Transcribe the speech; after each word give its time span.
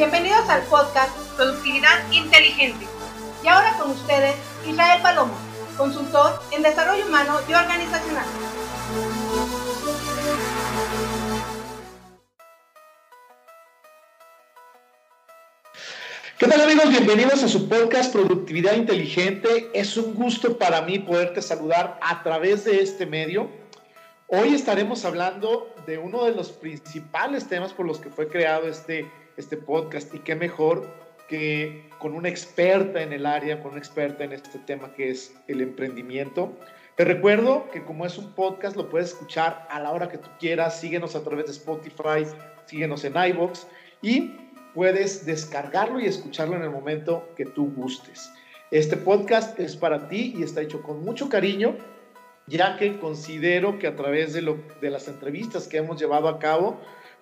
Bienvenidos 0.00 0.48
al 0.48 0.62
podcast 0.62 1.14
Productividad 1.36 2.10
Inteligente. 2.10 2.86
Y 3.44 3.48
ahora 3.48 3.76
con 3.78 3.90
ustedes, 3.90 4.34
Israel 4.66 5.02
Palomo, 5.02 5.34
consultor 5.76 6.40
en 6.52 6.62
desarrollo 6.62 7.04
humano 7.06 7.38
y 7.46 7.52
organizacional. 7.52 8.24
¿Qué 16.38 16.46
tal 16.46 16.62
amigos? 16.62 16.88
Bienvenidos 16.88 17.42
a 17.42 17.48
su 17.48 17.68
podcast 17.68 18.10
Productividad 18.10 18.76
Inteligente. 18.76 19.68
Es 19.74 19.98
un 19.98 20.14
gusto 20.14 20.56
para 20.56 20.80
mí 20.80 20.98
poderte 20.98 21.42
saludar 21.42 22.00
a 22.00 22.22
través 22.22 22.64
de 22.64 22.80
este 22.80 23.04
medio. 23.04 23.50
Hoy 24.28 24.54
estaremos 24.54 25.04
hablando 25.04 25.74
de 25.86 25.98
uno 25.98 26.24
de 26.24 26.34
los 26.34 26.52
principales 26.52 27.48
temas 27.48 27.74
por 27.74 27.84
los 27.84 27.98
que 27.98 28.08
fue 28.08 28.28
creado 28.28 28.66
este, 28.66 29.10
este 29.40 29.56
podcast 29.56 30.14
y 30.14 30.20
qué 30.20 30.36
mejor 30.36 30.86
que 31.28 31.88
con 31.98 32.14
una 32.14 32.28
experta 32.28 33.02
en 33.02 33.12
el 33.12 33.24
área, 33.26 33.62
con 33.62 33.72
una 33.72 33.78
experta 33.78 34.24
en 34.24 34.32
este 34.32 34.58
tema 34.60 34.92
que 34.94 35.10
es 35.10 35.34
el 35.48 35.60
emprendimiento. 35.60 36.52
Te 36.96 37.04
recuerdo 37.04 37.70
que 37.70 37.84
como 37.84 38.04
es 38.04 38.18
un 38.18 38.32
podcast 38.34 38.76
lo 38.76 38.90
puedes 38.90 39.10
escuchar 39.10 39.66
a 39.70 39.80
la 39.80 39.92
hora 39.92 40.08
que 40.08 40.18
tú 40.18 40.28
quieras, 40.38 40.80
síguenos 40.80 41.14
a 41.14 41.22
través 41.22 41.46
de 41.46 41.52
Spotify, 41.52 42.26
síguenos 42.66 43.04
en 43.04 43.14
iBox 43.16 43.66
y 44.02 44.36
puedes 44.74 45.24
descargarlo 45.24 46.00
y 46.00 46.06
escucharlo 46.06 46.56
en 46.56 46.62
el 46.62 46.70
momento 46.70 47.28
que 47.36 47.46
tú 47.46 47.72
gustes. 47.74 48.30
Este 48.70 48.96
podcast 48.96 49.58
es 49.58 49.76
para 49.76 50.08
ti 50.08 50.34
y 50.36 50.42
está 50.42 50.60
hecho 50.60 50.82
con 50.82 51.04
mucho 51.04 51.28
cariño, 51.28 51.76
ya 52.46 52.76
que 52.76 52.98
considero 52.98 53.78
que 53.78 53.86
a 53.86 53.96
través 53.96 54.32
de, 54.32 54.42
lo, 54.42 54.58
de 54.80 54.90
las 54.90 55.08
entrevistas 55.08 55.68
que 55.68 55.78
hemos 55.78 56.00
llevado 56.00 56.28
a 56.28 56.38
cabo 56.38 56.80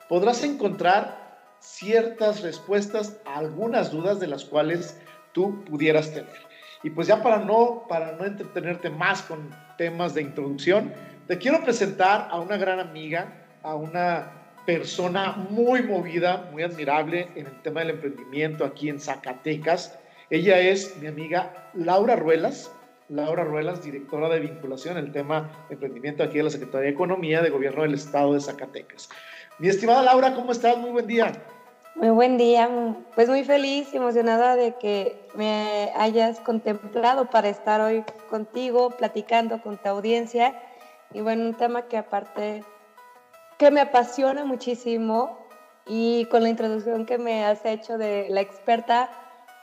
podrás 0.09 0.43
encontrar 0.45 1.28
ciertas 1.61 2.42
respuestas 2.42 3.19
a 3.25 3.39
algunas 3.39 3.91
dudas 3.91 4.20
de 4.20 4.27
las 4.27 4.45
cuales 4.45 5.01
tú 5.33 5.64
pudieras 5.64 6.11
tener. 6.12 6.48
Y 6.83 6.91
pues 6.91 7.09
ya 7.09 7.23
para 7.23 7.39
no, 7.39 7.84
para 7.89 8.12
no 8.12 8.25
entretenerte 8.25 8.91
más 8.91 9.23
con 9.23 9.51
temas 9.77 10.14
de 10.14 10.23
introducción, 10.23 10.92
te 11.27 11.39
quiero 11.39 11.62
presentar 11.62 12.29
a 12.31 12.41
una 12.41 12.56
gran 12.56 12.81
amiga, 12.81 13.47
a 13.62 13.75
una 13.75 14.33
persona 14.64 15.33
muy 15.33 15.83
movida, 15.83 16.48
muy 16.53 16.62
admirable 16.62 17.29
en 17.34 17.47
el 17.47 17.62
tema 17.62 17.81
del 17.81 17.91
emprendimiento 17.91 18.64
aquí 18.64 18.89
en 18.89 19.01
Zacatecas. 19.01 19.98
Ella 20.31 20.61
es 20.61 20.97
mi 21.01 21.06
amiga 21.06 21.70
Laura 21.75 22.17
Ruelas. 22.17 22.70
Laura 23.09 23.45
Ruelas, 23.45 23.83
directora 23.83 24.29
de 24.29 24.41
vinculación 24.41 24.98
en 24.98 25.06
el 25.06 25.12
tema 25.12 25.51
de 25.69 25.75
emprendimiento 25.75 26.23
aquí 26.23 26.39
en 26.39 26.45
la 26.45 26.51
Secretaría 26.51 26.89
de 26.89 26.92
Economía 26.92 27.41
de 27.41 27.48
Gobierno 27.48 27.83
del 27.83 27.95
Estado 27.95 28.34
de 28.34 28.41
Zacatecas. 28.41 29.09
Mi 29.59 29.69
estimada 29.69 30.03
Laura, 30.03 30.34
¿cómo 30.34 30.53
estás? 30.53 30.78
Muy 30.78 30.91
buen 30.91 31.09
día. 31.09 31.33
Muy 31.97 32.11
buen 32.11 32.39
día, 32.39 32.70
pues 33.17 33.28
muy 33.28 33.42
feliz 33.42 33.92
y 33.92 33.97
emocionada 33.97 34.55
de 34.55 34.77
que 34.77 35.20
me 35.34 35.91
hayas 35.97 36.39
contemplado 36.39 37.28
para 37.28 37.48
estar 37.48 37.81
hoy 37.81 38.05
contigo, 38.31 38.91
platicando 38.91 39.61
con 39.61 39.77
tu 39.77 39.89
audiencia. 39.89 40.55
Y 41.12 41.23
bueno, 41.23 41.42
un 41.45 41.55
tema 41.55 41.89
que 41.89 41.97
aparte 41.97 42.62
que 43.59 43.73
me 43.73 43.81
apasiona 43.81 44.45
muchísimo 44.45 45.36
y 45.86 46.27
con 46.27 46.45
la 46.45 46.51
introducción 46.51 47.05
que 47.05 47.19
me 47.19 47.45
has 47.45 47.64
hecho 47.64 47.98
de 47.98 48.29
la 48.31 48.42
experta, 48.42 49.11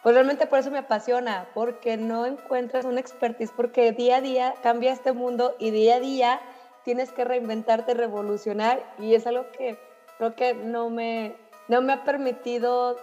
pues 0.03 0.13
realmente 0.13 0.45
por 0.45 0.59
eso 0.59 0.71
me 0.71 0.79
apasiona, 0.79 1.47
porque 1.53 1.95
no 1.95 2.25
encuentras 2.25 2.83
una 2.83 2.99
expertise, 2.99 3.53
porque 3.55 3.93
día 3.93 4.17
a 4.17 4.21
día 4.21 4.55
cambia 4.61 4.91
este 4.91 5.13
mundo 5.13 5.55
y 5.57 5.71
día 5.71 5.95
a 5.95 5.99
día 6.01 6.41
tienes 6.85 7.11
que 7.11 7.25
reinventarte, 7.25 7.93
revolucionar 7.93 8.81
y 8.99 9.15
es 9.15 9.27
algo 9.27 9.51
que 9.51 9.77
creo 10.17 10.35
que 10.35 10.53
no 10.53 10.89
me, 10.89 11.35
no 11.67 11.81
me 11.81 11.93
ha 11.93 12.03
permitido 12.05 12.95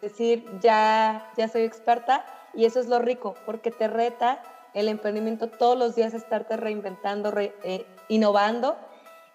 decir 0.00 0.46
ya, 0.60 1.30
ya 1.36 1.48
soy 1.48 1.62
experta 1.62 2.24
y 2.54 2.64
eso 2.64 2.80
es 2.80 2.86
lo 2.86 3.00
rico, 3.00 3.34
porque 3.44 3.70
te 3.70 3.88
reta 3.88 4.40
el 4.72 4.88
emprendimiento 4.88 5.48
todos 5.48 5.76
los 5.76 5.94
días 5.94 6.14
estarte 6.14 6.56
reinventando, 6.56 7.32
eh, 7.38 7.86
innovando. 8.08 8.76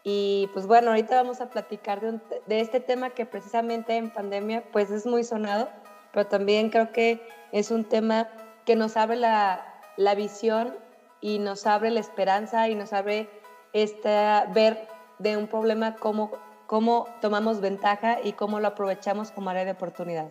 Y 0.03 0.49
pues 0.53 0.65
bueno, 0.65 0.89
ahorita 0.89 1.15
vamos 1.15 1.41
a 1.41 1.49
platicar 1.49 2.01
de, 2.01 2.19
de, 2.47 2.61
este 2.61 2.79
tema 2.79 3.11
que 3.11 3.27
precisamente 3.27 3.97
en 3.97 4.09
pandemia 4.09 4.63
pues 4.71 4.89
es 4.89 5.05
muy 5.05 5.23
sonado, 5.23 5.69
pero 6.11 6.25
también 6.25 6.69
creo 6.69 6.91
que 6.91 7.21
es 7.51 7.69
un 7.69 7.83
tema 7.85 8.27
que 8.65 8.75
nos 8.75 8.97
abre 8.97 9.17
la, 9.17 9.63
la 9.97 10.15
visión 10.15 10.75
y 11.21 11.37
nos 11.37 11.67
abre 11.67 11.91
la 11.91 11.99
esperanza 11.99 12.67
y 12.67 12.75
nos 12.75 12.93
abre 12.93 13.29
esta, 13.73 14.45
ver 14.53 14.87
de 15.19 15.37
un 15.37 15.47
problema 15.47 15.95
cómo, 15.95 16.31
cómo 16.67 17.07
tomamos 17.21 17.61
ventaja 17.61 18.19
y 18.23 18.33
cómo 18.33 18.59
lo 18.59 18.69
aprovechamos 18.69 19.31
como 19.31 19.49
área 19.49 19.65
de 19.65 19.71
oportunidad. 19.71 20.29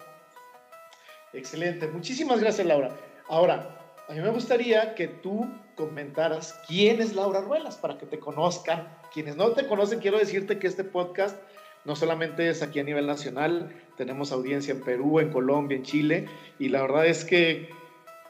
Excelente, 1.32 1.86
muchísimas 1.86 2.40
gracias 2.40 2.66
Laura. 2.66 2.90
Ahora, 3.28 3.78
a 4.08 4.12
mí 4.12 4.20
me 4.20 4.30
gustaría 4.30 4.94
que 4.96 5.06
tú 5.06 5.48
comentaras 5.76 6.58
quién 6.66 7.00
es 7.00 7.14
Laura 7.14 7.40
Ruelas 7.40 7.76
para 7.76 7.96
que 7.96 8.06
te 8.06 8.18
conozcan. 8.18 8.88
Quienes 9.12 9.36
no 9.36 9.52
te 9.52 9.66
conocen, 9.68 10.00
quiero 10.00 10.18
decirte 10.18 10.58
que 10.58 10.66
este 10.66 10.82
podcast 10.82 11.36
no 11.84 11.96
solamente 11.96 12.48
es 12.48 12.62
aquí 12.62 12.80
a 12.80 12.84
nivel 12.84 13.06
nacional, 13.06 13.72
tenemos 13.96 14.32
audiencia 14.32 14.72
en 14.72 14.82
Perú, 14.82 15.20
en 15.20 15.32
Colombia, 15.32 15.76
en 15.76 15.84
Chile, 15.84 16.28
y 16.58 16.68
la 16.68 16.82
verdad 16.82 17.06
es 17.06 17.24
que 17.24 17.70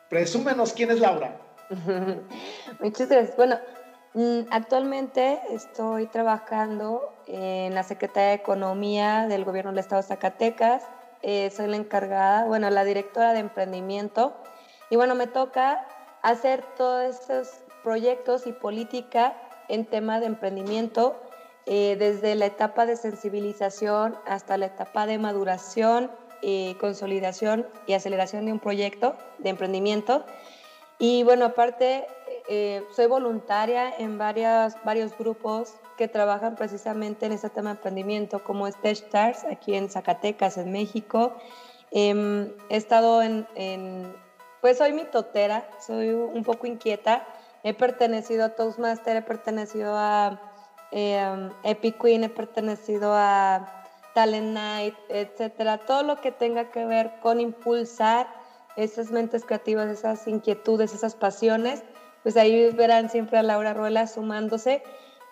presúmenos 0.08 0.72
quién 0.72 0.90
es 0.90 1.00
Laura. 1.00 1.40
Muchas 2.80 3.08
gracias. 3.08 3.36
Bueno, 3.36 3.58
actualmente 4.50 5.40
estoy 5.50 6.06
trabajando 6.06 7.12
en 7.26 7.74
la 7.74 7.82
Secretaría 7.82 8.30
de 8.30 8.34
Economía 8.34 9.26
del 9.28 9.44
Gobierno 9.44 9.70
del 9.70 9.78
Estado 9.78 10.02
de 10.02 10.08
Zacatecas. 10.08 10.84
Eh, 11.22 11.50
soy 11.50 11.68
la 11.68 11.76
encargada, 11.76 12.46
bueno, 12.46 12.70
la 12.70 12.84
directora 12.84 13.32
de 13.32 13.40
emprendimiento 13.40 14.34
y 14.88 14.96
bueno, 14.96 15.14
me 15.14 15.26
toca 15.26 15.86
hacer 16.22 16.64
todos 16.76 17.20
esos 17.20 17.48
proyectos 17.84 18.46
y 18.46 18.52
política 18.52 19.34
en 19.68 19.86
tema 19.86 20.18
de 20.18 20.26
emprendimiento, 20.26 21.20
eh, 21.66 21.96
desde 21.98 22.34
la 22.34 22.46
etapa 22.46 22.86
de 22.86 22.96
sensibilización 22.96 24.16
hasta 24.26 24.56
la 24.56 24.66
etapa 24.66 25.06
de 25.06 25.18
maduración, 25.18 26.10
y 26.42 26.74
consolidación 26.74 27.66
y 27.86 27.92
aceleración 27.92 28.46
de 28.46 28.52
un 28.52 28.60
proyecto 28.60 29.16
de 29.38 29.50
emprendimiento. 29.50 30.24
Y 30.98 31.22
bueno, 31.22 31.46
aparte, 31.46 32.06
eh, 32.52 32.84
soy 32.96 33.06
voluntaria 33.06 33.94
en 33.96 34.18
varias, 34.18 34.76
varios 34.82 35.16
grupos 35.16 35.76
que 35.96 36.08
trabajan 36.08 36.56
precisamente 36.56 37.26
en 37.26 37.30
este 37.30 37.48
tema 37.48 37.70
de 37.70 37.76
emprendimiento, 37.76 38.42
como 38.42 38.66
es 38.66 38.74
Stars 38.82 39.44
aquí 39.44 39.76
en 39.76 39.88
Zacatecas, 39.88 40.58
en 40.58 40.72
México. 40.72 41.36
Em, 41.92 42.52
he 42.68 42.76
estado 42.76 43.22
en, 43.22 43.46
en 43.54 44.12
pues 44.60 44.78
soy 44.78 44.92
mitotera, 44.92 45.70
soy 45.78 46.10
un 46.10 46.42
poco 46.42 46.66
inquieta. 46.66 47.24
He 47.62 47.72
pertenecido 47.72 48.46
a 48.46 48.48
Toastmaster, 48.48 49.18
he 49.18 49.22
pertenecido 49.22 49.94
a 49.96 50.40
eh, 50.90 51.50
Epic 51.62 52.02
Queen, 52.02 52.24
he 52.24 52.30
pertenecido 52.30 53.12
a 53.14 53.84
Talent 54.12 54.54
Night, 54.54 54.96
etcétera. 55.08 55.78
Todo 55.78 56.02
lo 56.02 56.20
que 56.20 56.32
tenga 56.32 56.72
que 56.72 56.84
ver 56.84 57.12
con 57.22 57.38
impulsar 57.38 58.26
esas 58.74 59.12
mentes 59.12 59.44
creativas, 59.44 59.88
esas 59.88 60.26
inquietudes, 60.26 60.92
esas 60.92 61.14
pasiones, 61.14 61.84
pues 62.22 62.36
ahí 62.36 62.70
verán 62.72 63.10
siempre 63.10 63.38
a 63.38 63.42
Laura 63.42 63.74
Ruela 63.74 64.06
sumándose. 64.06 64.82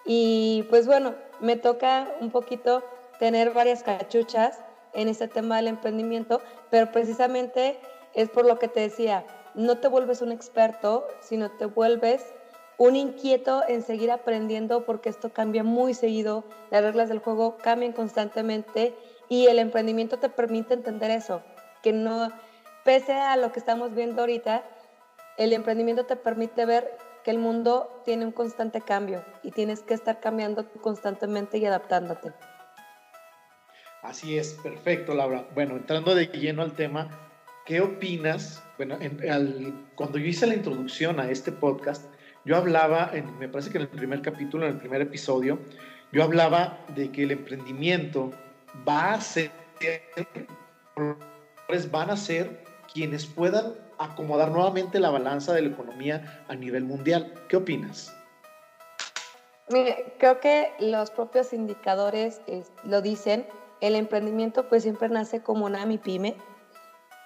Y 0.05 0.67
pues 0.71 0.87
bueno, 0.87 1.15
me 1.41 1.57
toca 1.57 2.09
un 2.21 2.31
poquito 2.31 2.83
tener 3.19 3.53
varias 3.53 3.83
cachuchas 3.83 4.59
en 4.95 5.09
este 5.09 5.29
tema 5.29 5.57
del 5.57 5.69
emprendimiento, 5.69 6.41
pero 6.71 6.91
precisamente 6.93 7.79
es 8.15 8.29
por 8.31 8.47
lo 8.47 8.59
que 8.59 8.69
te 8.69 8.81
decía, 8.81 9.25
no 9.55 9.79
te 9.79 9.89
vuelves 9.89 10.23
un 10.23 10.33
experto, 10.33 11.07
sino 11.21 11.51
te 11.51 11.67
vuelves 11.67 12.25
un 12.79 12.97
inquieto 12.97 13.63
en 13.67 13.83
seguir 13.83 14.11
aprendiendo 14.11 14.85
porque 14.85 15.09
esto 15.09 15.31
cambia 15.33 15.65
muy 15.65 15.95
seguido, 15.95 16.45
las 16.71 16.83
reglas 16.83 17.09
del 17.09 17.19
juego 17.19 17.57
cambian 17.59 17.93
constantemente 17.93 18.95
y 19.29 19.47
el 19.47 19.59
emprendimiento 19.59 20.19
te 20.19 20.29
permite 20.29 20.75
entender 20.75 21.11
eso, 21.11 21.43
que 21.83 21.93
no, 21.93 22.31
pese 22.85 23.13
a 23.13 23.37
lo 23.37 23.53
que 23.53 23.59
estamos 23.59 23.95
viendo 23.95 24.23
ahorita, 24.23 24.63
el 25.39 25.53
emprendimiento 25.53 26.05
te 26.05 26.17
permite 26.17 26.67
ver 26.67 26.91
que 27.25 27.31
el 27.31 27.39
mundo 27.39 28.03
tiene 28.05 28.27
un 28.27 28.33
constante 28.33 28.81
cambio 28.81 29.25
y 29.43 29.53
tienes 29.53 29.81
que 29.81 29.95
estar 29.95 30.21
cambiando 30.21 30.69
constantemente 30.81 31.59
y 31.59 31.65
adaptándote. 31.65 32.33
Así 34.03 34.37
es, 34.37 34.55
perfecto, 34.55 35.15
Laura. 35.15 35.47
Bueno, 35.55 35.77
entrando 35.77 36.15
de 36.15 36.27
lleno 36.27 36.63
al 36.63 36.73
tema, 36.73 37.09
¿qué 37.67 37.81
opinas? 37.81 38.63
Bueno, 38.77 38.99
cuando 39.95 40.19
yo 40.19 40.27
hice 40.27 40.47
la 40.47 40.55
introducción 40.55 41.21
a 41.21 41.31
este 41.31 41.53
podcast, 41.53 42.05
yo 42.45 42.57
hablaba, 42.57 43.13
me 43.39 43.49
parece 43.49 43.71
que 43.71 43.79
en 43.79 43.83
el 43.83 43.89
primer 43.89 44.23
capítulo, 44.23 44.67
en 44.67 44.73
el 44.73 44.79
primer 44.79 45.03
episodio, 45.03 45.59
yo 46.13 46.25
hablaba 46.25 46.85
de 46.95 47.13
que 47.13 47.25
el 47.25 47.31
emprendimiento 47.33 48.33
va 48.89 49.15
a 49.15 49.21
ser, 49.21 49.53
van 51.91 52.11
a 52.11 52.17
ser 52.17 52.65
quienes 52.93 53.27
puedan 53.27 53.88
acomodar 53.99 54.51
nuevamente 54.51 55.01
la 55.01 55.11
balanza 55.11 55.53
de 55.53 55.63
la 55.63 55.69
economía 55.69 56.45
a 56.49 56.55
nivel 56.55 56.85
mundial. 56.85 57.33
¿Qué 57.49 57.57
opinas? 57.57 58.15
Mire, 59.71 60.15
creo 60.19 60.41
que 60.41 60.73
los 60.79 61.11
propios 61.11 61.53
indicadores 61.53 62.41
lo 62.85 63.03
dicen 63.03 63.47
el 63.81 63.95
emprendimiento 63.95 64.69
pues 64.69 64.83
siempre 64.83 65.09
nace 65.09 65.43
como 65.43 65.67
una 65.67 65.85
MIPYME. 65.87 66.37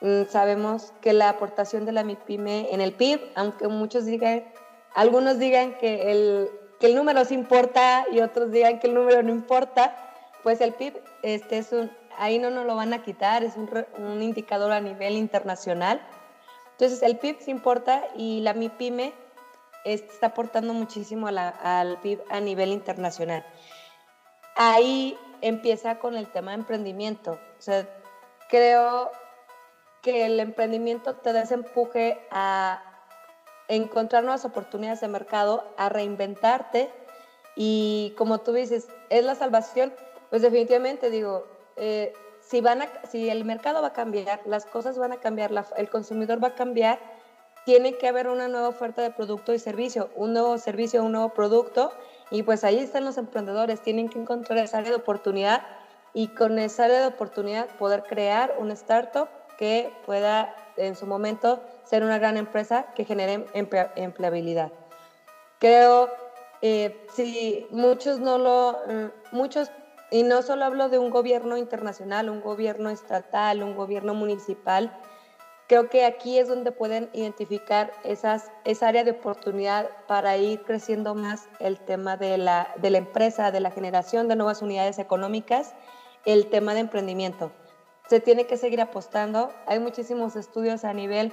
Mm, 0.01 0.25
sabemos 0.29 0.93
que 1.01 1.13
la 1.13 1.29
aportación 1.29 1.87
de 1.87 1.93
la 1.93 2.05
MIPYME 2.05 2.73
en 2.73 2.81
el 2.81 2.93
PIB, 2.93 3.21
aunque 3.35 3.69
muchos 3.69 4.05
digan, 4.05 4.45
algunos 4.95 5.39
digan 5.39 5.79
que 5.79 6.11
el, 6.11 6.51
que 6.81 6.87
el 6.87 6.95
número 6.95 7.25
sí 7.25 7.35
importa 7.35 8.05
y 8.11 8.21
otros 8.21 8.51
digan 8.51 8.81
que 8.81 8.89
el 8.89 8.95
número 8.95 9.23
no 9.23 9.31
importa, 9.31 9.97
pues 10.43 10.61
el 10.61 10.75
PIB 10.75 11.01
este 11.23 11.59
es 11.59 11.73
un, 11.73 11.91
ahí 12.19 12.39
no 12.39 12.51
nos 12.51 12.67
lo 12.67 12.75
van 12.75 12.93
a 12.93 13.03
quitar, 13.03 13.45
es 13.45 13.57
un, 13.57 13.71
un 13.99 14.23
indicador 14.23 14.73
a 14.73 14.81
nivel 14.81 15.15
internacional. 15.15 16.01
Entonces 16.73 17.03
el 17.03 17.19
PIB 17.19 17.39
sí 17.41 17.51
importa 17.51 18.05
y 18.17 18.41
la 18.41 18.55
MIPYME 18.55 19.13
está 19.85 20.29
aportando 20.29 20.75
muchísimo 20.75 21.29
al 21.29 21.99
PIB 22.01 22.21
a 22.31 22.41
nivel 22.41 22.71
internacional. 22.71 23.45
Ahí 24.57 25.19
empieza 25.41 25.99
con 25.99 26.17
el 26.17 26.29
tema 26.29 26.53
de 26.53 26.59
emprendimiento. 26.59 27.33
O 27.59 27.63
sea, 27.63 27.89
creo 28.49 29.11
que 30.03 30.27
el 30.27 30.41
emprendimiento 30.41 31.17
te 31.17 31.33
da 31.33 31.43
ese 31.43 31.55
empuje 31.55 32.21
a 32.31 32.83
encontrar 33.69 34.25
nuevas 34.25 34.45
oportunidades 34.45 35.01
de 35.01 35.09
mercado, 35.09 35.73
a 35.77 35.89
reinventarte 35.89 36.91
y 37.55 38.15
como 38.17 38.41
tú 38.41 38.53
dices, 38.53 38.89
es 39.11 39.25
la 39.25 39.35
salvación, 39.35 39.95
pues 40.31 40.43
definitivamente 40.43 41.11
digo, 41.11 41.47
eh, 41.77 42.13
si, 42.53 42.61
van 42.61 42.83
a, 42.83 42.89
si 43.11 43.31
el 43.31 43.47
mercado 43.47 43.81
va 43.81 43.89
a 43.89 43.93
cambiar, 43.95 44.43
las 44.45 44.67
cosas 44.67 44.99
van 44.99 45.13
a 45.13 45.17
cambiar, 45.17 45.51
el 45.79 45.89
consumidor 45.89 46.45
va 46.45 46.49
a 46.49 46.55
cambiar, 46.55 46.99
tiene 47.65 47.97
que 47.97 48.07
haber 48.07 48.29
una 48.29 48.47
nueva 48.47 48.69
oferta 48.69 49.01
de 49.01 49.11
producto 49.11 49.55
y 49.55 49.59
servicio, 49.59 50.11
un 50.17 50.35
nuevo 50.35 50.59
servicio, 50.59 51.03
un 51.03 51.13
nuevo 51.13 51.31
producto, 51.31 51.93
y 52.31 52.43
pues 52.43 52.63
ahí 52.63 52.79
están 52.79 53.07
los 53.07 53.17
emprendedores, 53.17 53.81
tienen 53.81 54.11
que 54.11 54.19
encontrar 54.19 54.59
esa 54.59 54.79
área 54.79 54.91
de 54.91 54.97
oportunidad 54.97 55.63
y 56.13 56.29
con 56.29 56.59
esa 56.59 56.85
área 56.85 57.01
de 57.01 57.07
oportunidad 57.07 57.69
poder 57.79 58.03
crear 58.03 58.55
una 58.59 58.75
startup 58.75 59.31
que 59.57 59.91
pueda 60.05 60.55
en 60.77 60.95
su 60.95 61.07
momento 61.07 61.63
ser 61.85 62.05
una 62.05 62.19
gran 62.19 62.37
empresa 62.37 62.93
que 62.95 63.07
genere 63.07 63.47
empleabilidad. 63.55 64.73
Creo, 65.59 66.11
eh, 66.61 67.07
si 67.15 67.67
muchos 67.71 68.21
no 68.21 68.37
lo, 68.37 68.79
mm, 68.87 69.37
muchos, 69.37 69.71
y 70.13 70.23
no 70.23 70.43
solo 70.43 70.65
hablo 70.65 70.89
de 70.89 70.99
un 70.99 71.11
gobierno 71.11 71.57
internacional, 71.57 72.31
un 72.31 72.41
gobierno 72.41 72.91
estatal, 72.91 73.65
un 73.65 73.75
gobierno 73.75 74.15
municipal, 74.15 74.97
Creo 75.73 75.89
que 75.89 76.05
aquí 76.05 76.39
es 76.39 76.49
donde 76.49 76.71
pueden 76.71 77.09
identificar 77.15 77.93
esas, 78.05 78.51
esa 78.65 78.89
área 78.89 79.05
de 79.05 79.13
oportunidad 79.13 79.89
para 80.07 80.37
ir 80.37 80.61
creciendo 80.65 81.15
más 81.15 81.49
el 81.61 81.81
tema 81.81 82.19
de 82.19 82.37
la, 82.37 82.75
de 82.77 82.91
la 82.91 82.99
empresa, 82.99 83.51
de 83.51 83.61
la 83.61 83.71
generación 83.71 84.29
de 84.29 84.37
nuevas 84.37 84.61
unidades 84.61 84.99
económicas, 84.99 85.73
el 86.27 86.51
tema 86.51 86.75
de 86.75 86.81
emprendimiento. 86.81 87.53
Se 88.07 88.21
tiene 88.21 88.47
que 88.47 88.59
seguir 88.59 88.83
apostando. 88.83 89.51
Hay 89.67 89.79
muchísimos 89.79 90.37
estudios 90.37 90.85
a 90.85 90.93
nivel 90.93 91.33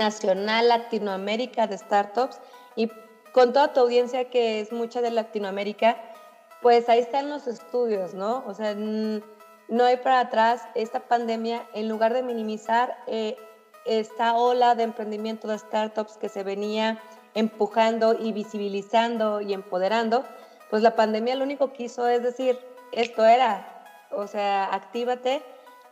nacional, 0.00 0.66
Latinoamérica 0.66 1.68
de 1.68 1.78
startups 1.78 2.40
y 2.74 2.90
con 3.32 3.52
toda 3.52 3.72
tu 3.72 3.78
audiencia 3.78 4.30
que 4.30 4.58
es 4.58 4.72
mucha 4.72 5.00
de 5.00 5.12
Latinoamérica, 5.12 5.96
pues 6.62 6.88
ahí 6.88 7.00
están 7.00 7.28
los 7.30 7.46
estudios, 7.46 8.14
¿no? 8.14 8.44
O 8.46 8.54
sea, 8.54 8.74
no 8.74 9.84
hay 9.84 9.96
para 9.98 10.20
atrás. 10.20 10.62
Esta 10.74 11.00
pandemia, 11.00 11.66
en 11.74 11.88
lugar 11.88 12.12
de 12.12 12.22
minimizar 12.22 12.96
eh, 13.06 13.36
esta 13.86 14.36
ola 14.36 14.74
de 14.74 14.82
emprendimiento 14.82 15.48
de 15.48 15.58
startups 15.58 16.16
que 16.16 16.28
se 16.28 16.42
venía 16.42 17.00
empujando 17.34 18.14
y 18.18 18.32
visibilizando 18.32 19.40
y 19.40 19.54
empoderando, 19.54 20.24
pues 20.68 20.82
la 20.82 20.96
pandemia 20.96 21.36
lo 21.36 21.44
único 21.44 21.72
que 21.72 21.84
hizo 21.84 22.08
es 22.08 22.22
decir, 22.22 22.58
esto 22.92 23.24
era, 23.24 23.84
o 24.10 24.26
sea, 24.26 24.74
actívate. 24.74 25.42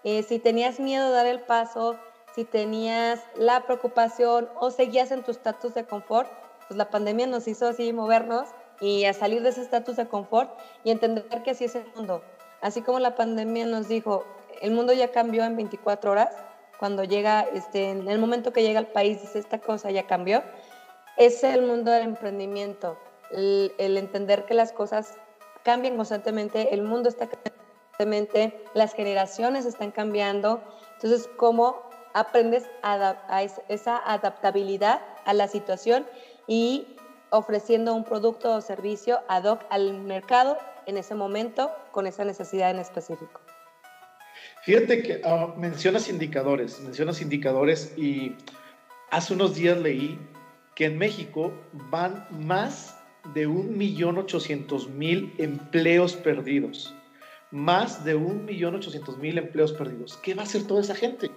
Eh, 0.05 0.23
si 0.23 0.39
tenías 0.39 0.81
miedo 0.81 1.09
de 1.09 1.15
dar 1.15 1.27
el 1.27 1.41
paso, 1.41 1.97
si 2.35 2.45
tenías 2.45 3.21
la 3.37 3.63
preocupación 3.63 4.49
o 4.57 4.71
seguías 4.71 5.11
en 5.11 5.23
tu 5.23 5.31
estatus 5.31 5.75
de 5.75 5.85
confort, 5.85 6.31
pues 6.67 6.77
la 6.77 6.91
pandemia 6.91 7.27
nos 7.27 7.49
hizo 7.49 7.69
así 7.69 7.93
movernos 7.93 8.49
y 8.81 9.05
a 9.05 9.13
salir 9.13 9.43
de 9.43 9.51
ese 9.51 9.63
estatus 9.63 9.97
de 9.97 10.07
confort 10.07 10.51
y 10.85 10.91
entender 10.91 11.25
que 11.43 11.51
así 11.51 11.65
es 11.65 11.75
el 11.75 11.87
mundo. 11.95 12.23
Así 12.61 12.83
como 12.83 12.99
la 12.99 13.15
pandemia 13.15 13.67
nos 13.67 13.89
dijo, 13.89 14.25
el 14.61 14.73
mundo 14.73 14.93
ya 14.93 15.11
cambió 15.11 15.45
en 15.45 15.57
24 15.57 16.11
horas, 16.11 16.35
cuando 16.79 17.05
llega, 17.05 17.41
este, 17.41 17.91
en 17.91 18.09
el 18.09 18.19
momento 18.19 18.53
que 18.53 18.63
llega 18.63 18.79
al 18.79 18.87
país, 18.87 19.21
dice, 19.21 19.39
esta 19.39 19.59
cosa 19.59 19.91
ya 19.91 20.07
cambió, 20.07 20.43
es 21.17 21.43
el 21.43 21.63
mundo 21.63 21.91
del 21.91 22.05
emprendimiento, 22.05 22.97
el, 23.33 23.73
entender 23.79 24.45
que 24.45 24.55
las 24.55 24.73
cosas 24.73 25.17
cambian 25.65 25.97
constantemente, 25.97 26.73
el 26.73 26.83
mundo 26.83 27.09
está 27.09 27.27
cambiando 27.27 27.65
constantemente, 27.65 28.65
las 28.75 28.95
generaciones 28.95 29.67
están 29.67 29.91
cambiando, 29.91 30.63
entonces, 30.95 31.29
¿cómo 31.37 31.83
aprendes 32.15 32.65
a, 32.83 33.17
esa 33.69 33.99
adaptabilidad 33.99 35.01
a 35.25 35.35
la 35.35 35.49
situación 35.49 36.07
y 36.47 36.97
ofreciendo 37.31 37.95
un 37.95 38.05
producto 38.05 38.55
o 38.55 38.61
servicio 38.61 39.21
ad 39.29 39.45
hoc 39.45 39.65
al 39.71 40.01
mercado 40.01 40.59
en 40.87 40.97
ese 40.97 41.15
momento 41.15 41.71
con 41.93 42.07
esa 42.07 42.25
necesidad 42.25 42.71
en 42.71 42.79
específico? 42.79 43.41
Fíjate 44.63 45.03
que 45.03 45.21
ah, 45.25 45.55
mencionas 45.57 46.09
indicadores, 46.09 46.81
mencionas 46.81 47.21
indicadores 47.21 47.93
y 47.97 48.37
hace 49.11 49.35
unos 49.35 49.55
días 49.55 49.79
leí 49.79 50.19
que 50.75 50.87
en 50.87 50.99
México 50.99 51.53
van 51.91 52.27
más 52.31 52.97
de 53.35 53.49
1.800.000 53.49 55.35
empleos 55.39 56.15
perdidos. 56.15 56.95
Más 57.51 58.05
de 58.05 58.17
1.800.000 58.17 59.39
empleos 59.39 59.73
perdidos. 59.73 60.19
¿Qué 60.19 60.35
va 60.35 60.43
a 60.43 60.45
hacer 60.45 60.67
toda 60.67 60.83
esa 60.83 60.95
gente? 60.95 61.31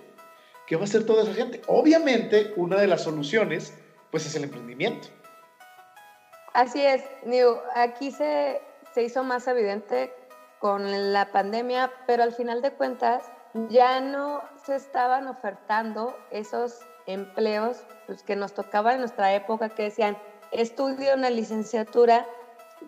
¿Qué 0.67 0.75
va 0.75 0.81
a 0.81 0.85
hacer 0.85 1.05
toda 1.05 1.23
esa 1.23 1.33
gente? 1.33 1.61
Obviamente, 1.67 2.53
una 2.55 2.79
de 2.79 2.87
las 2.87 3.03
soluciones, 3.03 3.73
pues 4.11 4.25
es 4.25 4.35
el 4.35 4.43
emprendimiento. 4.43 5.07
Así 6.53 6.85
es, 6.85 7.03
Niu. 7.23 7.55
Aquí 7.75 8.11
se, 8.11 8.61
se 8.93 9.03
hizo 9.03 9.23
más 9.23 9.47
evidente 9.47 10.13
con 10.59 11.13
la 11.13 11.31
pandemia, 11.31 11.91
pero 12.05 12.23
al 12.23 12.33
final 12.33 12.61
de 12.61 12.71
cuentas 12.71 13.23
ya 13.69 13.99
no 13.99 14.41
se 14.63 14.75
estaban 14.75 15.27
ofertando 15.27 16.15
esos 16.29 16.79
empleos 17.05 17.83
pues, 18.05 18.23
que 18.23 18.35
nos 18.35 18.53
tocaban 18.53 18.95
en 18.95 18.99
nuestra 19.01 19.33
época, 19.33 19.69
que 19.69 19.83
decían, 19.83 20.17
estudia 20.51 21.15
una 21.15 21.29
licenciatura, 21.29 22.27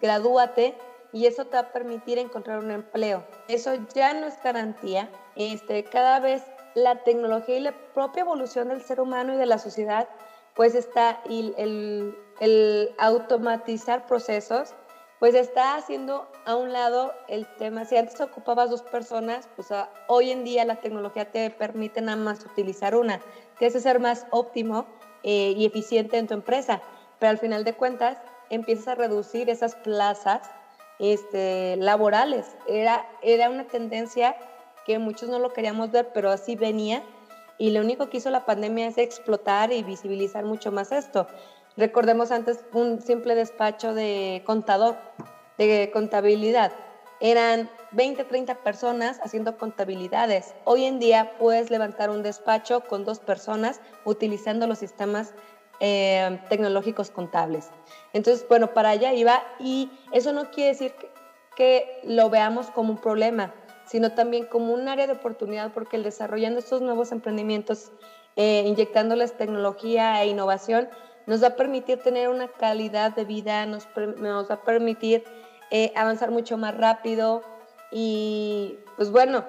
gradúate 0.01 0.75
y 1.12 1.27
eso 1.27 1.45
te 1.45 1.57
va 1.57 1.60
a 1.60 1.71
permitir 1.71 2.18
encontrar 2.18 2.60
un 2.60 2.71
empleo. 2.71 3.24
Eso 3.48 3.75
ya 3.93 4.13
no 4.13 4.27
es 4.27 4.41
garantía. 4.43 5.10
Este, 5.36 5.84
cada 5.84 6.20
vez 6.20 6.43
la 6.75 7.03
tecnología 7.03 7.58
y 7.58 7.62
la 7.62 7.74
propia 7.93 8.22
evolución 8.22 8.70
del 8.70 8.82
ser 8.82 9.00
humano 9.00 9.34
y 9.34 9.38
de 9.38 9.46
la 9.46 9.60
sociedad, 9.60 10.08
pues 10.55 10.75
está 10.75 11.22
el, 11.29 12.17
el 12.40 12.94
automatizar 12.98 14.06
procesos 14.06 14.74
pues 15.20 15.36
está 15.36 15.75
haciendo 15.75 16.28
a 16.46 16.58
un 16.58 16.74
lado 16.74 17.13
el 17.30 17.48
tema. 17.56 17.86
Si 17.86 17.96
antes 17.96 18.20
ocupabas 18.20 18.70
dos 18.70 18.82
personas, 18.82 19.48
pues 19.56 19.72
ah, 19.72 19.90
hoy 20.08 20.32
en 20.32 20.44
día 20.44 20.66
la 20.66 20.75
tecnología 20.75 21.32
te 21.32 21.50
permite 21.50 22.02
nada 22.02 22.18
más 22.18 22.44
utilizar 22.46 22.94
una. 22.94 23.22
Te 23.58 23.68
hace 23.68 23.80
ser 23.80 24.02
más 24.02 24.25
óptimo 24.32 24.86
eh, 25.24 25.54
y 25.56 25.66
eficiente 25.66 26.18
en 26.18 26.28
tu 26.28 26.34
empresa, 26.34 26.82
pero 27.20 27.30
al 27.30 27.38
final 27.38 27.63
de 27.63 27.74
cuentas 27.74 28.18
empiezas 28.50 28.90
a 28.90 28.96
reducir 28.96 29.50
esas 29.50 29.75
plazas 29.75 30.42
este, 31.00 31.78
laborales. 31.78 32.58
Era, 32.68 33.06
era 33.22 33.50
una 33.50 33.63
tendencia 33.63 34.36
que 34.86 35.00
muchos 35.00 35.30
no 35.30 35.40
lo 35.40 35.54
queríamos 35.54 35.90
ver, 35.92 36.10
pero 36.13 36.32
así 36.32 36.58
venía. 36.58 37.02
Y 37.58 37.72
lo 37.72 37.80
único 37.80 38.10
que 38.10 38.18
hizo 38.18 38.30
la 38.30 38.46
pandemia 38.46 38.88
es 38.88 38.98
explotar 38.98 39.72
y 39.72 39.84
visibilizar 39.84 40.44
mucho 40.44 40.72
más 40.72 40.92
esto. 40.92 41.28
Recordemos 41.75 42.30
antes 42.32 42.63
un 42.72 43.01
simple 43.01 43.34
despacho 43.34 43.96
de 43.96 44.44
contador, 44.46 44.96
de 45.58 45.89
contabilidad. 45.92 46.72
Eran 47.20 47.70
20, 47.94 48.25
30 48.25 48.56
personas 48.56 49.20
haciendo 49.24 49.58
contabilidades. 49.58 50.53
Hoy 50.65 50.86
en 50.86 51.00
día 51.00 51.36
puedes 51.39 51.72
levantar 51.72 52.12
un 52.12 52.22
despacho 52.22 52.82
con 52.82 53.06
dos 53.06 53.20
personas 53.20 53.82
utilizando 54.06 54.68
los 54.68 54.77
sistemas 54.77 55.34
eh, 55.80 56.39
tecnológicos 56.48 57.10
contables. 57.10 57.70
Entonces, 58.13 58.48
bueno, 58.48 58.74
para 58.74 58.89
allá 58.89 59.13
iba 59.13 59.42
y 59.60 59.89
eso 60.12 60.32
no 60.32 60.51
quiere 60.51 60.70
decir 60.70 60.94
que, 61.56 62.00
lo 62.03 62.30
veamos 62.30 62.68
como 62.72 62.92
un 62.92 63.01
problema, 63.01 63.53
sino 63.86 64.12
también 64.12 64.46
como 64.46 64.74
un 64.74 64.88
área 64.88 65.08
de 65.08 65.13
oportunidad 65.13 65.72
porque 65.72 65.98
el 65.98 66.03
desarrollando 66.03 66.60
estos 66.60 66.82
nuevos 66.82 67.12
emprendimientos, 67.12 67.92
eh, 68.36 68.63
inyectándoles 68.65 69.38
tecnología 69.38 70.22
e 70.24 70.27
innovación, 70.27 70.89
nos 71.25 71.44
va 71.44 71.48
a 71.48 71.56
permitir 71.56 72.00
tener 72.00 72.30
una 72.30 72.48
calidad 72.48 73.15
de 73.15 73.25
vida, 73.25 73.65
nos, 73.65 73.88
nos 74.18 74.50
va 74.50 74.56
a 74.56 74.62
permitir 74.62 75.24
eh, 75.72 75.92
avanzar 75.96 76.32
mucho 76.32 76.58
más 76.58 76.75
rápido 76.75 77.42
y 77.92 78.77
pues 78.96 79.12
bueno, 79.12 79.46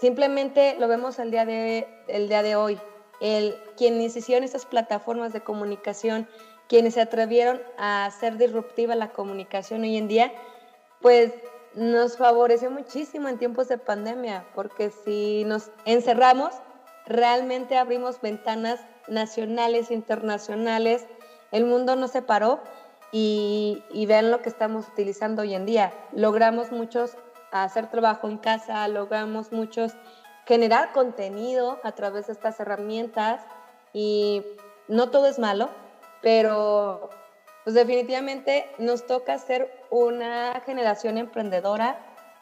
simplemente 0.00 0.76
lo 0.78 0.88
vemos 0.88 1.18
el 1.18 1.30
día 1.30 1.44
de, 1.44 1.88
el 2.08 2.28
día 2.28 2.42
de 2.42 2.56
hoy. 2.56 2.78
El, 3.20 3.56
quienes 3.76 4.14
hicieron 4.16 4.44
estas 4.44 4.66
plataformas 4.66 5.32
de 5.32 5.40
comunicación, 5.42 6.28
quienes 6.68 6.94
se 6.94 7.00
atrevieron 7.00 7.62
a 7.78 8.04
hacer 8.04 8.36
disruptiva 8.36 8.94
la 8.94 9.10
comunicación 9.10 9.82
hoy 9.82 9.96
en 9.96 10.08
día, 10.08 10.32
pues 11.00 11.32
nos 11.74 12.16
favoreció 12.16 12.70
muchísimo 12.70 13.28
en 13.28 13.38
tiempos 13.38 13.68
de 13.68 13.78
pandemia, 13.78 14.46
porque 14.54 14.90
si 14.90 15.44
nos 15.44 15.70
encerramos, 15.84 16.54
realmente 17.06 17.76
abrimos 17.76 18.20
ventanas 18.20 18.80
nacionales, 19.08 19.90
internacionales, 19.90 21.06
el 21.52 21.64
mundo 21.64 21.96
no 21.96 22.08
se 22.08 22.22
paró 22.22 22.60
y, 23.12 23.82
vean 24.06 24.30
lo 24.30 24.42
que 24.42 24.48
estamos 24.48 24.88
utilizando 24.88 25.42
hoy 25.42 25.54
en 25.54 25.66
día. 25.66 25.92
Logramos 26.12 26.72
muchos 26.72 27.16
hacer 27.52 27.90
trabajo 27.90 28.28
en 28.28 28.38
casa, 28.38 28.86
logramos 28.88 29.52
muchos 29.52 29.92
generar 30.46 30.92
contenido 30.92 31.80
a 31.82 31.92
través 31.92 32.26
de 32.26 32.34
estas 32.34 32.60
herramientas 32.60 33.40
y 33.92 34.44
no 34.88 35.10
todo 35.10 35.26
es 35.26 35.38
malo, 35.38 35.70
pero 36.22 37.10
pues 37.64 37.74
definitivamente 37.74 38.70
nos 38.78 39.06
toca 39.06 39.38
ser 39.38 39.72
una 39.90 40.60
generación 40.64 41.18
emprendedora 41.18 41.98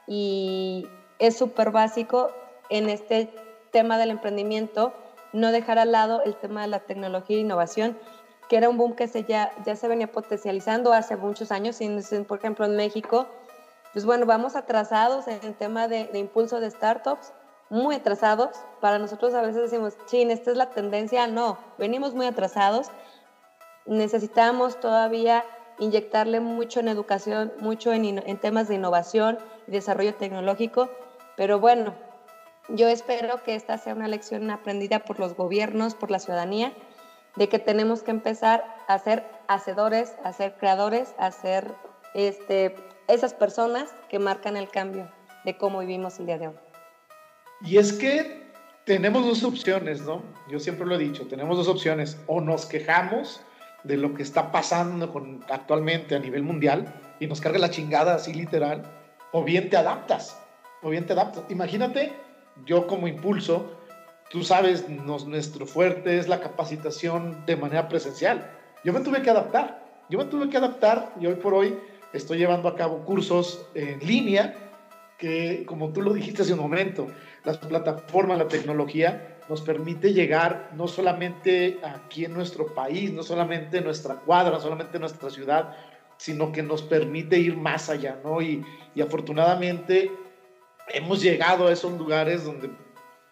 y 0.07 0.87
es 1.19 1.39
súper 1.39 1.71
básico 1.71 2.31
en 2.69 2.91
este 2.91 3.33
tema 3.71 3.97
del 3.97 4.11
emprendimiento 4.11 4.93
no 5.35 5.53
dejar 5.53 5.79
al 5.79 5.93
lado 5.93 6.23
el 6.25 6.35
tema 6.35 6.63
de 6.63 6.69
la 6.69 6.79
tecnología 6.79 7.37
e 7.37 7.41
innovación, 7.41 7.99
que 8.49 8.57
era 8.57 8.71
un 8.71 8.79
boom 8.79 8.95
que 8.95 9.07
se 9.07 9.25
ya, 9.25 9.53
ya 9.67 9.77
se 9.77 9.87
venía 9.87 10.11
potencializando 10.11 10.95
hace 10.95 11.17
muchos 11.17 11.53
años, 11.53 11.79
por 12.27 12.39
ejemplo 12.39 12.65
en 12.65 12.77
México, 12.77 13.27
pues 13.93 14.07
bueno, 14.07 14.25
vamos 14.25 14.57
atrasados 14.57 15.29
en 15.29 15.41
el 15.43 15.55
tema 15.55 15.87
de, 15.87 16.07
de 16.07 16.19
impulso 16.19 16.61
de 16.61 16.71
startups, 16.71 17.35
muy 17.69 17.97
atrasados. 17.97 18.57
Para 18.81 18.99
nosotros 18.99 19.35
a 19.35 19.43
veces 19.43 19.71
decimos, 19.71 19.95
chin, 20.07 20.31
esta 20.31 20.51
es 20.51 20.57
la 20.57 20.71
tendencia. 20.71 21.27
No, 21.27 21.59
venimos 21.79 22.15
muy 22.15 22.27
atrasados 22.27 22.91
necesitamos 23.87 24.81
todavía 24.81 25.45
inyectarle 25.79 26.41
mucho 26.41 26.81
en 26.81 26.89
educación, 26.89 27.53
mucho 27.59 27.93
en, 27.93 28.39
temas 28.39 28.69
de 28.69 28.77
innovación 28.77 29.39
y 29.67 29.73
desarrollo 29.73 30.15
tecnológico, 30.15 30.89
pero 31.37 31.59
bueno, 31.59 31.95
yo 32.69 32.89
espero 32.89 33.43
que 33.43 33.55
esta 33.55 33.79
sea 33.79 33.95
una 33.95 34.09
lección 34.09 34.51
aprendida 34.51 35.01
por 35.01 35.21
los 35.21 35.37
gobiernos, 35.37 35.95
por 35.95 36.11
la 36.11 36.19
ciudadanía, 36.19 36.73
de 37.37 37.49
que 37.49 37.59
tenemos 37.59 38.03
que 38.03 38.11
empezar 38.11 38.65
a 38.89 38.99
ser 38.99 39.25
hacedores, 39.49 40.15
a 40.25 40.33
ser 40.33 40.55
creadores, 40.55 41.15
a 41.19 41.31
ser 41.31 41.75
este, 42.15 42.75
esas 43.09 43.35
personas 43.35 43.93
que 44.09 44.19
marcan 44.19 44.57
el 44.57 44.71
cambio 44.71 45.11
de 45.45 45.57
cómo 45.57 45.81
vivimos 45.81 46.19
el 46.19 46.27
día 46.27 46.39
de 46.39 46.49
hoy. 46.49 46.55
Y 47.63 47.79
es 47.79 47.93
que 47.93 48.45
tenemos 48.85 49.27
dos 49.27 49.43
opciones, 49.43 50.03
¿no? 50.03 50.23
Yo 50.49 50.61
siempre 50.61 50.87
lo 50.87 50.95
he 50.95 50.99
dicho, 50.99 51.27
tenemos 51.27 51.57
dos 51.57 51.69
opciones, 51.69 52.19
o 52.27 52.41
nos 52.41 52.67
quejamos, 52.67 53.41
de 53.83 53.99
lo 53.99 54.15
que 54.15 54.23
está 54.23 54.51
pasando 54.51 55.13
con, 55.13 55.45
actualmente 55.51 56.15
a 56.15 56.19
nivel 56.19 56.43
mundial 56.43 56.93
y 57.21 57.27
nos 57.27 57.41
carga 57.41 57.59
la 57.59 57.71
chingada 57.71 58.15
así 58.15 58.33
literal, 58.33 58.83
o 59.33 59.45
bien 59.45 59.69
te 59.69 59.77
adaptas, 59.77 60.41
o 60.83 60.91
bien 60.91 61.07
te 61.07 61.13
adaptas. 61.13 61.45
Imagínate, 61.51 62.13
yo 62.65 62.87
como 62.87 63.09
impulso, 63.09 63.71
tú 64.31 64.43
sabes, 64.43 64.89
nuestro 64.89 65.67
fuerte 65.67 66.19
es 66.19 66.29
la 66.29 66.41
capacitación 66.41 67.45
de 67.47 67.57
manera 67.57 67.89
presencial. 67.89 68.51
Yo 68.85 68.93
me 68.93 69.01
tuve 69.01 69.23
que 69.23 69.31
adaptar, 69.31 69.85
yo 70.09 70.19
me 70.19 70.25
tuve 70.27 70.49
que 70.49 70.57
adaptar 70.57 71.15
y 71.21 71.27
hoy 71.27 71.35
por 71.37 71.55
hoy 71.55 71.79
estoy 72.13 72.39
llevando 72.39 72.69
a 72.69 72.77
cabo 72.77 73.05
cursos 73.05 73.67
en 73.75 73.99
línea 74.01 74.73
que, 75.19 75.65
como 75.67 75.93
tú 75.93 76.03
lo 76.03 76.13
dijiste 76.13 76.43
hace 76.43 76.53
un 76.53 76.61
momento, 76.61 77.07
las 77.45 77.59
plataformas, 77.59 78.39
la 78.39 78.49
tecnología 78.49 79.39
nos 79.49 79.61
permite 79.63 80.13
llegar 80.13 80.71
no 80.75 80.89
solamente 80.89 81.79
aquí 81.83 82.25
en 82.25 82.33
nuestro 82.33 82.75
país, 82.75 83.13
no 83.13 83.23
solamente 83.23 83.79
en 83.79 83.85
nuestra 83.85 84.17
cuadra, 84.17 84.53
no 84.53 84.61
solamente 84.61 84.97
en 84.97 85.03
nuestra 85.03 85.29
ciudad, 85.31 85.77
sino 86.17 86.53
que 86.53 86.63
nos 86.63 86.83
permite 86.83 87.39
ir 87.39 87.57
más 87.57 87.91
allá, 87.91 88.19
¿no? 88.25 88.41
Y 88.41 88.65
afortunadamente 89.03 90.11
hemos 90.89 91.23
llegado 91.23 91.67
a 91.67 91.73
esos 91.73 91.93
lugares 91.93 92.45
donde 92.45 92.71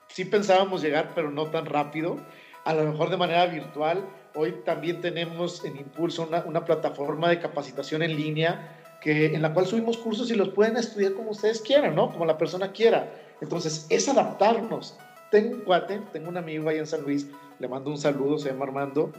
sí 0.09 0.25
pensábamos 0.25 0.83
llegar, 0.83 1.13
pero 1.15 1.31
no 1.31 1.51
tan 1.51 1.67
rápido, 1.67 2.17
a 2.65 2.75
lo 2.75 2.85
mejor 2.85 3.11
de 3.11 3.17
manera 3.17 3.47
virtual. 3.47 4.05
Hoy 4.35 4.53
también 4.65 5.01
tenemos 5.01 5.65
en 5.65 5.77
Impulso 5.77 6.23
una, 6.23 6.45
una 6.45 6.65
plataforma 6.65 7.29
de 7.29 7.39
capacitación 7.39 8.03
en 8.03 8.17
línea 8.17 8.79
que, 9.01 9.35
en 9.35 9.43
la 9.43 9.53
cual 9.53 9.67
subimos 9.67 9.99
cursos 9.99 10.31
y 10.31 10.35
los 10.35 10.51
pueden 10.51 10.77
estudiar 10.77 11.15
como 11.15 11.31
ustedes 11.31 11.61
quieran, 11.61 11.95
¿no? 11.95 12.11
Como 12.11 12.25
la 12.25 12.39
persona 12.39 12.73
quiera. 12.73 13.13
Entonces, 13.41 13.87
es 13.91 14.09
adaptarnos 14.09 14.97
tengo 15.33 15.55
un 15.55 15.61
cuate, 15.63 15.99
tengo 16.13 16.29
un 16.29 16.37
amigo 16.37 16.69
ahí 16.69 16.79
en 16.79 16.87
San 16.87 17.03
Luis, 17.03 17.27
le 17.59 17.67
mando 17.67 17.91
un 17.91 17.97
saludo, 17.97 18.39
se 18.39 18.51
llama 18.51 18.67
Armando. 18.67 19.11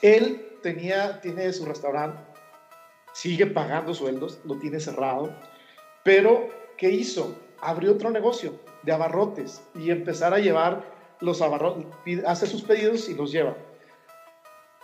Él 0.00 0.58
tenía, 0.62 1.20
tiene 1.20 1.52
su 1.52 1.66
restaurante, 1.66 2.18
sigue 3.12 3.46
pagando 3.46 3.92
sueldos, 3.92 4.40
lo 4.44 4.58
tiene 4.58 4.80
cerrado, 4.80 5.30
pero 6.02 6.48
¿qué 6.78 6.90
hizo? 6.90 7.36
Abrió 7.60 7.92
otro 7.92 8.10
negocio 8.10 8.58
de 8.82 8.92
abarrotes 8.92 9.60
y 9.74 9.90
empezar 9.90 10.32
a 10.32 10.38
llevar 10.38 10.96
los 11.20 11.42
abarrotes, 11.42 11.84
hace 12.26 12.46
sus 12.46 12.62
pedidos 12.62 13.08
y 13.10 13.14
los 13.14 13.30
lleva. 13.32 13.56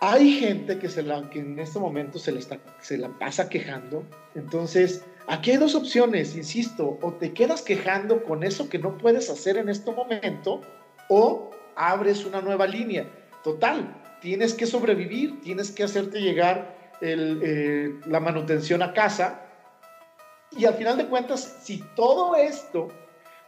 Hay 0.00 0.38
gente 0.38 0.78
que, 0.78 0.90
se 0.90 1.02
la, 1.02 1.30
que 1.30 1.38
en 1.38 1.58
este 1.58 1.78
momento 1.78 2.18
se, 2.18 2.32
le 2.32 2.40
está, 2.40 2.58
se 2.82 2.98
la 2.98 3.08
pasa 3.18 3.48
quejando, 3.48 4.04
entonces 4.34 5.02
Aquí 5.26 5.52
hay 5.52 5.56
dos 5.56 5.74
opciones, 5.74 6.36
insisto, 6.36 6.98
o 7.00 7.14
te 7.14 7.32
quedas 7.32 7.62
quejando 7.62 8.22
con 8.24 8.44
eso 8.44 8.68
que 8.68 8.78
no 8.78 8.98
puedes 8.98 9.30
hacer 9.30 9.56
en 9.56 9.70
este 9.70 9.90
momento 9.90 10.60
o 11.08 11.50
abres 11.76 12.26
una 12.26 12.42
nueva 12.42 12.66
línea. 12.66 13.08
Total, 13.42 14.02
tienes 14.20 14.52
que 14.52 14.66
sobrevivir, 14.66 15.40
tienes 15.40 15.70
que 15.70 15.82
hacerte 15.82 16.20
llegar 16.20 16.76
eh, 17.00 17.94
la 18.06 18.20
manutención 18.20 18.82
a 18.82 18.92
casa 18.92 19.43
y 20.56 20.64
al 20.64 20.74
final 20.74 20.96
de 20.96 21.06
cuentas, 21.06 21.58
si 21.62 21.78
todo 21.94 22.36
esto 22.36 22.88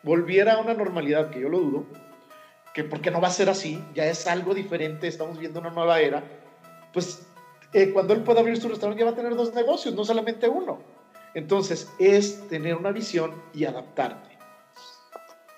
volviera 0.02 0.54
a 0.54 0.58
una 0.58 0.74
normalidad, 0.74 1.30
que 1.30 1.40
yo 1.40 1.48
lo 1.48 1.58
dudo, 1.58 1.84
que 2.74 2.84
porque 2.84 3.10
no 3.10 3.20
va 3.20 3.28
a 3.28 3.32
ser 3.32 3.48
así, 3.48 3.82
ya 3.94 4.06
es 4.06 4.26
algo 4.26 4.54
diferente, 4.54 5.08
estamos 5.08 5.38
viendo 5.38 5.60
una 5.60 5.70
nueva 5.70 6.00
era, 6.00 6.22
pues 6.92 7.26
eh, 7.72 7.92
cuando 7.92 8.14
él 8.14 8.22
pueda 8.22 8.40
abrir 8.40 8.56
su 8.56 8.68
restaurante 8.68 9.00
ya 9.00 9.06
va 9.06 9.12
a 9.12 9.16
tener 9.16 9.34
dos 9.34 9.54
negocios, 9.54 9.94
no 9.94 10.04
solamente 10.04 10.48
uno. 10.48 10.78
Entonces, 11.34 11.90
es 11.98 12.48
tener 12.48 12.76
una 12.76 12.92
visión 12.92 13.34
y 13.52 13.66
adaptarte. 13.66 14.38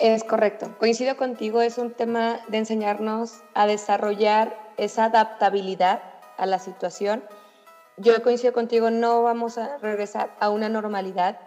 Es 0.00 0.24
correcto. 0.24 0.76
Coincido 0.78 1.16
contigo, 1.16 1.60
es 1.60 1.78
un 1.78 1.92
tema 1.92 2.40
de 2.48 2.58
enseñarnos 2.58 3.42
a 3.54 3.66
desarrollar 3.66 4.56
esa 4.76 5.04
adaptabilidad 5.04 6.02
a 6.36 6.46
la 6.46 6.58
situación. 6.58 7.22
Yo 7.98 8.22
coincido 8.22 8.52
contigo, 8.52 8.90
no 8.90 9.22
vamos 9.22 9.58
a 9.58 9.78
regresar 9.78 10.34
a 10.40 10.50
una 10.50 10.68
normalidad. 10.68 11.38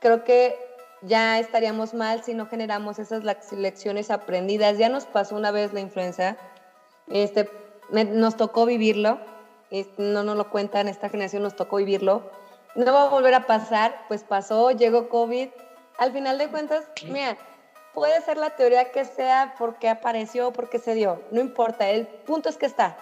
Creo 0.00 0.24
que 0.24 0.56
ya 1.02 1.38
estaríamos 1.38 1.94
mal 1.94 2.22
si 2.22 2.34
no 2.34 2.46
generamos 2.46 2.98
esas 2.98 3.24
lecciones 3.52 4.10
aprendidas. 4.10 4.78
Ya 4.78 4.88
nos 4.88 5.06
pasó 5.06 5.36
una 5.36 5.50
vez 5.50 5.72
la 5.72 5.80
influenza, 5.80 6.36
este, 7.08 7.50
nos 7.90 8.36
tocó 8.36 8.66
vivirlo, 8.66 9.18
no 9.98 10.22
nos 10.22 10.36
lo 10.36 10.50
cuentan, 10.50 10.88
esta 10.88 11.08
generación 11.08 11.42
nos 11.42 11.56
tocó 11.56 11.76
vivirlo 11.76 12.22
no 12.74 12.92
va 12.92 13.04
a 13.04 13.08
volver 13.08 13.34
a 13.34 13.46
pasar, 13.46 14.04
pues 14.08 14.24
pasó, 14.24 14.70
llegó 14.72 15.08
COVID. 15.08 15.48
Al 15.98 16.12
final 16.12 16.38
de 16.38 16.48
cuentas, 16.48 16.84
mira, 17.04 17.36
puede 17.92 18.20
ser 18.22 18.36
la 18.36 18.50
teoría 18.50 18.90
que 18.90 19.04
sea 19.04 19.54
porque 19.58 19.88
apareció, 19.88 20.52
porque 20.52 20.78
se 20.78 20.94
dio, 20.94 21.22
no 21.30 21.40
importa, 21.40 21.88
el 21.88 22.06
punto 22.06 22.48
es 22.48 22.56
que 22.56 22.66
está. 22.66 22.96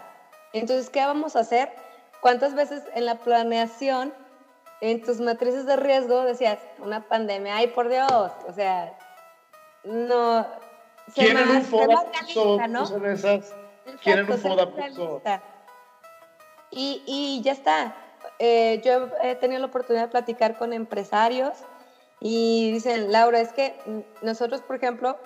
Entonces, 0.52 0.90
¿qué 0.90 1.00
vamos 1.00 1.36
a 1.36 1.40
hacer? 1.40 1.72
¿Cuántas 2.22 2.54
veces 2.54 2.82
en 2.94 3.04
la 3.04 3.16
planeación, 3.16 4.14
en 4.80 5.02
tus 5.02 5.20
matrices 5.20 5.66
de 5.66 5.76
riesgo, 5.76 6.22
decías, 6.22 6.58
una 6.78 7.06
pandemia, 7.06 7.56
ay, 7.56 7.66
por 7.66 7.90
Dios, 7.90 8.32
o 8.48 8.52
sea, 8.54 8.96
no... 9.84 10.46
¿Quieren 11.14 11.50
un 11.50 11.62
foda 11.62 12.06
¿no? 12.68 12.86
Son 12.86 13.04
esas. 13.04 13.54
Quieren 14.02 14.30
un 14.30 14.38
foda 14.38 15.42
y, 16.72 17.02
y 17.06 17.42
ya 17.42 17.52
está. 17.52 17.94
Eh, 18.38 18.80
yo 18.84 19.08
he 19.22 19.36
tenido 19.36 19.60
la 19.60 19.66
oportunidad 19.66 20.04
de 20.04 20.10
platicar 20.10 20.56
con 20.56 20.72
empresarios 20.72 21.52
y 22.18 22.72
dicen, 22.72 23.12
Laura, 23.12 23.40
es 23.40 23.52
que 23.52 23.74
nosotros, 24.22 24.62
por 24.62 24.76
ejemplo, 24.76 25.18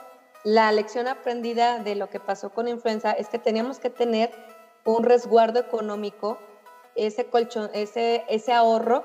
la 0.45 0.71
lección 0.73 1.09
aprendida 1.09 1.79
de 1.79 1.95
lo 1.95 2.11
que 2.11 2.21
pasó 2.21 2.51
con 2.51 2.69
influenza 2.69 3.13
es 3.13 3.29
que 3.29 3.39
teníamos 3.39 3.79
que 3.79 3.91
tener 3.91 4.31
un 4.85 5.05
resguardo 5.05 5.61
económico, 5.61 6.39
ese 6.97 7.27
colchón, 7.27 7.71
ese, 7.73 8.25
ese 8.29 8.53
ahorro 8.53 9.05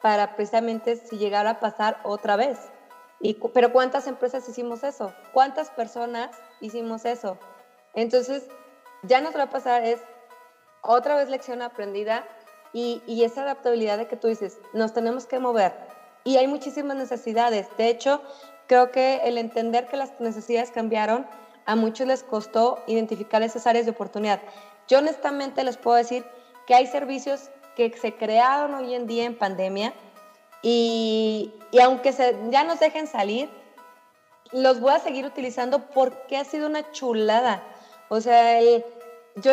para 0.00 0.34
precisamente 0.36 0.96
si 0.96 1.18
llegara 1.18 1.50
a 1.50 1.60
pasar 1.60 1.98
otra 2.04 2.36
vez. 2.36 2.58
Y, 3.20 3.34
pero 3.54 3.72
¿cuántas 3.72 4.06
empresas 4.06 4.48
hicimos 4.48 4.82
eso? 4.82 5.12
¿Cuántas 5.32 5.70
personas 5.70 6.30
hicimos 6.60 7.04
eso? 7.04 7.38
Entonces, 7.94 8.48
ya 9.02 9.20
nos 9.20 9.36
va 9.36 9.44
a 9.44 9.50
pasar 9.50 9.84
es 9.84 10.00
otra 10.82 11.16
vez 11.16 11.28
lección 11.28 11.62
aprendida, 11.62 12.24
y, 12.72 13.22
esa 13.22 13.42
adaptabilidad 13.42 13.98
de 13.98 14.06
que 14.06 14.16
tú 14.16 14.28
dices, 14.28 14.58
nos 14.72 14.92
tenemos 14.92 15.26
que 15.26 15.38
mover. 15.38 15.74
Y 16.24 16.36
hay 16.36 16.46
muchísimas 16.46 16.96
necesidades. 16.96 17.66
De 17.76 17.88
hecho, 17.88 18.22
creo 18.66 18.90
que 18.90 19.20
el 19.24 19.38
entender 19.38 19.88
que 19.88 19.96
las 19.96 20.18
necesidades 20.20 20.70
cambiaron, 20.70 21.26
a 21.64 21.76
muchos 21.76 22.06
les 22.06 22.22
costó 22.22 22.82
identificar 22.86 23.42
esas 23.42 23.66
áreas 23.66 23.84
de 23.84 23.92
oportunidad. 23.92 24.40
Yo 24.88 24.98
honestamente 24.98 25.62
les 25.64 25.76
puedo 25.76 25.96
decir 25.96 26.24
que 26.66 26.74
hay 26.74 26.86
servicios 26.86 27.50
que 27.76 27.92
se 27.96 28.14
crearon 28.14 28.74
hoy 28.74 28.94
en 28.94 29.06
día 29.06 29.24
en 29.24 29.36
pandemia 29.36 29.92
y, 30.62 31.52
y 31.70 31.80
aunque 31.80 32.12
se, 32.12 32.36
ya 32.50 32.64
nos 32.64 32.78
dejen 32.80 33.06
salir, 33.06 33.48
los 34.52 34.80
voy 34.80 34.92
a 34.92 34.98
seguir 34.98 35.24
utilizando 35.26 35.86
porque 35.90 36.36
ha 36.36 36.44
sido 36.44 36.68
una 36.68 36.90
chulada. 36.92 37.62
O 38.08 38.20
sea, 38.20 38.60
el, 38.60 38.84
yo, 39.36 39.52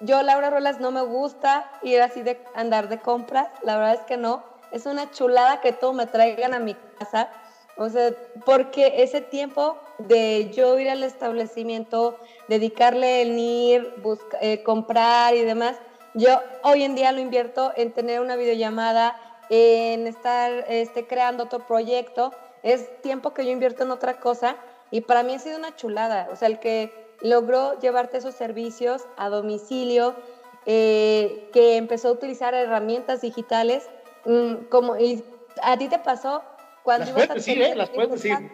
yo, 0.00 0.22
Laura 0.22 0.50
Rolas, 0.50 0.78
no 0.78 0.90
me 0.90 1.02
gusta 1.02 1.70
ir 1.82 2.00
así 2.02 2.22
de 2.22 2.42
andar 2.54 2.88
de 2.88 2.98
compras, 3.00 3.48
la 3.62 3.76
verdad 3.78 3.94
es 3.94 4.02
que 4.02 4.16
no. 4.16 4.44
Es 4.70 4.84
una 4.86 5.10
chulada 5.10 5.60
que 5.60 5.72
todo 5.72 5.92
me 5.92 6.06
traigan 6.06 6.52
a 6.52 6.58
mi 6.58 6.74
casa. 6.98 7.30
O 7.78 7.88
sea, 7.88 8.10
porque 8.44 9.02
ese 9.02 9.20
tiempo 9.20 9.78
de 9.98 10.50
yo 10.50 10.78
ir 10.78 10.90
al 10.90 11.02
establecimiento, 11.02 12.18
dedicarle 12.48 13.22
el 13.22 13.38
ir, 13.38 13.94
buscar, 14.02 14.38
eh, 14.42 14.62
comprar 14.62 15.34
y 15.34 15.44
demás, 15.44 15.76
yo 16.16 16.40
hoy 16.62 16.82
en 16.82 16.94
día 16.94 17.12
lo 17.12 17.20
invierto 17.20 17.72
en 17.76 17.92
tener 17.92 18.20
una 18.20 18.36
videollamada, 18.36 19.16
en 19.50 20.06
estar 20.06 20.64
este, 20.68 21.06
creando 21.06 21.44
otro 21.44 21.66
proyecto. 21.66 22.32
Es 22.62 23.00
tiempo 23.02 23.34
que 23.34 23.44
yo 23.44 23.52
invierto 23.52 23.84
en 23.84 23.90
otra 23.90 24.18
cosa 24.18 24.56
y 24.90 25.02
para 25.02 25.22
mí 25.22 25.34
ha 25.34 25.38
sido 25.38 25.58
una 25.58 25.76
chulada. 25.76 26.28
O 26.32 26.36
sea, 26.36 26.48
el 26.48 26.58
que 26.58 26.90
logró 27.20 27.78
llevarte 27.80 28.16
esos 28.16 28.34
servicios 28.34 29.02
a 29.18 29.28
domicilio, 29.28 30.16
eh, 30.64 31.50
que 31.52 31.76
empezó 31.76 32.08
a 32.08 32.12
utilizar 32.12 32.54
herramientas 32.54 33.20
digitales, 33.20 33.86
mm, 34.24 34.54
como 34.70 34.96
y 34.96 35.22
a 35.62 35.76
ti 35.76 35.88
te 35.88 35.98
pasó 35.98 36.42
cuando 36.82 37.10
ibas 37.10 37.28
a 37.30 37.34
decir, 37.34 37.60
¿eh? 37.60 37.74
Las 37.74 37.90
puedes 37.90 38.10
decir. 38.10 38.50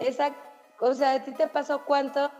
Exacto. 0.00 0.40
O 0.80 0.94
sea, 0.94 1.12
a 1.12 1.24
ti 1.24 1.30
te 1.32 1.46
pasó 1.46 1.84
cuánto, 1.84 2.30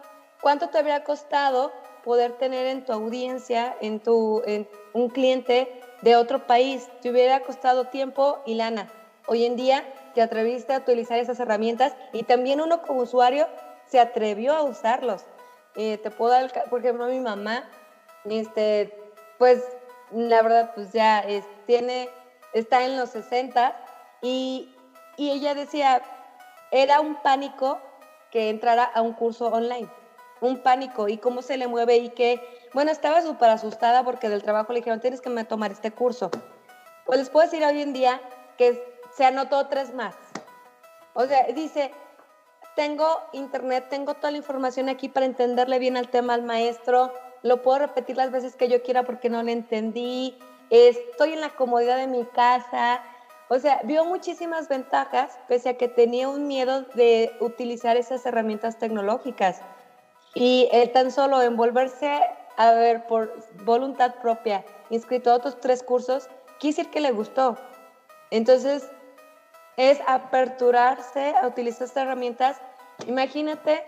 cuánto 0.40 0.68
te 0.68 0.78
habría 0.78 1.04
costado 1.04 1.72
poder 2.04 2.32
tener 2.32 2.66
en 2.66 2.84
tu 2.84 2.92
audiencia, 2.92 3.76
en 3.80 3.98
tu 3.98 4.42
en 4.46 4.68
un 4.92 5.08
cliente 5.08 5.80
de 6.02 6.16
otro 6.16 6.46
país. 6.46 6.88
Te 7.00 7.10
hubiera 7.10 7.40
costado 7.40 7.86
tiempo 7.86 8.42
y 8.46 8.54
lana. 8.54 8.90
Hoy 9.26 9.46
en 9.46 9.56
día 9.56 9.84
te 10.14 10.20
atreviste 10.20 10.74
a 10.74 10.78
utilizar 10.78 11.18
esas 11.18 11.40
herramientas 11.40 11.96
y 12.12 12.24
también 12.24 12.60
uno 12.60 12.82
como 12.82 13.00
usuario 13.00 13.48
se 13.86 13.98
atrevió 13.98 14.54
a 14.54 14.62
usarlos. 14.62 15.24
Eh, 15.76 15.98
te 15.98 16.10
puedo 16.10 16.32
dar, 16.32 16.68
por 16.68 16.80
ejemplo, 16.80 17.06
mi 17.06 17.20
mamá, 17.20 17.68
este, 18.24 18.96
pues 19.38 19.62
la 20.12 20.42
verdad, 20.42 20.72
pues 20.74 20.92
ya 20.92 21.24
tiene, 21.66 22.08
está 22.52 22.84
en 22.84 22.96
los 22.96 23.10
60 23.10 23.76
y, 24.22 24.72
y 25.16 25.30
ella 25.30 25.54
decía, 25.54 26.02
era 26.70 27.00
un 27.00 27.16
pánico 27.22 27.78
que 28.30 28.50
entrara 28.50 28.84
a 28.84 29.00
un 29.02 29.14
curso 29.14 29.46
online, 29.46 29.88
un 30.40 30.58
pánico 30.62 31.08
y 31.08 31.18
cómo 31.18 31.42
se 31.42 31.56
le 31.56 31.68
mueve 31.68 31.96
y 31.96 32.08
que, 32.10 32.40
bueno, 32.72 32.90
estaba 32.90 33.22
súper 33.22 33.50
asustada 33.50 34.04
porque 34.04 34.28
del 34.28 34.42
trabajo 34.42 34.72
le 34.72 34.80
dijeron, 34.80 35.00
tienes 35.00 35.20
que 35.20 35.30
tomar 35.44 35.72
este 35.72 35.90
curso. 35.90 36.30
Pues 37.06 37.18
les 37.18 37.30
puedo 37.30 37.46
decir 37.46 37.64
hoy 37.64 37.82
en 37.82 37.92
día 37.92 38.20
que 38.56 38.82
se 39.16 39.24
anotó 39.24 39.68
tres 39.68 39.94
más. 39.94 40.14
O 41.14 41.26
sea, 41.26 41.46
dice, 41.54 41.92
tengo 42.74 43.06
internet, 43.32 43.86
tengo 43.88 44.14
toda 44.14 44.32
la 44.32 44.38
información 44.38 44.88
aquí 44.88 45.08
para 45.08 45.26
entenderle 45.26 45.78
bien 45.78 45.96
al 45.96 46.08
tema 46.08 46.34
al 46.34 46.42
maestro, 46.42 47.12
lo 47.42 47.62
puedo 47.62 47.78
repetir 47.78 48.16
las 48.16 48.30
veces 48.30 48.56
que 48.56 48.68
yo 48.68 48.82
quiera 48.82 49.04
porque 49.04 49.28
no 49.28 49.42
le 49.42 49.52
entendí, 49.52 50.36
estoy 50.70 51.34
en 51.34 51.40
la 51.40 51.50
comodidad 51.50 51.96
de 51.98 52.06
mi 52.06 52.24
casa. 52.24 53.02
O 53.48 53.58
sea, 53.58 53.80
vio 53.84 54.04
muchísimas 54.06 54.68
ventajas, 54.68 55.38
pese 55.46 55.68
a 55.68 55.76
que 55.76 55.86
tenía 55.86 56.28
un 56.28 56.48
miedo 56.48 56.82
de 56.94 57.36
utilizar 57.40 57.96
esas 57.96 58.24
herramientas 58.24 58.78
tecnológicas. 58.78 59.60
Y 60.34 60.68
él 60.72 60.90
tan 60.92 61.10
solo 61.10 61.40
envolverse 61.42 62.20
a 62.56 62.72
ver 62.72 63.06
por 63.06 63.34
voluntad 63.64 64.14
propia, 64.20 64.64
inscrito 64.90 65.30
a 65.30 65.34
otros 65.34 65.60
tres 65.60 65.82
cursos, 65.82 66.28
quise 66.58 66.82
decir 66.82 66.92
que 66.92 67.00
le 67.00 67.12
gustó. 67.12 67.56
Entonces, 68.30 68.88
es 69.76 69.98
aperturarse 70.06 71.34
a 71.36 71.46
utilizar 71.46 71.86
estas 71.86 72.04
herramientas. 72.04 72.60
Imagínate, 73.06 73.84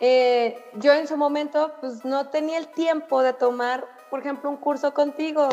eh, 0.00 0.62
yo 0.74 0.92
en 0.92 1.06
su 1.06 1.16
momento 1.16 1.74
pues 1.80 2.04
no 2.04 2.28
tenía 2.28 2.58
el 2.58 2.68
tiempo 2.68 3.22
de 3.22 3.32
tomar, 3.32 3.84
por 4.10 4.20
ejemplo, 4.20 4.50
un 4.50 4.56
curso 4.56 4.94
contigo. 4.94 5.48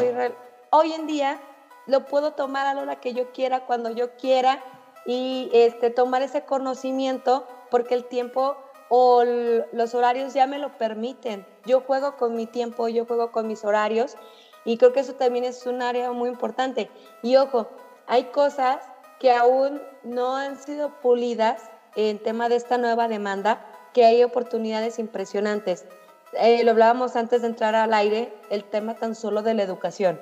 Hoy 0.69 0.93
en 0.93 1.07
día 1.07 1.39
lo 1.87 2.05
puedo 2.05 2.33
tomar 2.33 2.67
a 2.67 2.73
la 2.73 2.81
hora 2.81 2.99
que 2.99 3.13
yo 3.13 3.31
quiera, 3.31 3.65
cuando 3.65 3.89
yo 3.89 4.15
quiera 4.17 4.63
y 5.05 5.49
este, 5.53 5.89
tomar 5.89 6.21
ese 6.21 6.45
conocimiento 6.45 7.47
porque 7.71 7.95
el 7.95 8.05
tiempo 8.05 8.55
o 8.93 9.23
los 9.23 9.95
horarios 9.95 10.33
ya 10.33 10.47
me 10.47 10.59
lo 10.59 10.77
permiten. 10.77 11.45
Yo 11.65 11.79
juego 11.79 12.17
con 12.17 12.35
mi 12.35 12.45
tiempo, 12.45 12.89
yo 12.89 13.05
juego 13.05 13.31
con 13.31 13.47
mis 13.47 13.63
horarios 13.63 14.17
y 14.65 14.77
creo 14.77 14.91
que 14.91 14.99
eso 14.99 15.13
también 15.13 15.45
es 15.45 15.65
un 15.65 15.81
área 15.81 16.11
muy 16.11 16.27
importante. 16.27 16.91
Y 17.23 17.37
ojo, 17.37 17.69
hay 18.05 18.25
cosas 18.25 18.79
que 19.17 19.31
aún 19.31 19.81
no 20.03 20.35
han 20.35 20.61
sido 20.61 20.89
pulidas 20.99 21.71
en 21.95 22.19
tema 22.19 22.49
de 22.49 22.57
esta 22.57 22.77
nueva 22.77 23.07
demanda, 23.07 23.65
que 23.93 24.03
hay 24.03 24.25
oportunidades 24.25 24.99
impresionantes. 24.99 25.85
Eh, 26.33 26.61
lo 26.65 26.71
hablábamos 26.71 27.15
antes 27.15 27.43
de 27.43 27.47
entrar 27.47 27.75
al 27.75 27.93
aire, 27.93 28.33
el 28.49 28.65
tema 28.65 28.95
tan 28.95 29.15
solo 29.15 29.41
de 29.41 29.53
la 29.53 29.63
educación. 29.63 30.19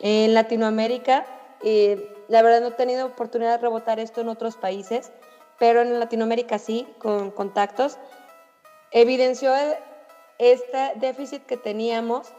En 0.00 0.34
Latinoamérica, 0.34 1.26
eh, 1.62 2.12
la 2.26 2.42
verdad 2.42 2.60
no 2.60 2.68
he 2.68 2.72
tenido 2.72 3.06
oportunidad 3.06 3.52
de 3.52 3.58
rebotar 3.58 4.00
esto 4.00 4.20
en 4.20 4.30
otros 4.30 4.56
países, 4.56 5.12
pero 5.58 5.82
en 5.82 5.98
Latinoamérica 5.98 6.58
sí, 6.58 6.86
con 6.98 7.30
contactos, 7.30 7.98
evidenció 8.90 9.52
este 10.38 10.92
déficit 10.96 11.46
que 11.46 11.56
teníamos 11.56 12.32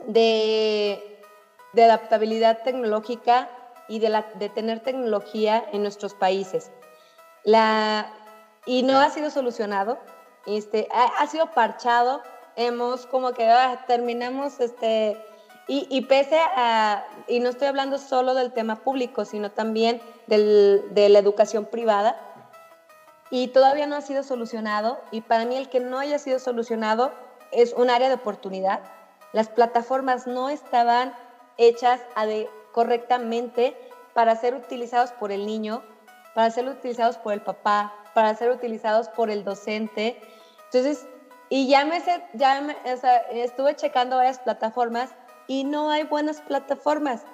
de, 0.00 1.20
de 1.72 1.84
adaptabilidad 1.84 2.62
tecnológica 2.62 3.48
y 3.88 3.98
de, 3.98 4.08
la, 4.08 4.26
de 4.34 4.48
tener 4.48 4.80
tecnología 4.80 5.64
en 5.72 5.82
nuestros 5.82 6.14
países. 6.14 6.70
La, 7.44 8.12
y 8.66 8.82
no 8.82 8.98
ha 8.98 9.10
sido 9.10 9.30
solucionado, 9.30 9.98
este, 10.46 10.88
ha, 10.92 11.26
sido 11.26 11.50
parchado, 11.50 12.22
hemos 12.56 13.06
como 13.06 13.32
que 13.32 13.48
ah, 13.48 13.84
terminamos, 13.86 14.60
este, 14.60 15.22
y, 15.68 15.86
y, 15.90 16.02
pese 16.02 16.38
a, 16.56 17.04
y 17.28 17.40
no 17.40 17.50
estoy 17.50 17.68
hablando 17.68 17.98
solo 17.98 18.34
del 18.34 18.52
tema 18.52 18.76
público, 18.76 19.24
sino 19.24 19.50
también 19.50 20.00
de 20.26 21.08
la 21.08 21.18
educación 21.18 21.66
privada, 21.66 22.16
y 23.30 23.48
todavía 23.48 23.86
no 23.86 23.96
ha 23.96 24.00
sido 24.00 24.22
solucionado, 24.22 25.00
y 25.10 25.22
para 25.22 25.44
mí 25.44 25.56
el 25.56 25.68
que 25.68 25.80
no 25.80 25.98
haya 25.98 26.18
sido 26.18 26.38
solucionado 26.38 27.12
es 27.52 27.72
un 27.72 27.90
área 27.90 28.08
de 28.08 28.14
oportunidad. 28.14 28.80
Las 29.32 29.48
plataformas 29.48 30.26
no 30.26 30.48
estaban 30.48 31.14
hechas 31.56 32.00
correctamente 32.72 33.76
para 34.12 34.36
ser 34.36 34.54
utilizados 34.54 35.12
por 35.12 35.32
el 35.32 35.46
niño, 35.46 35.82
para 36.34 36.50
ser 36.50 36.68
utilizados 36.68 37.16
por 37.16 37.32
el 37.32 37.40
papá, 37.40 37.92
para 38.14 38.34
ser 38.34 38.50
utilizados 38.50 39.08
por 39.08 39.30
el 39.30 39.44
docente. 39.44 40.20
Entonces, 40.66 41.06
y 41.48 41.68
ya 41.68 41.84
me, 41.84 42.02
ya 42.34 42.60
me, 42.60 42.76
estuve 43.32 43.76
checando 43.76 44.16
varias 44.16 44.38
plataformas 44.38 45.10
y 45.46 45.64
no 45.64 45.90
hay 45.90 46.04
buenas 46.04 46.40
plataformas, 46.40 47.24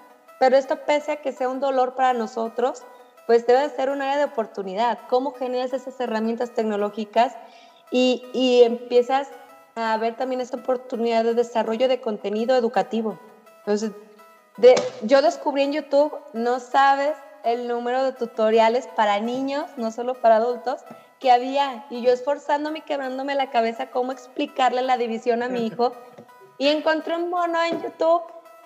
pero 0.41 0.57
esto 0.57 0.87
pese 0.87 1.13
a 1.13 1.17
que 1.17 1.33
sea 1.33 1.51
un 1.51 1.61
dolor 1.61 1.95
para 1.95 2.15
nosotros, 2.15 2.83
pues 3.27 3.47
debe 3.47 3.69
ser 3.69 3.91
un 3.91 4.01
área 4.01 4.17
de 4.17 4.25
oportunidad. 4.25 4.99
¿Cómo 5.11 5.35
generas 5.35 5.75
esas 5.75 6.01
herramientas 6.01 6.55
tecnológicas 6.55 7.37
y, 7.91 8.25
y 8.33 8.63
empiezas 8.63 9.29
a 9.75 9.95
ver 9.99 10.17
también 10.17 10.41
esta 10.41 10.57
oportunidad 10.57 11.25
de 11.25 11.35
desarrollo 11.35 11.89
de 11.89 12.01
contenido 12.01 12.57
educativo? 12.57 13.21
Entonces, 13.59 13.93
yo 15.03 15.21
descubrí 15.21 15.63
en 15.63 15.75
YouTube, 15.75 16.17
no 16.33 16.59
sabes 16.59 17.19
el 17.45 17.69
número 17.69 18.03
de 18.03 18.13
tutoriales 18.13 18.87
para 18.97 19.21
niños, 19.21 19.67
no 19.77 19.93
solo 19.93 20.15
para 20.15 20.37
adultos, 20.37 20.81
que 21.19 21.31
había. 21.31 21.85
Y 21.91 22.01
yo 22.01 22.13
esforzándome 22.13 22.79
y 22.79 22.83
quebrándome 22.83 23.35
la 23.35 23.51
cabeza 23.51 23.91
cómo 23.91 24.11
explicarle 24.11 24.81
la 24.81 24.97
división 24.97 25.43
a 25.43 25.51
mi 25.51 25.67
hijo. 25.67 25.93
Y 26.57 26.69
encontré 26.69 27.15
un 27.15 27.29
mono 27.29 27.63
en 27.63 27.83
YouTube 27.83 28.23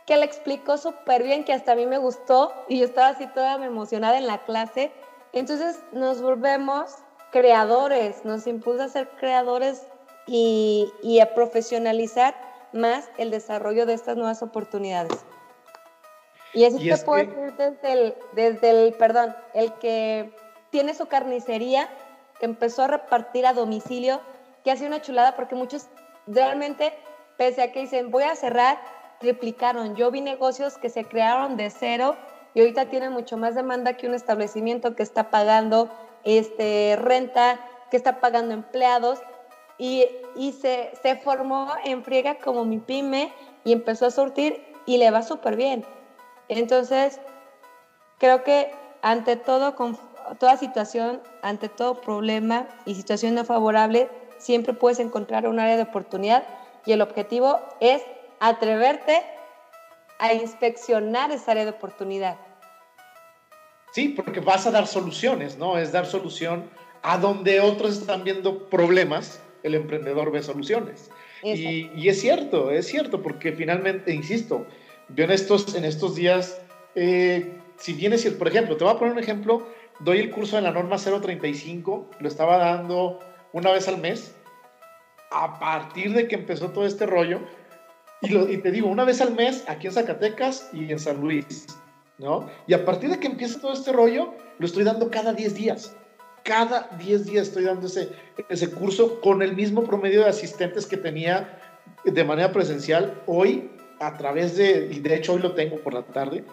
que 0.06 0.16
le 0.16 0.24
explicó 0.24 0.76
súper 0.76 1.22
bien, 1.22 1.44
que 1.44 1.52
hasta 1.52 1.72
a 1.72 1.76
mí 1.76 1.86
me 1.86 1.98
gustó. 1.98 2.52
Y 2.68 2.78
yo 2.78 2.84
estaba 2.84 3.08
así 3.08 3.26
toda 3.28 3.54
emocionada 3.64 4.18
en 4.18 4.26
la 4.26 4.44
clase. 4.44 4.92
Entonces 5.32 5.80
nos 5.92 6.20
volvemos 6.20 6.96
creadores, 7.30 8.24
nos 8.24 8.46
impulsa 8.46 8.84
a 8.84 8.88
ser 8.88 9.08
creadores 9.18 9.86
y, 10.26 10.92
y 11.02 11.20
a 11.20 11.34
profesionalizar 11.34 12.34
más 12.72 13.08
el 13.18 13.30
desarrollo 13.30 13.86
de 13.86 13.94
estas 13.94 14.16
nuevas 14.16 14.42
oportunidades. 14.42 15.24
Y 16.52 16.64
así 16.64 16.88
te 16.88 16.96
puedo 16.98 17.26
decir 17.26 17.54
desde 17.56 17.92
el, 17.92 18.14
desde 18.32 18.70
el, 18.70 18.94
perdón, 18.94 19.34
el 19.54 19.72
que 19.74 20.32
tiene 20.70 20.94
su 20.94 21.06
carnicería, 21.06 21.88
que 22.38 22.46
empezó 22.46 22.82
a 22.82 22.88
repartir 22.88 23.46
a 23.46 23.52
domicilio, 23.52 24.20
que 24.62 24.70
ha 24.70 24.76
sido 24.76 24.88
una 24.88 25.02
chulada 25.02 25.34
porque 25.34 25.56
muchos 25.56 25.88
realmente, 26.26 26.92
pese 27.36 27.62
a 27.62 27.72
que 27.72 27.80
dicen 27.80 28.10
voy 28.10 28.22
a 28.22 28.36
cerrar, 28.36 28.78
triplicaron. 29.24 29.96
Yo 29.96 30.10
vi 30.10 30.20
negocios 30.20 30.76
que 30.76 30.90
se 30.90 31.06
crearon 31.06 31.56
de 31.56 31.70
cero 31.70 32.14
y 32.52 32.60
ahorita 32.60 32.90
tienen 32.90 33.10
mucho 33.10 33.38
más 33.38 33.54
demanda 33.54 33.96
que 33.96 34.06
un 34.06 34.12
establecimiento 34.12 34.94
que 34.94 35.02
está 35.02 35.30
pagando 35.30 35.88
este, 36.24 36.98
renta, 37.00 37.58
que 37.90 37.96
está 37.96 38.20
pagando 38.20 38.52
empleados 38.52 39.20
y, 39.78 40.04
y 40.36 40.52
se, 40.52 40.92
se 41.02 41.16
formó 41.16 41.72
en 41.84 42.04
friega 42.04 42.36
como 42.36 42.66
mi 42.66 42.78
pyme 42.78 43.32
y 43.64 43.72
empezó 43.72 44.04
a 44.04 44.10
surtir 44.10 44.62
y 44.84 44.98
le 44.98 45.10
va 45.10 45.22
súper 45.22 45.56
bien. 45.56 45.86
Entonces, 46.48 47.18
creo 48.18 48.44
que 48.44 48.72
ante 49.00 49.36
todo, 49.36 49.74
con 49.74 49.98
toda 50.38 50.58
situación, 50.58 51.22
ante 51.40 51.70
todo 51.70 52.02
problema 52.02 52.66
y 52.84 52.94
situación 52.94 53.34
no 53.34 53.44
favorable, 53.44 54.10
siempre 54.36 54.74
puedes 54.74 54.98
encontrar 54.98 55.48
un 55.48 55.58
área 55.58 55.76
de 55.76 55.84
oportunidad 55.84 56.44
y 56.84 56.92
el 56.92 57.00
objetivo 57.00 57.58
es 57.80 58.02
atreverte 58.48 59.22
a 60.18 60.32
inspeccionar 60.32 61.30
esa 61.30 61.52
área 61.52 61.64
de 61.64 61.70
oportunidad. 61.70 62.36
Sí, 63.92 64.08
porque 64.08 64.40
vas 64.40 64.66
a 64.66 64.70
dar 64.70 64.86
soluciones, 64.86 65.56
¿no? 65.56 65.78
Es 65.78 65.92
dar 65.92 66.06
solución 66.06 66.68
a 67.02 67.18
donde 67.18 67.60
otros 67.60 67.98
están 67.98 68.24
viendo 68.24 68.68
problemas, 68.68 69.40
el 69.62 69.74
emprendedor 69.74 70.32
ve 70.32 70.42
soluciones. 70.42 71.10
Y, 71.42 72.08
es 72.08 72.20
cierto, 72.20 72.70
es 72.70 72.86
cierto, 72.86 73.22
porque 73.22 73.52
finalmente, 73.52 74.14
insisto, 74.14 74.66
yo 75.14 75.24
en 75.24 75.30
estos, 75.30 75.74
en 75.74 75.84
estos 75.84 76.14
días, 76.14 76.60
eh, 76.94 77.58
si 77.76 77.92
vienes, 77.92 78.24
por 78.30 78.48
ejemplo, 78.48 78.76
te 78.76 78.84
voy 78.84 78.94
a 78.94 78.98
poner 78.98 79.12
un 79.12 79.18
ejemplo, 79.18 79.66
doy 80.00 80.20
el 80.20 80.30
curso 80.30 80.56
de 80.56 80.62
la 80.62 80.70
norma 80.70 80.96
035, 80.96 82.10
lo 82.18 82.28
estaba 82.28 82.56
dando 82.56 83.20
una 83.52 83.70
vez 83.70 83.86
al 83.88 83.98
mes, 83.98 84.34
a 85.30 85.58
partir 85.58 86.14
de 86.14 86.26
que 86.28 86.36
empezó 86.36 86.70
todo 86.70 86.86
este 86.86 87.04
rollo, 87.04 87.40
y, 88.28 88.58
te 88.58 88.70
digo, 88.70 88.88
una 88.88 89.04
vez 89.04 89.20
al 89.20 89.34
mes 89.34 89.64
aquí 89.68 89.86
en 89.86 89.92
Zacatecas 89.92 90.70
y 90.72 90.90
en 90.90 90.98
San 90.98 91.20
Luis, 91.20 91.66
¿no? 92.18 92.48
Y 92.66 92.74
a 92.74 92.84
partir 92.84 93.10
de 93.10 93.18
que 93.18 93.26
empieza 93.26 93.60
todo 93.60 93.72
este 93.72 93.92
rollo, 93.92 94.34
lo 94.58 94.66
estoy 94.66 94.84
dando 94.84 95.10
cada 95.10 95.32
10 95.32 95.54
días 95.54 95.96
cada 96.44 96.90
10 96.98 97.24
días 97.24 97.48
estoy 97.48 97.64
dando 97.64 97.86
ese, 97.86 98.10
ese 98.48 98.70
curso 98.70 99.20
con 99.20 99.42
el 99.42 99.56
mismo 99.56 99.82
promedio 99.82 100.20
de 100.20 100.28
asistentes 100.28 100.86
que 100.86 100.98
tenía 100.98 101.58
de 102.04 102.24
manera 102.24 102.52
presencial 102.52 103.20
hoy 103.26 103.70
a 103.98 104.16
través 104.16 104.56
de, 104.56 104.90
y 104.92 105.00
de 105.00 105.14
hecho 105.16 105.32
hoy 105.32 105.40
lo 105.40 105.54
tengo 105.54 105.78
por 105.78 105.94
la 105.94 106.02
tarde, 106.02 106.44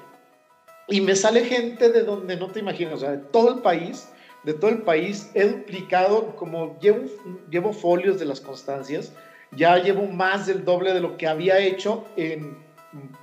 y 0.88 1.02
me 1.02 1.16
sale 1.16 1.44
gente 1.44 1.90
de 1.90 2.04
donde 2.04 2.38
no 2.38 2.52
te 2.52 2.60
imaginas, 2.60 2.96
o 2.96 2.98
sea, 2.98 3.12
de 3.12 3.18
todo 3.18 3.54
el 3.54 3.62
país, 3.62 4.08
de 4.44 4.54
todo 4.54 4.72
el 4.72 4.82
país, 4.82 5.30
he 5.34 5.46
duplicado, 5.48 6.36
como 6.36 6.80
llevo, 6.80 7.06
llevo 7.50 7.74
folios 7.74 8.18
de 8.18 8.26
las 8.26 8.40
constancias, 8.40 9.12
ya 9.56 9.78
llevo 9.78 10.08
más 10.08 10.48
del 10.48 10.64
doble 10.64 10.94
de 10.94 11.02
lo 11.02 11.18
que 11.18 11.28
había 11.28 11.60
hecho 11.60 12.06
en, 12.16 12.58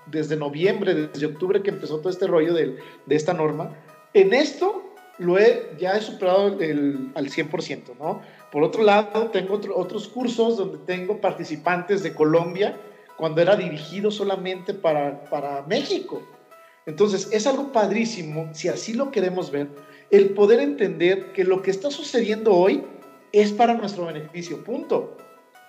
desde 0.07 0.37
noviembre, 0.37 0.95
desde 0.95 1.27
octubre 1.27 1.63
que 1.63 1.71
empezó 1.71 1.99
todo 1.99 2.11
este 2.11 2.27
rollo 2.27 2.55
de, 2.55 2.77
de 3.07 3.17
esta 3.17 3.33
norma. 3.33 3.77
En 4.15 4.33
esto 4.33 4.89
lo 5.19 5.39
he, 5.39 5.71
ya 5.79 5.97
he 5.97 6.01
superado 6.01 6.61
el, 6.61 7.11
al 7.15 7.29
100%, 7.29 7.97
¿no? 7.99 8.23
Por 8.51 8.63
otro 8.63 8.83
lado, 8.83 9.29
tengo 9.31 9.61
otros 9.75 10.09
cursos 10.09 10.57
donde 10.57 10.79
tengo 10.87 11.21
participantes 11.21 12.03
de 12.03 12.15
Colombia 12.15 12.77
cuando 13.17 13.43
era 13.43 13.57
dirigido 13.57 14.11
solamente 14.11 14.73
para, 14.73 15.25
para 15.25 15.63
México. 15.63 16.23
Entonces, 16.87 17.29
es 17.33 17.47
algo 17.47 17.73
padrísimo, 17.73 18.49
si 18.55 18.69
así 18.69 18.95
lo 18.95 19.11
queremos 19.11 19.51
ver, 19.51 19.69
el 20.11 20.31
poder 20.31 20.61
entender 20.61 21.33
que 21.33 21.45
lo 21.45 21.61
que 21.61 21.71
está 21.71 21.91
sucediendo 21.91 22.55
hoy 22.55 22.83
es 23.33 23.53
para 23.53 23.75
nuestro 23.75 24.07
beneficio, 24.07 24.65
punto. 24.65 25.17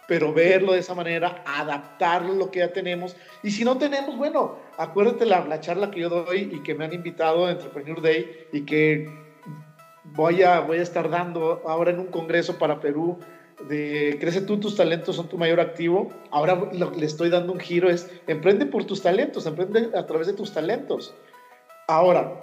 Pero 0.09 0.33
verlo 0.33 0.73
de 0.73 0.79
esa 0.79 0.95
manera, 0.95 1.43
adaptarlo 1.45 2.33
a 2.33 2.35
lo 2.35 2.51
que 2.51 2.59
ya 2.59 2.73
tenemos. 2.73 3.15
Y 3.43 3.51
si 3.51 3.63
no 3.63 3.77
tenemos, 3.77 4.17
bueno, 4.17 4.57
acuérdate 4.77 5.25
la, 5.25 5.45
la 5.45 5.61
charla 5.61 5.91
que 5.91 6.01
yo 6.01 6.09
doy 6.09 6.49
y 6.51 6.63
que 6.63 6.73
me 6.75 6.83
han 6.83 6.93
invitado 6.93 7.45
a 7.45 7.51
Entrepreneur 7.51 8.01
Day 8.01 8.47
y 8.51 8.65
que 8.65 9.07
voy 10.03 10.41
a, 10.41 10.61
voy 10.61 10.79
a 10.79 10.81
estar 10.81 11.11
dando 11.11 11.61
ahora 11.67 11.91
en 11.91 11.99
un 11.99 12.07
congreso 12.07 12.57
para 12.57 12.79
Perú 12.79 13.19
de 13.67 14.17
Crece 14.19 14.41
tú, 14.41 14.59
tus 14.59 14.75
talentos 14.75 15.15
son 15.15 15.27
tu 15.27 15.37
mayor 15.37 15.59
activo. 15.59 16.09
Ahora 16.31 16.55
lo 16.55 16.91
le 16.91 17.05
estoy 17.05 17.29
dando 17.29 17.53
un 17.53 17.59
giro 17.59 17.89
es, 17.89 18.09
emprende 18.27 18.65
por 18.65 18.85
tus 18.85 19.01
talentos, 19.01 19.45
emprende 19.45 19.91
a 19.95 20.05
través 20.05 20.27
de 20.27 20.33
tus 20.33 20.53
talentos. 20.53 21.13
Ahora, 21.87 22.41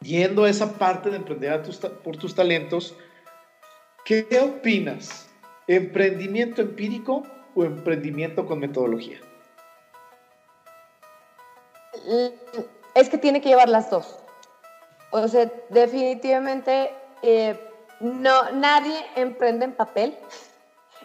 yendo 0.00 0.44
a 0.44 0.50
esa 0.50 0.78
parte 0.78 1.10
de 1.10 1.16
emprender 1.16 1.62
por 2.02 2.16
tus 2.16 2.34
talentos, 2.34 2.96
¿qué 4.04 4.26
opinas? 4.42 5.28
¿Emprendimiento 5.68 6.62
empírico 6.62 7.24
o 7.54 7.64
emprendimiento 7.64 8.46
con 8.46 8.60
metodología? 8.60 9.18
Es 12.94 13.08
que 13.08 13.18
tiene 13.18 13.40
que 13.40 13.48
llevar 13.48 13.68
las 13.68 13.90
dos. 13.90 14.18
O 15.10 15.26
sea, 15.28 15.50
definitivamente 15.70 16.90
eh, 17.22 17.58
no, 18.00 18.50
nadie 18.52 18.94
emprende 19.16 19.64
en 19.64 19.72
papel. 19.72 20.16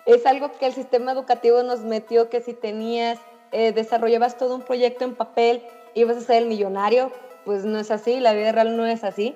Es 0.05 0.25
algo 0.25 0.51
que 0.53 0.67
el 0.67 0.73
sistema 0.73 1.11
educativo 1.11 1.63
nos 1.63 1.81
metió 1.81 2.29
que 2.29 2.41
si 2.41 2.53
tenías, 2.53 3.19
eh, 3.51 3.71
desarrollabas 3.71 4.37
todo 4.37 4.55
un 4.55 4.61
proyecto 4.61 5.05
en 5.05 5.15
papel, 5.15 5.63
ibas 5.93 6.17
a 6.17 6.21
ser 6.21 6.43
el 6.43 6.47
millonario. 6.47 7.11
Pues 7.45 7.65
no 7.65 7.79
es 7.79 7.89
así, 7.89 8.19
la 8.19 8.33
vida 8.33 8.51
real 8.51 8.77
no 8.77 8.85
es 8.85 9.03
así. 9.03 9.35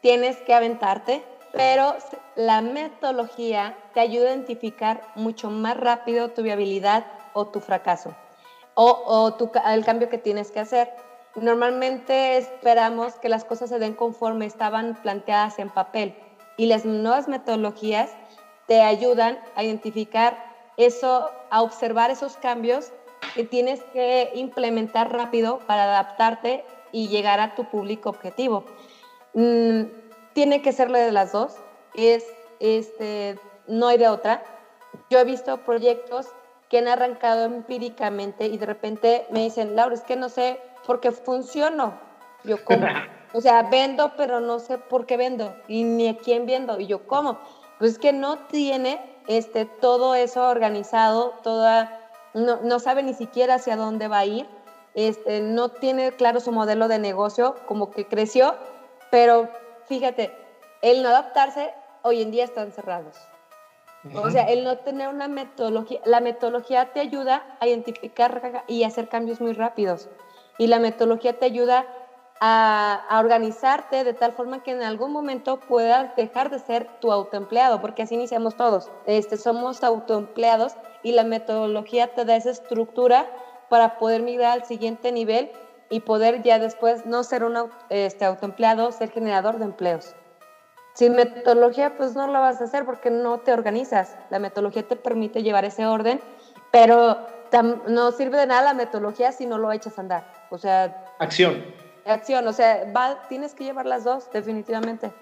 Tienes 0.00 0.36
que 0.38 0.54
aventarte, 0.54 1.22
pero 1.54 1.96
la 2.36 2.60
metodología 2.60 3.76
te 3.94 4.00
ayuda 4.00 4.30
a 4.30 4.34
identificar 4.34 5.02
mucho 5.14 5.50
más 5.50 5.76
rápido 5.76 6.30
tu 6.30 6.42
viabilidad 6.42 7.06
o 7.32 7.46
tu 7.46 7.60
fracaso 7.60 8.14
o, 8.74 9.02
o 9.06 9.34
tu, 9.34 9.50
el 9.66 9.84
cambio 9.84 10.08
que 10.08 10.18
tienes 10.18 10.50
que 10.50 10.60
hacer. 10.60 10.90
Normalmente 11.36 12.36
esperamos 12.36 13.14
que 13.14 13.28
las 13.28 13.44
cosas 13.44 13.70
se 13.70 13.78
den 13.78 13.94
conforme 13.94 14.46
estaban 14.46 15.00
planteadas 15.02 15.58
en 15.58 15.70
papel 15.70 16.14
y 16.56 16.66
las 16.66 16.84
nuevas 16.84 17.28
metodologías 17.28 18.10
te 18.66 18.82
ayudan 18.82 19.38
a 19.56 19.64
identificar 19.64 20.38
eso, 20.76 21.30
a 21.50 21.62
observar 21.62 22.10
esos 22.10 22.36
cambios 22.36 22.92
que 23.34 23.44
tienes 23.44 23.82
que 23.92 24.30
implementar 24.34 25.12
rápido 25.12 25.60
para 25.66 25.84
adaptarte 25.84 26.64
y 26.92 27.08
llegar 27.08 27.40
a 27.40 27.54
tu 27.54 27.64
público 27.64 28.10
objetivo. 28.10 28.64
Mm, 29.34 29.82
tiene 30.34 30.60
que 30.60 30.72
ser 30.72 30.92
de 30.92 31.10
las 31.12 31.32
dos, 31.32 31.56
es, 31.94 32.24
este, 32.60 33.38
no 33.66 33.88
hay 33.88 33.98
de 33.98 34.08
otra. 34.08 34.42
Yo 35.08 35.18
he 35.18 35.24
visto 35.24 35.64
proyectos 35.64 36.26
que 36.68 36.78
han 36.78 36.88
arrancado 36.88 37.44
empíricamente 37.44 38.46
y 38.46 38.58
de 38.58 38.66
repente 38.66 39.26
me 39.30 39.40
dicen, 39.40 39.76
Laura, 39.76 39.94
es 39.94 40.02
que 40.02 40.16
no 40.16 40.28
sé 40.28 40.60
porque 40.86 41.12
funciono. 41.12 41.98
Yo 42.44 42.62
como. 42.64 42.86
O 43.36 43.40
sea, 43.40 43.64
vendo, 43.64 44.12
pero 44.16 44.38
no 44.38 44.60
sé 44.60 44.78
por 44.78 45.06
qué 45.06 45.16
vendo 45.16 45.56
y 45.66 45.82
ni 45.82 46.06
a 46.06 46.16
quién 46.16 46.46
vendo. 46.46 46.78
Y 46.78 46.86
yo 46.86 47.04
como. 47.08 47.40
Pues 47.80 47.94
es 47.94 47.98
que 47.98 48.12
no 48.12 48.38
tiene 48.46 49.00
este, 49.26 49.64
todo 49.64 50.14
eso 50.14 50.48
organizado, 50.48 51.30
toda, 51.42 52.10
no, 52.32 52.60
no 52.62 52.78
sabe 52.78 53.02
ni 53.02 53.12
siquiera 53.12 53.54
hacia 53.54 53.76
dónde 53.76 54.06
va 54.06 54.18
a 54.18 54.26
ir, 54.26 54.46
este, 54.94 55.40
no 55.40 55.70
tiene 55.70 56.12
claro 56.12 56.38
su 56.38 56.52
modelo 56.52 56.86
de 56.86 57.00
negocio, 57.00 57.56
como 57.66 57.90
que 57.90 58.06
creció, 58.06 58.54
pero 59.10 59.48
fíjate, 59.86 60.32
el 60.82 61.02
no 61.02 61.08
adaptarse, 61.08 61.72
hoy 62.02 62.22
en 62.22 62.30
día 62.30 62.44
están 62.44 62.72
cerrados. 62.72 63.16
O 64.22 64.30
sea, 64.30 64.44
el 64.44 64.64
no 64.64 64.76
tener 64.78 65.08
una 65.08 65.28
metodología, 65.28 66.00
la 66.04 66.20
metodología 66.20 66.92
te 66.92 67.00
ayuda 67.00 67.56
a 67.58 67.66
identificar 67.66 68.64
y 68.66 68.84
hacer 68.84 69.08
cambios 69.08 69.40
muy 69.40 69.54
rápidos 69.54 70.10
y 70.58 70.66
la 70.66 70.78
metodología 70.78 71.38
te 71.38 71.46
ayuda 71.46 71.86
a, 72.40 73.18
organizarte 73.18 74.04
de 74.04 74.12
tal 74.12 74.32
forma 74.32 74.62
que 74.62 74.72
en 74.72 74.82
algún 74.82 75.12
momento 75.12 75.58
puedas 75.60 76.14
dejar 76.16 76.50
de 76.50 76.58
ser 76.58 76.88
tu 77.00 77.12
autoempleado, 77.12 77.80
porque 77.80 78.02
así 78.02 78.14
iniciamos 78.14 78.56
todos. 78.56 78.90
Este, 79.06 79.36
somos 79.36 79.82
autoempleados 79.82 80.74
y 81.02 81.12
la 81.12 81.24
metodología 81.24 82.08
te 82.08 82.24
da 82.24 82.36
esa 82.36 82.50
estructura 82.50 83.26
para 83.70 83.98
poder 83.98 84.22
migrar 84.22 84.52
al 84.52 84.64
siguiente 84.66 85.10
nivel 85.12 85.50
y 85.90 86.00
poder 86.00 86.42
ya 86.42 86.58
después 86.58 87.06
no 87.06 87.22
ser 87.24 87.44
un 87.44 87.70
este, 87.90 88.24
autoempleado, 88.24 88.92
ser 88.92 89.10
generador 89.10 89.58
de 89.58 89.64
empleos. 89.66 90.14
Sin 90.94 91.14
metodología, 91.14 91.96
pues 91.96 92.14
no 92.14 92.26
lo 92.28 92.34
vas 92.34 92.60
a 92.60 92.64
hacer 92.64 92.84
porque 92.84 93.10
no 93.10 93.40
te 93.40 93.52
organizas. 93.52 94.16
La 94.30 94.38
metodología 94.38 94.84
te 94.84 94.96
permite 94.96 95.42
llevar 95.42 95.64
ese 95.64 95.86
orden, 95.86 96.20
pero 96.70 97.18
no 97.88 98.12
sirve 98.12 98.38
de 98.38 98.46
nada 98.46 98.62
la 98.62 98.74
metodología 98.74 99.32
si 99.32 99.46
no 99.46 99.58
lo 99.58 99.72
echas 99.72 99.98
a 99.98 100.02
andar. 100.02 100.32
O 100.50 100.58
sea... 100.58 101.04
Acción. 101.18 101.64
Acción, 102.04 102.46
o 102.46 102.52
sea, 102.52 102.92
va, 102.96 103.22
tienes 103.28 103.54
que 103.54 103.64
llevar 103.64 103.86
las 103.86 104.04
dos, 104.04 104.30
definitivamente. 104.32 105.12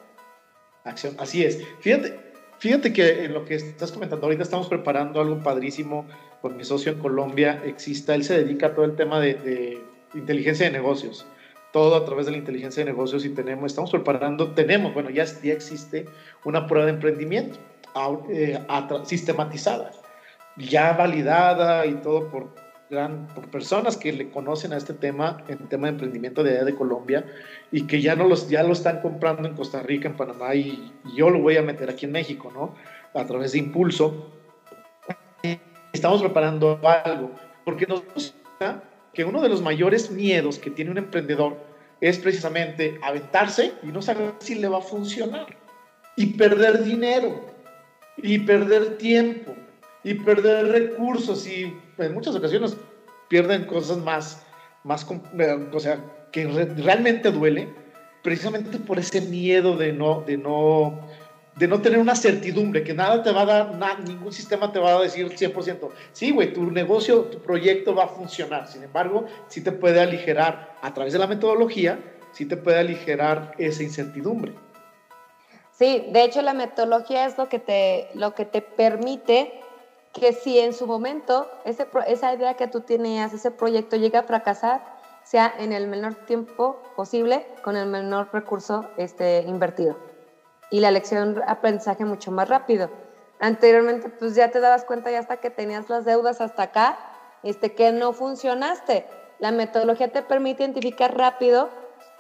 Acción, 0.85 1.14
así 1.18 1.44
es. 1.44 1.62
Fíjate, 1.81 2.18
fíjate 2.59 2.92
que 2.92 3.25
en 3.25 3.35
lo 3.35 3.44
que 3.44 3.55
estás 3.55 3.92
comentando 3.92 4.27
ahorita 4.27 4.42
estamos 4.42 4.68
preparando 4.68 5.20
algo 5.20 5.42
padrísimo 5.42 6.07
con 6.40 6.57
mi 6.57 6.64
socio 6.64 6.92
en 6.92 6.98
Colombia, 6.98 7.62
Exista, 7.64 8.14
él 8.14 8.25
se 8.25 8.37
dedica 8.37 8.68
a 8.68 8.75
todo 8.75 8.85
el 8.85 8.96
tema 8.96 9.20
de, 9.20 9.81
inteligencia 10.14 10.66
de 10.66 10.72
negocios 10.72 11.27
todo 11.72 11.96
a 11.96 12.05
través 12.05 12.27
de 12.27 12.33
la 12.33 12.38
inteligencia 12.38 12.85
de 12.85 12.90
negocios 12.90 13.25
y 13.25 13.31
tenemos, 13.31 13.72
estamos 13.72 13.90
preparando, 13.90 14.53
tenemos, 14.53 14.92
bueno, 14.92 15.09
ya, 15.09 15.25
ya 15.25 15.55
existe 15.55 16.07
una 16.44 16.66
prueba 16.66 16.85
de 16.85 16.92
emprendimiento 16.92 17.59
eh, 18.29 18.61
sistematizada, 19.05 19.90
ya 20.59 20.92
validada 20.92 21.87
y 21.87 21.94
todo 21.94 22.29
por 22.29 22.62
por 23.35 23.51
personas 23.51 23.96
que 23.96 24.12
le 24.12 24.31
conocen 24.31 24.75
a 24.75 24.77
este 24.77 24.92
tema, 24.92 25.42
el 25.48 25.66
tema 25.68 25.87
de 25.87 25.94
emprendimiento 25.94 26.42
de 26.42 26.51
allá 26.51 26.64
de 26.64 26.75
Colombia, 26.75 27.25
y 27.70 27.87
que 27.87 28.03
ya, 28.03 28.16
no 28.16 28.29
los, 28.29 28.51
ya 28.51 28.62
lo 28.62 28.75
están 28.75 29.01
comprando 29.01 29.48
en 29.48 29.55
Costa 29.55 29.83
Rica, 29.83 30.09
en 30.09 30.16
Panamá, 30.16 30.55
y, 30.55 30.92
yo 31.16 31.31
lo 31.31 31.40
voy 31.40 31.57
a 31.57 31.62
meter 31.62 31.88
aquí 31.88 32.05
en 32.05 32.12
México, 32.12 32.53
¿no? 32.53 32.75
A 33.18 33.25
través 33.25 33.53
de 33.53 33.61
Impulso. 33.61 34.31
Estamos 35.90 36.20
preparando 36.20 36.79
algo, 36.83 37.31
porque 37.64 37.87
nos 37.87 38.05
gusta 38.12 38.83
que 39.12 39.25
uno 39.25 39.40
de 39.40 39.48
los 39.48 39.62
mayores 39.62 40.11
miedos 40.11 40.59
que 40.59 40.70
tiene 40.70 40.90
un 40.90 40.98
emprendedor 40.98 41.57
es 42.01 42.18
precisamente 42.18 42.98
aventarse 43.03 43.72
y 43.83 43.87
no 43.87 44.03
saber 44.03 44.35
si 44.38 44.57
le 44.57 44.68
va 44.68 44.79
a 44.79 44.83
funcionar. 44.83 45.57
Y 46.16 46.35
perder 46.35 46.83
dinero, 46.85 47.46
y 48.16 48.38
perder 48.40 48.98
tiempo, 48.98 49.55
y 50.05 50.14
perder 50.14 50.68
recursos, 50.68 51.46
y 51.46 51.72
en 51.98 52.14
muchas 52.14 52.35
ocasiones 52.35 52.77
pierden 53.29 53.64
cosas 53.64 53.98
más, 53.98 54.42
más 54.85 55.07
o 55.72 55.81
sea, 55.81 56.05
que 56.33 56.46
realmente 56.46 57.31
duele, 57.31 57.68
precisamente 58.22 58.79
por 58.79 58.98
ese 58.98 59.20
miedo 59.20 59.77
de 59.77 59.92
no, 59.92 60.22
de 60.22 60.37
no, 60.37 61.01
de 61.56 61.68
no 61.68 61.80
tener 61.82 61.98
una 61.98 62.16
certidumbre, 62.16 62.82
que 62.82 62.94
nada 62.94 63.22
te 63.22 63.30
va 63.30 63.42
a 63.42 63.64
dar, 63.64 64.00
ningún 64.00 64.32
sistema 64.32 64.72
te 64.72 64.78
va 64.78 64.96
a 64.96 65.00
decir 65.00 65.28
100%, 65.28 65.90
sí, 66.12 66.30
güey, 66.30 66.52
tu 66.52 66.70
negocio, 66.70 67.22
tu 67.24 67.40
proyecto 67.40 67.94
va 67.94 68.04
a 68.04 68.08
funcionar. 68.08 68.68
Sin 68.68 68.82
embargo, 68.82 69.26
sí 69.48 69.62
te 69.62 69.72
puede 69.72 70.00
aligerar 70.00 70.76
a 70.80 70.94
través 70.94 71.12
de 71.12 71.18
la 71.18 71.26
metodología, 71.26 71.98
sí 72.32 72.46
te 72.46 72.56
puede 72.56 72.78
aligerar 72.78 73.52
esa 73.58 73.82
incertidumbre. 73.82 74.54
Sí, 75.72 76.06
de 76.10 76.24
hecho 76.24 76.42
la 76.42 76.54
metodología 76.54 77.26
es 77.26 77.36
lo 77.36 77.48
que 77.48 77.58
te, 77.58 78.08
lo 78.14 78.34
que 78.34 78.44
te 78.44 78.62
permite 78.62 79.52
que 80.12 80.32
si 80.32 80.58
en 80.58 80.74
su 80.74 80.86
momento 80.86 81.50
ese, 81.64 81.86
esa 82.06 82.34
idea 82.34 82.54
que 82.54 82.68
tú 82.68 82.80
tenías, 82.80 83.32
ese 83.32 83.50
proyecto 83.50 83.96
llega 83.96 84.20
a 84.20 84.22
fracasar, 84.24 84.82
sea 85.24 85.52
en 85.58 85.72
el 85.72 85.88
menor 85.88 86.14
tiempo 86.26 86.82
posible, 86.96 87.46
con 87.62 87.76
el 87.76 87.88
menor 87.88 88.28
recurso 88.32 88.90
este, 88.96 89.42
invertido. 89.42 90.12
Y 90.72 90.80
la 90.80 90.90
lección 90.90 91.40
aprendizaje 91.46 92.04
mucho 92.04 92.32
más 92.32 92.48
rápido. 92.48 92.90
Anteriormente, 93.38 94.08
pues 94.08 94.35
ya 94.35 94.50
te 94.50 94.58
dabas 94.58 94.85
cuenta 94.85 95.11
ya 95.11 95.18
hasta 95.18 95.37
que 95.37 95.50
tenías 95.50 95.90
las 95.90 96.04
deudas 96.06 96.40
hasta 96.40 96.62
acá, 96.64 96.98
este, 97.42 97.74
que 97.74 97.92
no 97.92 98.14
funcionaste. 98.14 99.06
La 99.38 99.52
metodología 99.52 100.11
te 100.11 100.22
permite 100.22 100.64
identificar 100.64 101.14
rápido, 101.14 101.68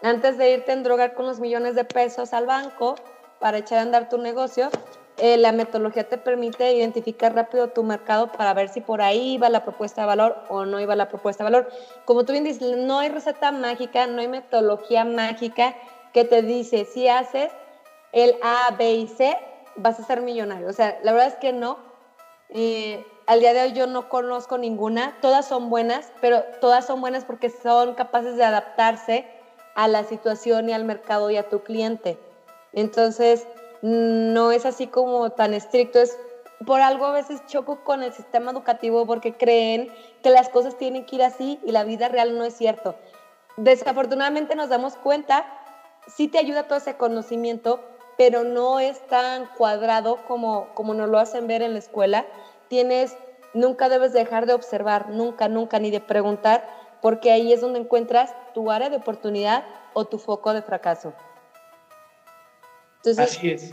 antes 0.02 0.36
de 0.36 0.50
irte 0.50 0.72
a 0.72 0.76
drogar 0.76 1.14
con 1.14 1.26
los 1.26 1.40
millones 1.40 1.76
de 1.76 1.84
pesos 1.84 2.34
al 2.34 2.44
banco 2.44 2.96
para 3.40 3.56
echar 3.58 3.78
a 3.78 3.82
andar 3.82 4.10
tu 4.10 4.18
negocio, 4.18 4.68
eh, 5.16 5.38
la 5.38 5.52
metodología 5.52 6.08
te 6.08 6.18
permite 6.18 6.72
identificar 6.72 7.34
rápido 7.34 7.68
tu 7.68 7.84
mercado 7.84 8.32
para 8.32 8.52
ver 8.52 8.68
si 8.68 8.80
por 8.82 9.00
ahí 9.00 9.38
va 9.38 9.48
la 9.48 9.64
propuesta 9.64 10.02
de 10.02 10.08
valor 10.08 10.36
o 10.50 10.66
no 10.66 10.78
iba 10.78 10.94
la 10.94 11.08
propuesta 11.08 11.44
de 11.44 11.50
valor. 11.50 11.70
Como 12.04 12.24
tú 12.24 12.32
bien 12.32 12.44
dices, 12.44 12.76
no 12.76 12.98
hay 12.98 13.08
receta 13.08 13.50
mágica, 13.50 14.06
no 14.06 14.20
hay 14.20 14.28
metodología 14.28 15.04
mágica 15.04 15.74
que 16.12 16.24
te 16.24 16.42
dice 16.42 16.84
si 16.84 17.08
haces 17.08 17.50
el 18.12 18.36
A, 18.42 18.74
B 18.76 18.92
y 18.92 19.08
C, 19.08 19.36
vas 19.76 19.98
a 19.98 20.04
ser 20.04 20.20
millonario. 20.20 20.68
O 20.68 20.72
sea, 20.72 20.98
la 21.02 21.12
verdad 21.12 21.28
es 21.28 21.36
que 21.36 21.52
no. 21.52 21.78
Eh, 22.50 23.04
al 23.26 23.40
día 23.40 23.54
de 23.54 23.62
hoy 23.62 23.72
yo 23.72 23.86
no 23.86 24.08
conozco 24.08 24.58
ninguna, 24.58 25.16
todas 25.20 25.46
son 25.46 25.70
buenas, 25.70 26.12
pero 26.20 26.42
todas 26.60 26.86
son 26.86 27.00
buenas 27.00 27.24
porque 27.24 27.48
son 27.50 27.94
capaces 27.94 28.36
de 28.36 28.44
adaptarse 28.44 29.26
a 29.74 29.88
la 29.88 30.04
situación 30.04 30.68
y 30.68 30.72
al 30.72 30.84
mercado 30.84 31.30
y 31.30 31.36
a 31.36 31.48
tu 31.48 31.60
cliente. 31.60 32.18
Entonces, 32.72 33.46
no 33.80 34.52
es 34.52 34.66
así 34.66 34.86
como 34.86 35.30
tan 35.30 35.54
estricto, 35.54 35.98
es 36.00 36.18
por 36.66 36.80
algo 36.80 37.06
a 37.06 37.12
veces 37.12 37.44
choco 37.46 37.82
con 37.84 38.02
el 38.02 38.12
sistema 38.12 38.52
educativo 38.52 39.06
porque 39.06 39.32
creen 39.32 39.92
que 40.22 40.30
las 40.30 40.48
cosas 40.48 40.76
tienen 40.76 41.04
que 41.04 41.16
ir 41.16 41.22
así 41.22 41.58
y 41.64 41.72
la 41.72 41.84
vida 41.84 42.08
real 42.08 42.38
no 42.38 42.44
es 42.44 42.54
cierto. 42.54 42.94
Desafortunadamente 43.56 44.54
nos 44.54 44.68
damos 44.68 44.96
cuenta, 44.96 45.44
sí 46.06 46.28
te 46.28 46.38
ayuda 46.38 46.64
todo 46.64 46.78
ese 46.78 46.96
conocimiento, 46.96 47.80
pero 48.16 48.44
no 48.44 48.80
es 48.80 49.06
tan 49.08 49.46
cuadrado 49.56 50.18
como, 50.26 50.68
como 50.74 50.94
nos 50.94 51.08
lo 51.08 51.18
hacen 51.18 51.46
ver 51.46 51.62
en 51.62 51.72
la 51.72 51.78
escuela. 51.78 52.26
Tienes, 52.68 53.16
nunca 53.54 53.88
debes 53.88 54.12
dejar 54.12 54.46
de 54.46 54.54
observar, 54.54 55.10
nunca, 55.10 55.48
nunca, 55.48 55.78
ni 55.78 55.90
de 55.90 56.00
preguntar, 56.00 56.68
porque 57.00 57.32
ahí 57.32 57.52
es 57.52 57.60
donde 57.60 57.80
encuentras 57.80 58.34
tu 58.54 58.70
área 58.70 58.90
de 58.90 58.96
oportunidad 58.96 59.64
o 59.94 60.04
tu 60.04 60.18
foco 60.18 60.54
de 60.54 60.62
fracaso. 60.62 61.12
Así 63.18 63.50
es. 63.50 63.72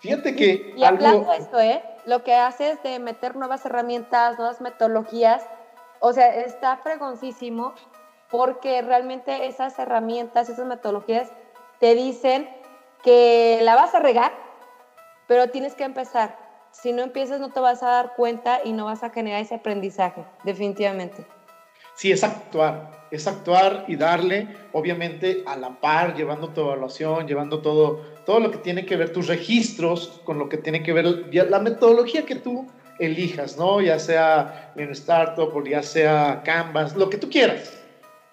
Fíjate 0.00 0.36
que. 0.36 0.74
Y, 0.76 0.84
hablando 0.84 1.30
de 1.30 1.36
esto, 1.38 1.58
¿eh? 1.58 1.82
Lo 2.04 2.22
que 2.22 2.34
haces 2.34 2.82
de 2.82 2.98
meter 2.98 3.34
nuevas 3.36 3.64
herramientas, 3.64 4.38
nuevas 4.38 4.60
metodologías, 4.60 5.42
o 6.00 6.12
sea, 6.12 6.34
está 6.36 6.76
fregoncísimo 6.76 7.74
porque 8.30 8.82
realmente 8.82 9.46
esas 9.46 9.78
herramientas, 9.78 10.48
esas 10.48 10.66
metodologías 10.66 11.30
te 11.80 11.94
dicen 11.94 12.48
que 13.06 13.60
la 13.62 13.76
vas 13.76 13.94
a 13.94 14.00
regar, 14.00 14.32
pero 15.28 15.50
tienes 15.50 15.76
que 15.76 15.84
empezar. 15.84 16.36
Si 16.72 16.92
no 16.92 17.04
empiezas 17.04 17.38
no 17.38 17.52
te 17.52 17.60
vas 17.60 17.84
a 17.84 17.86
dar 17.86 18.14
cuenta 18.16 18.62
y 18.64 18.72
no 18.72 18.86
vas 18.86 19.04
a 19.04 19.10
generar 19.10 19.40
ese 19.40 19.54
aprendizaje, 19.54 20.24
definitivamente. 20.42 21.24
Sí, 21.94 22.10
es 22.10 22.24
actuar, 22.24 22.90
es 23.12 23.28
actuar 23.28 23.84
y 23.86 23.94
darle, 23.94 24.48
obviamente, 24.72 25.44
a 25.46 25.56
la 25.56 25.80
par, 25.80 26.16
llevando 26.16 26.48
tu 26.48 26.62
evaluación, 26.62 27.28
llevando 27.28 27.62
todo, 27.62 28.00
todo 28.26 28.40
lo 28.40 28.50
que 28.50 28.58
tiene 28.58 28.84
que 28.84 28.96
ver 28.96 29.12
tus 29.12 29.28
registros, 29.28 30.20
con 30.24 30.40
lo 30.40 30.48
que 30.48 30.58
tiene 30.58 30.82
que 30.82 30.92
ver 30.92 31.06
la 31.48 31.60
metodología 31.60 32.26
que 32.26 32.34
tú 32.34 32.66
elijas, 32.98 33.56
¿no? 33.56 33.80
Ya 33.80 34.00
sea 34.00 34.72
en 34.74 34.90
Startup 34.90 35.54
o 35.54 35.64
ya 35.64 35.84
sea 35.84 36.42
Canvas, 36.44 36.96
lo 36.96 37.08
que 37.08 37.18
tú 37.18 37.30
quieras, 37.30 37.72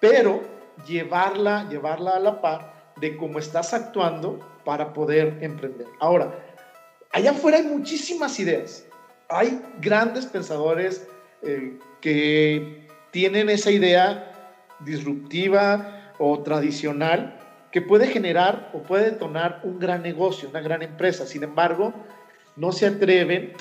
pero 0.00 0.42
llevarla, 0.84 1.68
llevarla 1.70 2.16
a 2.16 2.18
la 2.18 2.40
par 2.40 2.92
de 2.96 3.16
cómo 3.16 3.38
estás 3.38 3.72
actuando 3.72 4.40
para 4.64 4.92
poder 4.92 5.38
emprender. 5.40 5.86
Ahora, 6.00 6.34
allá 7.12 7.32
afuera 7.32 7.58
hay 7.58 7.64
muchísimas 7.64 8.38
ideas, 8.40 8.86
hay 9.28 9.60
grandes 9.80 10.26
pensadores 10.26 11.06
eh, 11.42 11.78
que 12.00 12.86
tienen 13.10 13.48
esa 13.48 13.70
idea 13.70 14.32
disruptiva 14.80 16.12
o 16.18 16.42
tradicional 16.42 17.38
que 17.70 17.82
puede 17.82 18.06
generar 18.06 18.70
o 18.72 18.82
puede 18.82 19.10
detonar 19.10 19.60
un 19.64 19.78
gran 19.78 20.02
negocio, 20.02 20.48
una 20.48 20.60
gran 20.60 20.82
empresa. 20.82 21.26
Sin 21.26 21.42
embargo, 21.42 21.92
no 22.56 22.70
se 22.70 22.86
atreven 22.86 23.52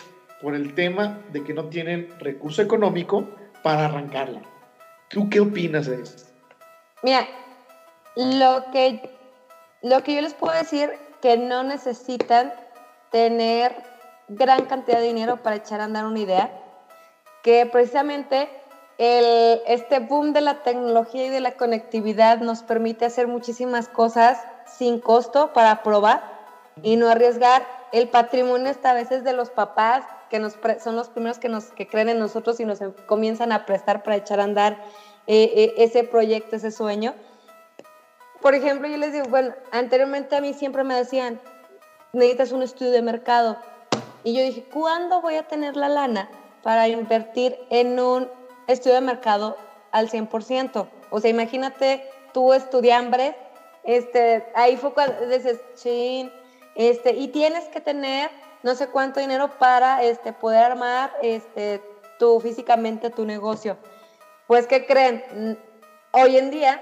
por 0.42 0.56
el 0.56 0.76
tema 0.76 1.20
de 1.32 1.44
que 1.44 1.54
no 1.54 1.66
tienen 1.70 2.10
recurso 2.20 2.62
económico 2.62 3.28
para 3.64 3.86
arrancarla. 3.86 4.42
¿Tú 5.10 5.30
qué 5.30 5.40
opinas 5.40 5.88
de 5.88 6.02
esto? 6.02 6.24
Mira, 7.02 7.28
lo 8.16 8.66
que, 8.72 9.13
lo 9.84 10.02
que 10.02 10.16
yo 10.16 10.22
les 10.22 10.34
puedo 10.34 10.54
decir 10.58 10.92
que 11.22 11.38
no 11.38 11.64
necesitan 11.64 12.54
tener 13.12 13.76
gran 14.30 14.66
cantidad 14.66 14.98
de 14.98 15.06
dinero 15.06 15.38
para 15.44 15.58
echar 15.58 15.82
a 15.82 15.84
andar 15.84 16.06
una 16.06 16.20
idea, 16.20 16.52
que 17.44 17.66
precisamente 17.66 18.50
el, 18.98 19.62
este 19.68 20.00
boom 20.00 20.34
de 20.34 20.42
la 20.42 20.64
tecnología 20.64 21.26
y 21.26 21.30
de 21.30 21.42
la 21.42 21.52
conectividad 21.58 22.40
nos 22.40 22.64
permite 22.64 23.06
hacer 23.06 23.28
muchísimas 23.28 23.90
cosas 23.90 24.42
sin 24.66 25.00
costo 25.00 25.52
para 25.54 25.84
probar 25.84 26.24
y 26.82 26.96
no 26.96 27.10
arriesgar. 27.10 27.66
El 27.92 28.08
patrimonio 28.08 28.70
esta 28.70 28.92
a 28.92 28.94
veces 28.94 29.24
de 29.24 29.34
los 29.34 29.50
papás, 29.50 30.06
que 30.30 30.40
nos 30.40 30.58
son 30.82 30.96
los 30.96 31.10
primeros 31.10 31.38
que, 31.38 31.50
nos, 31.50 31.66
que 31.66 31.88
creen 31.88 32.10
en 32.10 32.20
nosotros 32.20 32.60
y 32.60 32.66
nos 32.66 32.80
comienzan 33.06 33.52
a 33.52 33.66
prestar 33.66 34.02
para 34.02 34.16
echar 34.16 34.40
a 34.40 34.46
andar 34.46 34.78
eh, 35.28 35.52
eh, 35.56 35.74
ese 35.78 36.04
proyecto, 36.04 36.56
ese 36.56 36.72
sueño. 36.72 37.14
Por 38.44 38.54
ejemplo, 38.54 38.88
yo 38.88 38.98
les 38.98 39.14
digo, 39.14 39.26
bueno, 39.30 39.56
anteriormente 39.72 40.36
a 40.36 40.42
mí 40.42 40.54
siempre 40.54 40.84
me 40.84 40.94
decían, 40.94 41.42
necesitas 42.12 42.52
un 42.52 42.62
estudio 42.62 42.92
de 42.92 43.02
mercado. 43.02 43.58
Y 44.24 44.36
yo 44.36 44.44
dije, 44.44 44.66
¿cuándo 44.72 45.22
voy 45.22 45.36
a 45.36 45.48
tener 45.48 45.76
la 45.76 45.90
lana 45.90 46.30
para 46.62 46.88
invertir 46.88 47.58
en 47.70 48.00
un 48.00 48.30
estudio 48.68 48.96
de 48.96 49.02
mercado 49.02 49.58
al 49.92 50.10
100%. 50.10 50.88
O 51.10 51.20
sea, 51.20 51.30
imagínate 51.30 52.10
tú 52.34 52.54
estudiambres, 52.54 53.36
este, 53.84 54.46
ahí 54.56 54.78
fue 54.78 54.94
cuando 54.94 55.28
dices, 55.28 55.62
chin, 55.76 56.32
este, 56.76 57.12
y 57.12 57.28
tienes 57.28 57.66
que 57.66 57.82
tener 57.82 58.32
no 58.64 58.76
sé 58.76 58.88
cuánto 58.88 59.20
dinero 59.20 59.58
para 59.60 60.04
este, 60.04 60.32
poder 60.34 60.64
armar 60.64 61.14
este, 61.22 61.82
tú 62.18 62.40
físicamente 62.40 63.10
tu 63.10 63.26
negocio. 63.26 63.78
Pues, 64.48 64.68
¿qué 64.68 64.86
creen? 64.86 65.60
Hoy 66.12 66.38
en 66.38 66.50
día 66.50 66.82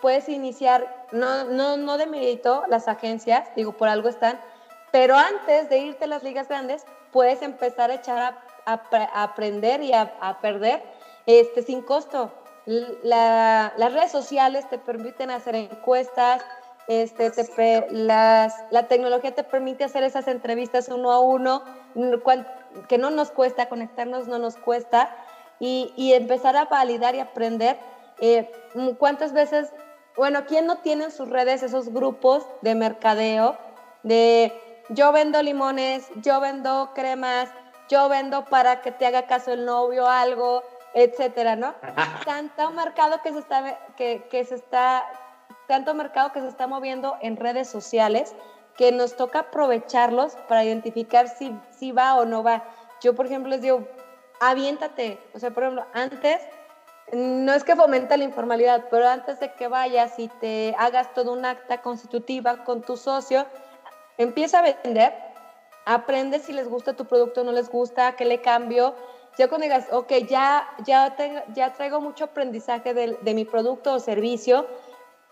puedes 0.00 0.28
iniciar, 0.28 1.06
no, 1.12 1.44
no, 1.44 1.76
no 1.76 1.98
de 1.98 2.06
mérito 2.06 2.64
las 2.68 2.88
agencias, 2.88 3.48
digo, 3.56 3.72
por 3.72 3.88
algo 3.88 4.08
están, 4.08 4.40
pero 4.92 5.16
antes 5.16 5.68
de 5.68 5.78
irte 5.78 6.04
a 6.04 6.08
las 6.08 6.22
ligas 6.22 6.48
grandes, 6.48 6.84
puedes 7.12 7.42
empezar 7.42 7.90
a 7.90 7.94
echar 7.94 8.18
a 8.18 8.50
a, 8.66 9.22
aprender 9.22 9.82
y 9.82 9.92
a, 9.92 10.38
perder 10.40 10.82
este, 11.26 11.62
sin 11.62 11.82
costo. 11.82 12.32
las 12.66 13.92
redes 13.92 14.12
sociales 14.12 14.68
te 14.68 14.78
permiten 14.78 15.30
hacer 15.30 15.54
encuestas, 15.54 16.42
este, 16.88 17.30
las, 17.90 18.54
la 18.70 18.88
tecnología 18.88 19.34
te 19.34 19.44
permite 19.44 19.84
hacer 19.84 20.02
esas 20.02 20.26
entrevistas 20.28 20.88
uno 20.88 21.12
a 21.12 21.20
uno, 21.20 21.62
que 22.88 22.98
no 22.98 23.10
nos 23.10 23.30
cuesta 23.30 23.68
conectarnos, 23.68 24.28
no 24.28 24.38
nos 24.38 24.56
cuesta, 24.56 25.14
y, 25.58 25.92
y 25.96 26.14
empezar 26.14 26.56
a 26.56 26.64
validar 26.64 27.14
y 27.14 27.20
aprender 27.20 27.76
eh, 28.20 28.50
cuántas 28.98 29.32
veces, 29.32 29.72
bueno, 30.16 30.44
¿quién 30.46 30.66
no 30.66 30.78
tiene 30.78 31.04
en 31.04 31.10
sus 31.10 31.28
redes 31.28 31.62
esos 31.62 31.88
grupos 31.92 32.46
de 32.62 32.74
mercadeo 32.74 33.56
de 34.02 34.52
yo 34.90 35.12
vendo 35.12 35.42
limones, 35.42 36.08
yo 36.16 36.40
vendo 36.40 36.90
cremas, 36.94 37.48
yo 37.88 38.08
vendo 38.08 38.44
para 38.44 38.82
que 38.82 38.92
te 38.92 39.06
haga 39.06 39.26
caso 39.26 39.52
el 39.52 39.64
novio, 39.64 40.08
algo, 40.08 40.62
etcétera, 40.94 41.56
¿no? 41.56 41.74
Tanto 42.24 42.70
marcado 42.72 43.22
que 43.22 43.32
se 43.32 43.38
está, 43.38 43.78
que, 43.96 44.26
que 44.30 44.44
se 44.44 44.56
está 44.56 45.04
tanto 45.70 45.94
mercado 45.94 46.32
que 46.32 46.40
se 46.40 46.48
está 46.48 46.66
moviendo 46.66 47.16
en 47.20 47.36
redes 47.36 47.68
sociales 47.68 48.34
que 48.76 48.90
nos 48.90 49.16
toca 49.16 49.38
aprovecharlos 49.38 50.34
para 50.48 50.64
identificar 50.64 51.28
si, 51.28 51.56
si 51.70 51.92
va 51.92 52.16
o 52.16 52.24
no 52.24 52.42
va. 52.42 52.64
Yo, 53.00 53.14
por 53.14 53.26
ejemplo, 53.26 53.50
les 53.50 53.62
digo, 53.62 53.86
aviéntate. 54.40 55.20
O 55.32 55.38
sea, 55.38 55.50
por 55.52 55.62
ejemplo, 55.62 55.86
antes, 55.94 56.40
no 57.12 57.52
es 57.52 57.64
que 57.64 57.76
fomente 57.76 58.16
la 58.16 58.24
informalidad, 58.24 58.84
pero 58.90 59.08
antes 59.08 59.40
de 59.40 59.52
que 59.54 59.68
vayas 59.68 60.18
y 60.18 60.28
te 60.28 60.74
hagas 60.78 61.12
todo 61.14 61.32
un 61.32 61.44
acta 61.44 61.82
constitutiva 61.82 62.64
con 62.64 62.82
tu 62.82 62.96
socio, 62.96 63.46
empieza 64.18 64.60
a 64.60 64.62
vender, 64.62 65.12
aprende 65.86 66.38
si 66.38 66.52
les 66.52 66.68
gusta 66.68 66.94
tu 66.94 67.06
producto 67.06 67.40
o 67.40 67.44
no 67.44 67.52
les 67.52 67.68
gusta, 67.68 68.16
qué 68.16 68.24
le 68.24 68.40
cambio. 68.40 68.94
Ya 69.38 69.48
cuando 69.48 69.64
digas, 69.64 69.86
ok, 69.90 70.12
ya, 70.28 70.68
ya, 70.84 71.16
ya 71.54 71.72
traigo 71.72 72.00
mucho 72.00 72.24
aprendizaje 72.24 72.94
de, 72.94 73.18
de 73.20 73.34
mi 73.34 73.44
producto 73.44 73.94
o 73.94 74.00
servicio, 74.00 74.66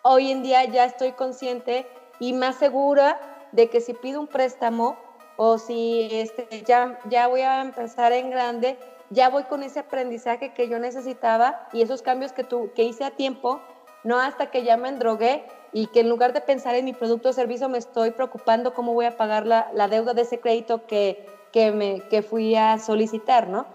hoy 0.02 0.30
en 0.30 0.42
día 0.42 0.64
ya 0.64 0.84
estoy 0.84 1.12
consciente 1.12 1.86
y 2.18 2.32
más 2.32 2.56
segura 2.56 3.20
de 3.52 3.68
que 3.68 3.80
si 3.80 3.94
pido 3.94 4.20
un 4.20 4.26
préstamo 4.26 4.96
o 5.36 5.58
si 5.58 6.08
este, 6.10 6.62
ya, 6.62 6.98
ya 7.08 7.28
voy 7.28 7.42
a 7.42 7.60
empezar 7.60 8.12
en 8.12 8.30
grande, 8.30 8.78
ya 9.10 9.30
voy 9.30 9.44
con 9.44 9.62
ese 9.62 9.80
aprendizaje 9.80 10.52
que 10.52 10.68
yo 10.68 10.78
necesitaba 10.78 11.68
y 11.72 11.82
esos 11.82 12.02
cambios 12.02 12.32
que, 12.32 12.44
tú, 12.44 12.70
que 12.74 12.82
hice 12.82 13.04
a 13.04 13.10
tiempo, 13.10 13.60
no 14.04 14.18
hasta 14.18 14.50
que 14.50 14.62
ya 14.62 14.76
me 14.76 14.88
endrogué 14.88 15.44
y 15.72 15.86
que 15.88 16.00
en 16.00 16.08
lugar 16.08 16.32
de 16.32 16.40
pensar 16.40 16.74
en 16.74 16.84
mi 16.84 16.92
producto 16.92 17.30
o 17.30 17.32
servicio 17.32 17.68
me 17.68 17.78
estoy 17.78 18.10
preocupando 18.10 18.74
cómo 18.74 18.94
voy 18.94 19.06
a 19.06 19.16
pagar 19.16 19.46
la, 19.46 19.70
la 19.72 19.88
deuda 19.88 20.14
de 20.14 20.22
ese 20.22 20.40
crédito 20.40 20.86
que, 20.86 21.26
que, 21.52 21.72
me, 21.72 22.00
que 22.08 22.22
fui 22.22 22.54
a 22.54 22.78
solicitar, 22.78 23.48
¿no? 23.48 23.66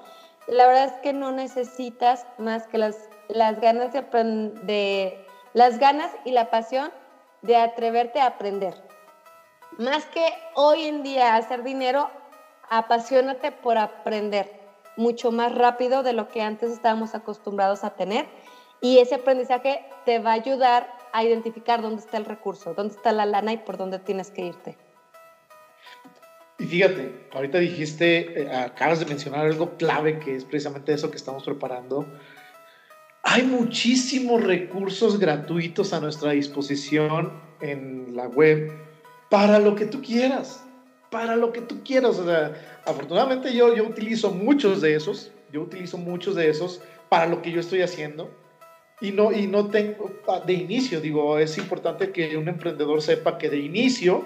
La 0.48 0.68
verdad 0.68 0.86
es 0.86 0.94
que 1.02 1.14
no 1.14 1.32
necesitas 1.32 2.26
más 2.38 2.68
que 2.68 2.78
las, 2.78 2.98
las 3.28 3.60
ganas 3.60 3.94
de, 3.94 4.02
de 4.64 5.26
las 5.54 5.80
ganas 5.80 6.12
y 6.26 6.32
la 6.32 6.50
pasión 6.50 6.92
de 7.42 7.58
atreverte 7.58 8.20
a 8.20 8.28
aprender. 8.28 8.76
Más 9.78 10.06
que 10.06 10.26
hoy 10.56 10.84
en 10.84 11.04
día 11.04 11.36
hacer 11.36 11.64
dinero, 11.64 12.10
apasionate 12.70 13.52
por 13.52 13.78
aprender 13.78 14.63
mucho 14.98 15.32
más 15.32 15.54
rápido 15.54 16.04
de 16.04 16.14
lo 16.14 16.28
que 16.30 16.42
antes 16.42 16.72
estábamos 16.72 17.16
acostumbrados 17.16 17.84
a 17.84 17.92
tener 17.92 18.26
y 18.82 18.98
ese 18.98 19.16
aprendizaje 19.16 19.86
te 20.06 20.20
va 20.20 20.32
a 20.32 20.34
ayudar 20.34 20.94
a 21.14 21.24
identificar 21.24 21.82
dónde 21.82 22.02
está 22.02 22.18
el 22.18 22.26
recurso, 22.26 22.74
dónde 22.74 22.96
está 22.96 23.12
la 23.12 23.26
lana 23.26 23.54
y 23.54 23.58
por 23.58 23.78
dónde 23.78 24.00
tienes 24.00 24.30
que 24.32 24.46
irte. 24.46 24.78
Y 26.60 26.66
fíjate, 26.66 27.28
ahorita 27.34 27.60
dijiste, 27.60 28.42
eh, 28.42 28.52
acabas 28.52 29.00
de 29.00 29.06
mencionar 29.06 29.46
algo 29.46 29.78
clave 29.78 30.20
que 30.20 30.36
es 30.36 30.46
precisamente 30.46 30.94
eso 30.94 31.10
que 31.10 31.18
estamos 31.18 31.44
preparando. 31.44 32.06
Hay 33.24 33.44
muchísimos 33.44 34.44
recursos 34.44 35.20
gratuitos 35.20 35.94
a 35.94 36.00
nuestra 36.00 36.32
disposición 36.32 37.42
en 37.62 38.16
la 38.16 38.28
web 38.28 38.72
para 39.30 39.60
lo 39.60 39.76
que 39.76 39.86
tú 39.86 40.02
quieras, 40.02 40.63
para 41.14 41.36
lo 41.36 41.54
que 41.54 41.62
tú 41.62 41.84
quieras. 41.84 42.18
O 42.18 42.26
sea, 42.26 42.54
afortunadamente 42.86 43.54
yo, 43.54 43.76
yo 43.76 43.84
utilizo 43.84 44.32
muchos 44.32 44.82
de 44.82 44.96
esos, 44.96 45.32
yo 45.52 45.62
utilizo 45.62 46.00
muchos 46.00 46.34
de 46.34 46.50
esos 46.50 46.82
para 47.08 47.28
lo 47.28 47.44
que 47.44 47.52
yo 47.52 47.60
estoy 47.60 47.84
haciendo. 47.84 48.32
Y 49.00 49.12
no, 49.12 49.32
y 49.32 49.46
no 49.46 49.68
tengo, 49.68 50.12
ah, 50.28 50.42
de 50.44 50.54
inicio, 50.54 51.00
digo, 51.00 51.38
es 51.38 51.58
importante 51.58 52.12
que 52.12 52.36
un 52.36 52.48
emprendedor 52.48 53.02
sepa 53.02 53.38
que 53.38 53.50
de 53.50 53.60
inicio 53.60 54.24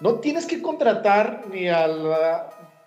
no 0.00 0.16
tienes 0.16 0.46
que 0.46 0.60
contratar 0.60 1.44
ni 1.52 1.68
al, 1.68 2.12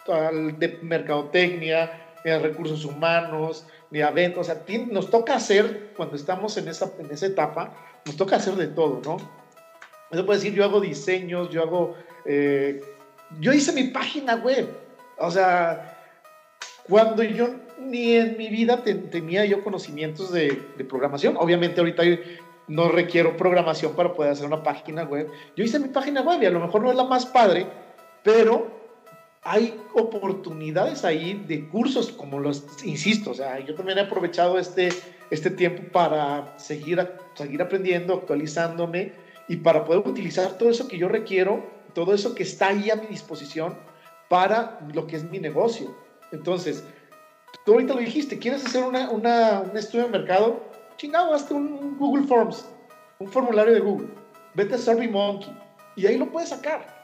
al 0.08 0.60
de 0.60 0.80
mercadotecnia, 0.82 2.16
ni 2.26 2.32
a 2.32 2.40
recursos 2.40 2.84
humanos, 2.84 3.66
ni 3.92 4.02
a 4.02 4.12
ventas. 4.12 4.40
O 4.40 4.44
sea, 4.44 4.64
nos 4.92 5.10
toca 5.10 5.36
hacer, 5.36 5.94
cuando 5.96 6.18
estamos 6.18 6.58
en 6.58 6.68
esa, 6.68 6.92
en 7.00 7.10
esa 7.12 7.28
etapa, 7.28 7.74
nos 8.06 8.18
toca 8.18 8.36
hacer 8.36 8.56
de 8.56 8.68
todo, 8.68 9.02
¿no? 9.06 9.18
Eso 10.12 10.26
puede 10.26 10.40
decir, 10.40 10.54
yo 10.54 10.66
hago 10.66 10.82
diseños, 10.82 11.50
yo 11.50 11.62
hago... 11.62 11.96
Eh, 12.26 12.82
yo 13.40 13.54
hice 13.54 13.72
mi 13.74 13.86
página 13.86 14.36
web. 14.36 14.70
O 15.18 15.32
sea, 15.32 15.98
cuando 16.88 17.24
yo 17.24 17.50
ni 17.80 18.16
en 18.16 18.38
mi 18.38 18.50
vida 18.50 18.84
tenía 18.84 19.46
yo 19.46 19.64
conocimientos 19.64 20.32
de, 20.32 20.52
programación. 20.90 21.36
Obviamente 21.38 21.80
ahorita 21.80 22.04
no 22.68 22.90
requiero 22.90 23.38
programación 23.38 23.94
para 23.94 24.14
poder 24.14 24.32
hacer 24.32 24.46
una 24.46 24.64
página 24.64 25.04
web. 25.04 25.28
Yo 25.56 25.64
hice 25.64 25.80
mi 25.80 25.90
página 25.90 26.22
web 26.22 26.42
y 26.42 26.46
a 26.46 26.52
lo 26.52 26.60
mejor 26.60 26.82
no 26.82 26.92
es 26.92 26.98
la 26.98 27.04
más 27.04 27.26
padre, 27.26 27.68
pero 28.24 28.82
hay 29.44 29.76
oportunidades 29.96 31.04
ahí 31.04 31.44
de 31.48 31.68
cursos 31.68 32.12
como 32.12 32.40
los, 32.40 32.64
insisto, 32.84 33.32
o 33.32 33.34
sea, 33.34 33.60
yo 33.60 33.74
también 33.74 33.98
he 33.98 34.02
aprovechado 34.02 34.60
este, 34.60 34.90
este 35.32 35.50
tiempo 35.50 35.92
para 35.92 36.58
seguir, 36.60 37.06
seguir 37.34 37.62
aprendiendo, 37.62 38.14
actualizándome 38.14 39.14
y 39.48 39.58
para 39.58 39.84
poder 39.84 40.08
utilizar 40.08 40.58
todo 40.60 40.70
eso 40.70 40.88
que 40.88 41.00
yo 41.00 41.08
requiero, 41.08 41.66
todo 41.94 42.14
eso 42.14 42.36
que 42.36 42.44
está 42.44 42.68
ahí 42.68 42.90
a 42.90 42.96
mi 42.96 43.08
disposición 43.08 43.78
para 44.30 44.80
lo 44.94 45.08
que 45.08 45.18
es 45.18 45.24
mi 45.24 45.40
negocio. 45.40 45.96
Entonces, 46.32 46.84
tú 47.66 47.74
ahorita 47.74 47.94
lo 47.94 48.00
dijiste, 48.00 48.40
¿quieres 48.40 48.66
hacer 48.66 48.84
una, 48.84 49.10
una, 49.10 49.62
un 49.62 49.76
estudio 49.78 50.06
de 50.06 50.12
mercado? 50.12 50.64
Chingado, 50.98 51.34
hazte 51.34 51.54
un 51.54 51.98
Google 51.98 52.28
Forms, 52.28 52.66
un 53.20 53.28
formulario 53.28 53.74
de 53.74 53.80
Google. 53.80 54.08
Vete 54.54 54.76
a 54.76 54.78
SurveyMonkey 54.78 55.54
y 55.96 56.06
ahí 56.08 56.18
lo 56.18 56.32
puedes 56.32 56.50
sacar. 56.50 57.02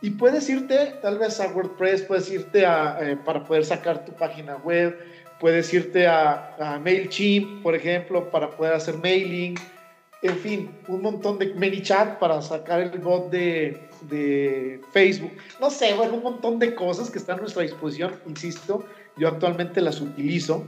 Y 0.00 0.10
puedes 0.10 0.48
irte 0.50 0.98
tal 1.00 1.18
vez 1.18 1.40
a 1.40 1.48
WordPress, 1.48 2.02
puedes 2.02 2.30
irte 2.30 2.66
a, 2.66 2.98
eh, 3.00 3.16
para 3.16 3.44
poder 3.44 3.64
sacar 3.64 4.04
tu 4.04 4.12
página 4.12 4.56
web, 4.56 4.98
puedes 5.40 5.72
irte 5.72 6.06
a 6.06 6.78
MailChimp, 6.82 7.62
por 7.62 7.74
ejemplo, 7.74 8.30
para 8.30 8.50
poder 8.50 8.74
hacer 8.74 8.96
mailing, 8.98 9.56
en 10.24 10.38
fin, 10.38 10.70
un 10.88 11.02
montón 11.02 11.38
de 11.38 11.52
ManyChat 11.52 12.18
para 12.18 12.40
sacar 12.40 12.80
el 12.80 12.98
bot 12.98 13.30
de, 13.30 13.78
de, 14.08 14.80
Facebook. 14.90 15.32
No 15.60 15.68
sé, 15.68 15.92
bueno, 15.92 16.14
un 16.14 16.22
montón 16.22 16.58
de 16.58 16.74
cosas 16.74 17.10
que 17.10 17.18
están 17.18 17.36
a 17.36 17.40
nuestra 17.42 17.62
disposición, 17.62 18.18
insisto, 18.26 18.86
yo 19.18 19.28
actualmente 19.28 19.82
las 19.82 20.00
utilizo 20.00 20.64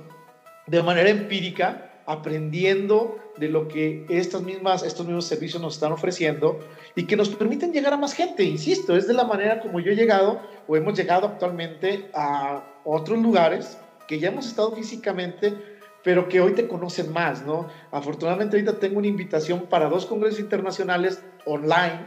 de 0.67 0.83
manera 0.83 1.09
empírica, 1.09 1.91
aprendiendo 2.05 3.19
de 3.39 3.49
lo 3.49 3.67
que 3.67 4.05
estas 4.11 4.43
mismas, 4.43 4.83
estos 4.83 5.07
mismos 5.07 5.25
servicios 5.25 5.63
nos 5.63 5.75
están 5.75 5.93
ofreciendo 5.93 6.61
y 6.95 7.07
que 7.07 7.17
nos 7.17 7.31
permiten 7.31 7.73
llegar 7.73 7.95
a 7.95 7.97
más 7.97 8.13
gente, 8.13 8.45
insisto, 8.45 8.95
es 8.95 9.09
de 9.09 9.15
la 9.15 9.25
manera 9.25 9.61
como 9.61 9.81
yo 9.81 9.91
he 9.91 9.97
llegado 9.97 10.39
o 10.69 10.77
hemos 10.77 10.99
llegado 10.99 11.27
actualmente 11.27 12.11
a 12.13 12.63
otros 12.85 13.19
lugares 13.19 13.79
que 14.07 14.21
ya 14.21 14.29
hemos 14.29 14.47
estado 14.47 14.73
físicamente 14.73 15.76
pero 16.07 16.29
que 16.29 16.41
hoy 16.41 16.53
te 16.53 16.69
conocen 16.69 17.13
más, 17.13 17.45
¿no? 17.45 17.67
Afortunadamente 17.91 18.57
ahorita 18.57 18.79
tengo 18.79 18.99
una 18.99 19.09
invitación 19.09 19.63
para 19.63 19.89
dos 19.89 20.07
congresos 20.07 20.39
internacionales 20.39 21.21
online 21.45 22.07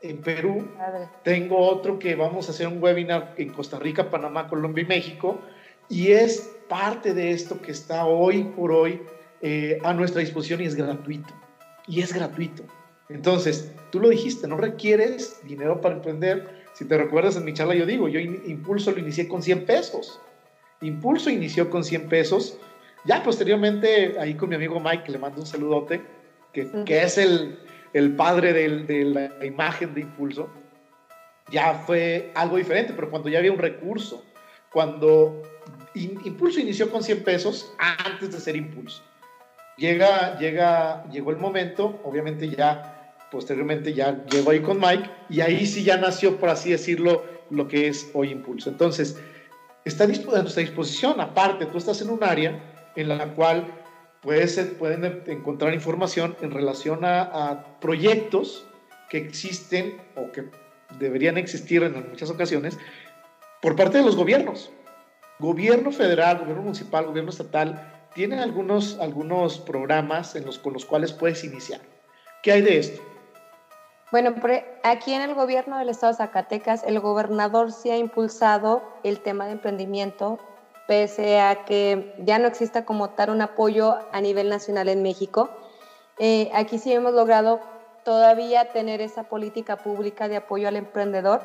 en 0.00 0.22
Perú. 0.22 0.66
Tengo 1.24 1.58
otro 1.58 1.98
que 1.98 2.14
vamos 2.14 2.48
a 2.48 2.52
hacer 2.52 2.68
un 2.68 2.82
webinar 2.82 3.34
en 3.36 3.50
Costa 3.50 3.78
Rica, 3.78 4.08
Panamá, 4.08 4.48
Colombia 4.48 4.84
y 4.84 4.86
México. 4.86 5.42
Y 5.90 6.12
es 6.12 6.56
parte 6.70 7.12
de 7.12 7.32
esto 7.32 7.60
que 7.60 7.72
está 7.72 8.06
hoy 8.06 8.44
por 8.44 8.72
hoy 8.72 9.02
eh, 9.42 9.78
a 9.84 9.92
nuestra 9.92 10.22
disposición 10.22 10.62
y 10.62 10.64
es 10.64 10.74
gratuito. 10.74 11.34
Y 11.86 12.00
es 12.00 12.14
gratuito. 12.14 12.62
Entonces, 13.10 13.70
tú 13.90 14.00
lo 14.00 14.08
dijiste, 14.08 14.48
no 14.48 14.56
requieres 14.56 15.38
dinero 15.44 15.82
para 15.82 15.96
emprender. 15.96 16.64
Si 16.72 16.86
te 16.86 16.96
recuerdas 16.96 17.36
en 17.36 17.44
mi 17.44 17.52
charla, 17.52 17.74
yo 17.74 17.84
digo, 17.84 18.08
yo 18.08 18.20
Impulso 18.20 18.92
lo 18.92 19.00
inicié 19.00 19.28
con 19.28 19.42
100 19.42 19.66
pesos. 19.66 20.18
Impulso 20.80 21.28
inició 21.28 21.68
con 21.68 21.84
100 21.84 22.08
pesos 22.08 22.58
ya 23.04 23.22
posteriormente, 23.22 24.16
ahí 24.18 24.34
con 24.34 24.48
mi 24.48 24.54
amigo 24.54 24.80
Mike, 24.80 25.10
le 25.10 25.18
mando 25.18 25.40
un 25.40 25.46
saludote, 25.46 26.02
que, 26.52 26.70
que 26.84 27.02
es 27.02 27.18
el, 27.18 27.58
el 27.92 28.16
padre 28.16 28.52
del, 28.52 28.86
de 28.86 29.04
la 29.04 29.44
imagen 29.44 29.94
de 29.94 30.02
Impulso, 30.02 30.48
ya 31.50 31.74
fue 31.74 32.32
algo 32.34 32.56
diferente, 32.56 32.92
pero 32.94 33.10
cuando 33.10 33.28
ya 33.28 33.38
había 33.38 33.52
un 33.52 33.58
recurso, 33.58 34.24
cuando 34.72 35.42
Impulso 35.94 36.60
inició 36.60 36.90
con 36.90 37.02
100 37.02 37.22
pesos 37.22 37.72
antes 37.78 38.32
de 38.32 38.40
ser 38.40 38.56
Impulso. 38.56 39.02
Llega, 39.76 40.38
llega, 40.38 41.04
llegó 41.10 41.30
el 41.30 41.36
momento, 41.36 42.00
obviamente 42.04 42.48
ya, 42.48 43.16
posteriormente 43.30 43.92
ya 43.92 44.24
llegó 44.26 44.50
ahí 44.50 44.60
con 44.60 44.80
Mike, 44.80 45.10
y 45.28 45.40
ahí 45.40 45.66
sí 45.66 45.84
ya 45.84 45.96
nació, 45.96 46.38
por 46.38 46.48
así 46.48 46.70
decirlo, 46.70 47.24
lo 47.50 47.68
que 47.68 47.88
es 47.88 48.10
hoy 48.14 48.30
Impulso. 48.30 48.70
Entonces, 48.70 49.20
está 49.84 50.04
a 50.04 50.06
nuestra 50.06 50.62
disposición, 50.62 51.20
aparte, 51.20 51.66
tú 51.66 51.76
estás 51.78 52.00
en 52.00 52.10
un 52.10 52.24
área 52.24 52.73
en 52.96 53.08
la 53.08 53.34
cual 53.34 53.66
pueden 54.22 55.22
encontrar 55.26 55.74
información 55.74 56.36
en 56.40 56.50
relación 56.50 57.04
a, 57.04 57.64
proyectos 57.80 58.66
que 59.10 59.18
existen 59.18 60.00
o 60.16 60.32
que 60.32 60.48
deberían 60.98 61.36
existir 61.36 61.82
en 61.82 62.08
muchas 62.08 62.30
ocasiones 62.30 62.78
por 63.60 63.76
parte 63.76 63.98
de 63.98 64.04
los 64.04 64.16
gobiernos. 64.16 64.70
Gobierno 65.38 65.90
federal, 65.92 66.38
gobierno 66.38 66.62
municipal, 66.62 67.06
gobierno 67.06 67.30
estatal, 67.30 68.08
tienen 68.14 68.38
algunos, 68.38 68.98
algunos 69.00 69.58
programas 69.58 70.36
con 70.62 70.72
los 70.72 70.84
cuales 70.84 71.12
puedes 71.12 71.44
iniciar. 71.44 71.80
¿Qué 72.42 72.52
hay 72.52 72.62
de 72.62 72.78
esto? 72.78 73.02
Bueno, 74.12 74.34
aquí 74.84 75.12
en 75.12 75.22
el 75.22 75.34
gobierno 75.34 75.76
del 75.78 75.88
estado 75.88 76.12
de 76.12 76.18
Zacatecas, 76.18 76.84
el 76.84 77.00
gobernador 77.00 77.72
sí 77.72 77.90
ha 77.90 77.96
impulsado 77.96 78.82
el 79.02 79.18
tema 79.20 79.46
de 79.46 79.52
emprendimiento 79.52 80.38
pese 80.86 81.40
a 81.40 81.64
que 81.64 82.14
ya 82.18 82.38
no 82.38 82.46
exista 82.46 82.84
como 82.84 83.10
tal 83.10 83.30
un 83.30 83.42
apoyo 83.42 83.96
a 84.12 84.20
nivel 84.20 84.48
nacional 84.48 84.88
en 84.88 85.02
México. 85.02 85.50
Eh, 86.18 86.50
aquí 86.54 86.78
sí 86.78 86.92
hemos 86.92 87.14
logrado 87.14 87.60
todavía 88.04 88.72
tener 88.72 89.00
esa 89.00 89.24
política 89.24 89.76
pública 89.76 90.28
de 90.28 90.36
apoyo 90.36 90.68
al 90.68 90.76
emprendedor. 90.76 91.42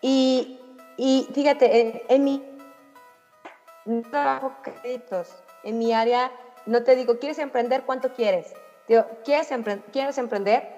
Y, 0.00 0.60
y 0.96 1.28
fíjate, 1.34 1.80
en, 1.80 2.02
en 2.08 2.24
mi 2.24 4.02
trabajo 4.10 4.52
créditos, 4.62 5.34
en 5.64 5.78
mi 5.78 5.92
área, 5.92 6.30
no 6.66 6.82
te 6.84 6.94
digo, 6.94 7.18
¿quieres 7.18 7.38
emprender? 7.38 7.82
¿Cuánto 7.84 8.12
quieres? 8.12 8.54
Digo, 8.86 9.04
¿quieres, 9.24 9.48
¿quieres 9.92 10.18
emprender? 10.18 10.68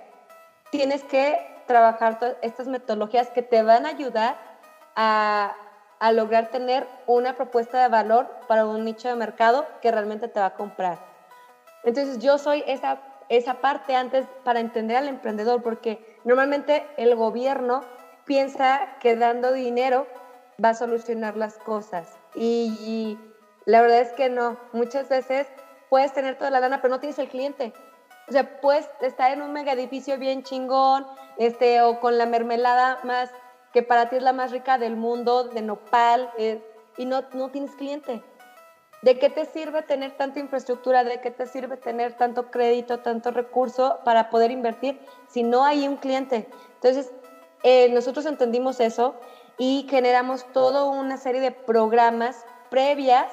Tienes 0.71 1.05
que 1.05 1.39
trabajar 1.67 2.39
estas 2.43 2.67
metodologías 2.67 3.31
que 3.31 3.43
te 3.43 3.63
van 3.63 3.87
a 3.87 3.91
ayudar 3.91 4.37
a, 4.97 5.57
a 6.01 6.13
lograr 6.13 6.51
tener 6.51 6.89
una 7.07 7.37
propuesta 7.37 7.81
de 7.81 7.89
valor 7.89 8.29
para 8.49 8.67
un 8.67 8.85
nicho 8.85 9.09
de 9.09 9.15
mercado 9.15 9.67
que 9.81 9.93
realmente 9.93 10.29
te 10.29 10.41
va 10.41 10.47
a 10.47 10.55
comprar. 10.55 10.99
Entonces 11.85 12.19
yo 12.19 12.39
soy 12.39 12.65
esa, 12.67 13.01
esa 13.29 13.61
parte 13.61 13.95
antes 13.95 14.27
para 14.43 14.61
entender 14.61 14.97
al 14.97 15.09
emprendedor, 15.09 15.63
porque 15.63 16.19
normalmente 16.25 16.87
el 16.97 17.15
gobierno 17.15 17.83
piensa 18.25 18.97
que 19.01 19.15
dando 19.15 19.53
dinero 19.53 20.07
va 20.63 20.71
a 20.71 20.75
solucionar 20.75 21.37
las 21.37 21.59
cosas. 21.59 22.19
Y, 22.35 23.19
la 23.67 23.83
verdad 23.83 24.01
es 24.01 24.13
que 24.13 24.31
no. 24.31 24.57
Muchas 24.73 25.09
veces 25.09 25.47
puedes 25.91 26.13
tener 26.13 26.39
toda 26.39 26.51
la 26.51 26.61
lana, 26.61 26.81
pero 26.81 26.95
no 26.95 27.01
tienes 27.01 27.19
el 27.19 27.29
cliente. 27.29 27.73
O 28.29 28.33
sea, 28.33 28.61
puedes 28.61 28.89
estar 29.01 29.33
en 29.33 29.43
un 29.43 29.53
mega 29.53 29.73
edificio 29.73 30.19
bien 30.19 30.43
chingón, 30.43 31.07
este, 31.37 31.83
o 31.83 32.01
con 32.01 32.19
la 32.19 32.27
mermelada 32.27 33.01
más, 33.05 33.31
que 33.73 33.83
para 33.83 34.09
ti 34.09 34.17
es 34.17 34.23
la 34.23 34.33
más 34.33 34.51
rica 34.51 34.79
del 34.79 34.97
mundo, 34.97 35.45
de 35.45 35.63
nopal, 35.63 36.31
eh, 36.39 36.63
y 36.97 37.07
no, 37.07 37.23
no 37.33 37.51
tienes 37.51 37.75
cliente. 37.77 38.23
¿De 39.03 39.19
qué 39.19 39.31
te 39.31 39.47
sirve 39.47 39.83
tener 39.83 40.17
tanta 40.17 40.41
infraestructura? 40.41 41.05
¿De 41.05 41.21
qué 41.21 41.31
te 41.31 41.47
sirve 41.47 41.79
tener 41.79 42.15
tanto 42.19 42.51
crédito, 42.51 42.99
tanto 42.99 43.31
recurso 43.31 44.01
para 44.05 44.29
poder 44.29 44.51
invertir 44.51 45.01
si 45.29 45.43
no 45.43 45.65
hay 45.65 45.89
un 45.89 45.97
cliente? 45.97 46.47
Entonces, 46.75 47.11
eh, 47.63 47.89
nosotros 47.93 48.27
entendimos 48.27 48.79
eso 48.81 49.15
y 49.57 49.87
generamos 49.89 50.45
toda 50.53 50.85
una 50.85 51.17
serie 51.17 51.41
de 51.41 51.51
programas 51.51 52.45
previas 52.69 53.27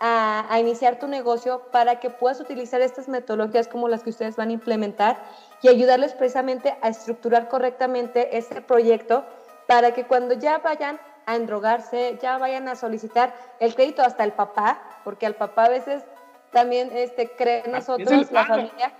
a, 0.00 0.46
a, 0.52 0.60
iniciar 0.60 0.98
tu 0.98 1.06
negocio 1.08 1.62
para 1.70 2.00
que 2.00 2.08
puedas 2.10 2.40
utilizar 2.40 2.80
estas 2.80 3.08
metodologías 3.08 3.68
como 3.68 3.88
las 3.88 4.02
que 4.02 4.10
ustedes 4.10 4.36
van 4.36 4.48
a 4.48 4.52
implementar 4.52 5.22
y 5.62 5.68
ayudarles 5.68 6.14
precisamente 6.14 6.76
a 6.80 6.88
estructurar 6.88 7.48
correctamente 7.48 8.36
este 8.38 8.62
proyecto 8.62 9.24
para 9.70 9.94
que 9.94 10.04
cuando 10.04 10.34
ya 10.34 10.58
vayan 10.58 10.98
a 11.26 11.36
endrogarse, 11.36 12.18
ya 12.20 12.38
vayan 12.38 12.66
a 12.66 12.74
solicitar 12.74 13.32
el 13.60 13.76
crédito 13.76 14.02
hasta 14.02 14.24
el 14.24 14.32
papá, 14.32 14.82
porque 15.04 15.26
al 15.26 15.36
papá 15.36 15.66
a 15.66 15.68
veces 15.68 16.02
también 16.50 16.90
este, 16.92 17.30
cree 17.30 17.62
en 17.64 17.70
nosotros, 17.70 18.32
la 18.32 18.46
familia, 18.46 18.92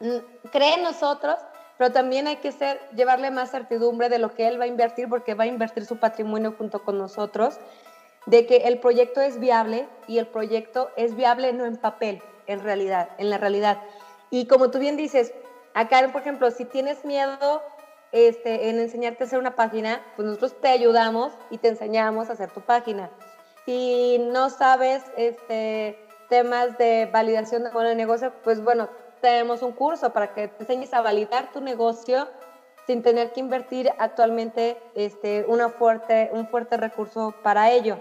mm, 0.00 0.48
cree 0.50 0.74
en 0.74 0.82
nosotros, 0.82 1.36
pero 1.78 1.92
también 1.92 2.26
hay 2.26 2.38
que 2.38 2.50
ser, 2.50 2.80
llevarle 2.96 3.30
más 3.30 3.52
certidumbre 3.52 4.08
de 4.08 4.18
lo 4.18 4.34
que 4.34 4.48
él 4.48 4.58
va 4.58 4.64
a 4.64 4.66
invertir, 4.66 5.08
porque 5.08 5.34
va 5.34 5.44
a 5.44 5.46
invertir 5.46 5.86
su 5.86 5.96
patrimonio 5.98 6.56
junto 6.58 6.82
con 6.82 6.98
nosotros, 6.98 7.60
de 8.26 8.44
que 8.44 8.56
el 8.56 8.80
proyecto 8.80 9.20
es 9.20 9.38
viable 9.38 9.86
y 10.08 10.18
el 10.18 10.26
proyecto 10.26 10.90
es 10.96 11.14
viable 11.14 11.52
no 11.52 11.64
en 11.64 11.76
papel, 11.76 12.20
en 12.48 12.60
realidad, 12.64 13.10
en 13.18 13.30
la 13.30 13.38
realidad. 13.38 13.78
Y 14.30 14.48
como 14.48 14.72
tú 14.72 14.80
bien 14.80 14.96
dices, 14.96 15.32
acá, 15.74 16.00
por 16.10 16.22
ejemplo, 16.22 16.50
si 16.50 16.64
tienes 16.64 17.04
miedo 17.04 17.62
este, 18.12 18.68
en 18.68 18.78
enseñarte 18.78 19.24
a 19.24 19.26
hacer 19.26 19.38
una 19.38 19.56
página, 19.56 20.02
pues 20.16 20.26
nosotros 20.26 20.60
te 20.60 20.68
ayudamos 20.68 21.32
y 21.50 21.58
te 21.58 21.68
enseñamos 21.68 22.28
a 22.28 22.34
hacer 22.34 22.50
tu 22.50 22.60
página. 22.60 23.10
Si 23.64 24.18
no 24.18 24.50
sabes 24.50 25.02
este, 25.16 25.98
temas 26.28 26.76
de 26.78 27.08
validación 27.12 27.64
de 27.64 27.94
negocio, 27.94 28.32
pues 28.44 28.62
bueno, 28.62 28.88
tenemos 29.20 29.62
un 29.62 29.72
curso 29.72 30.12
para 30.12 30.34
que 30.34 30.48
te 30.48 30.62
enseñes 30.64 30.92
a 30.92 31.00
validar 31.00 31.52
tu 31.52 31.60
negocio 31.60 32.28
sin 32.86 33.02
tener 33.02 33.32
que 33.32 33.40
invertir 33.40 33.90
actualmente 33.98 34.76
este, 34.94 35.44
una 35.46 35.68
fuerte, 35.68 36.30
un 36.32 36.48
fuerte 36.48 36.76
recurso 36.76 37.34
para 37.42 37.70
ello. 37.70 37.96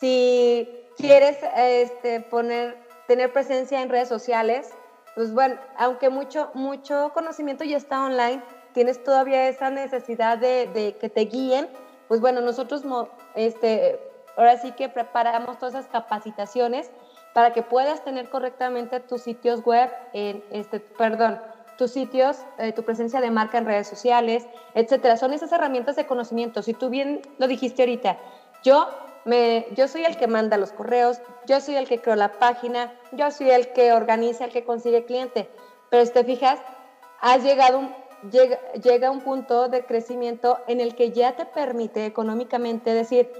Si 0.00 0.68
quieres 0.96 1.38
este, 1.56 2.20
poner, 2.20 2.76
tener 3.06 3.32
presencia 3.32 3.80
en 3.80 3.88
redes 3.88 4.08
sociales, 4.08 4.70
pues 5.14 5.32
bueno, 5.32 5.56
aunque 5.78 6.10
mucho, 6.10 6.50
mucho 6.54 7.12
conocimiento 7.14 7.64
ya 7.64 7.76
está 7.76 8.04
online, 8.04 8.42
tienes 8.72 9.02
todavía 9.02 9.48
esa 9.48 9.70
necesidad 9.70 10.38
de, 10.38 10.96
que 11.00 11.08
te 11.08 11.22
guíen, 11.22 11.68
pues 12.08 12.20
bueno, 12.20 12.40
nosotros 12.40 12.82
este, 13.34 14.00
ahora 14.36 14.58
sí 14.58 14.72
que 14.72 14.88
preparamos 14.88 15.58
todas 15.58 15.74
esas 15.74 15.86
capacitaciones 15.86 16.90
para 17.34 17.52
que 17.52 17.62
puedas 17.62 18.02
tener 18.04 18.28
correctamente 18.28 19.00
tus 19.00 19.22
sitios 19.22 19.62
web, 19.62 19.90
en 20.12 20.42
este, 20.50 20.80
perdón, 20.80 21.40
tus 21.78 21.92
sitios, 21.92 22.38
eh, 22.58 22.72
tu 22.72 22.82
presencia 22.82 23.20
de 23.20 23.30
marca 23.30 23.58
en 23.58 23.64
redes 23.64 23.86
sociales, 23.86 24.46
etcétera. 24.74 25.16
Son 25.16 25.32
esas 25.32 25.52
herramientas 25.52 25.96
de 25.96 26.06
conocimiento. 26.06 26.62
Si 26.62 26.74
tú 26.74 26.90
bien 26.90 27.22
lo 27.38 27.46
dijiste 27.46 27.82
ahorita, 27.82 28.18
yo 28.62 28.88
yo 29.76 29.88
soy 29.88 30.04
el 30.04 30.16
que 30.16 30.26
manda 30.26 30.56
los 30.56 30.72
correos, 30.72 31.20
yo 31.46 31.60
soy 31.60 31.76
el 31.76 31.86
que 31.86 32.00
creo 32.00 32.16
la 32.16 32.32
página, 32.32 32.92
yo 33.12 33.30
soy 33.30 33.50
el 33.50 33.72
que 33.72 33.92
organiza, 33.92 34.44
el 34.44 34.50
que 34.50 34.64
consigue 34.64 35.04
cliente. 35.04 35.48
Pero 35.90 36.04
si 36.06 36.12
te 36.12 36.24
fijas, 36.24 36.58
has 37.20 37.42
llegado 37.42 37.82
llega, 38.30 38.58
llega 38.72 39.10
un 39.10 39.20
punto 39.20 39.68
de 39.68 39.84
crecimiento 39.84 40.58
en 40.66 40.80
el 40.80 40.94
que 40.94 41.12
ya 41.12 41.36
te 41.36 41.46
permite 41.46 42.06
económicamente 42.06 42.92
decir, 42.92 43.30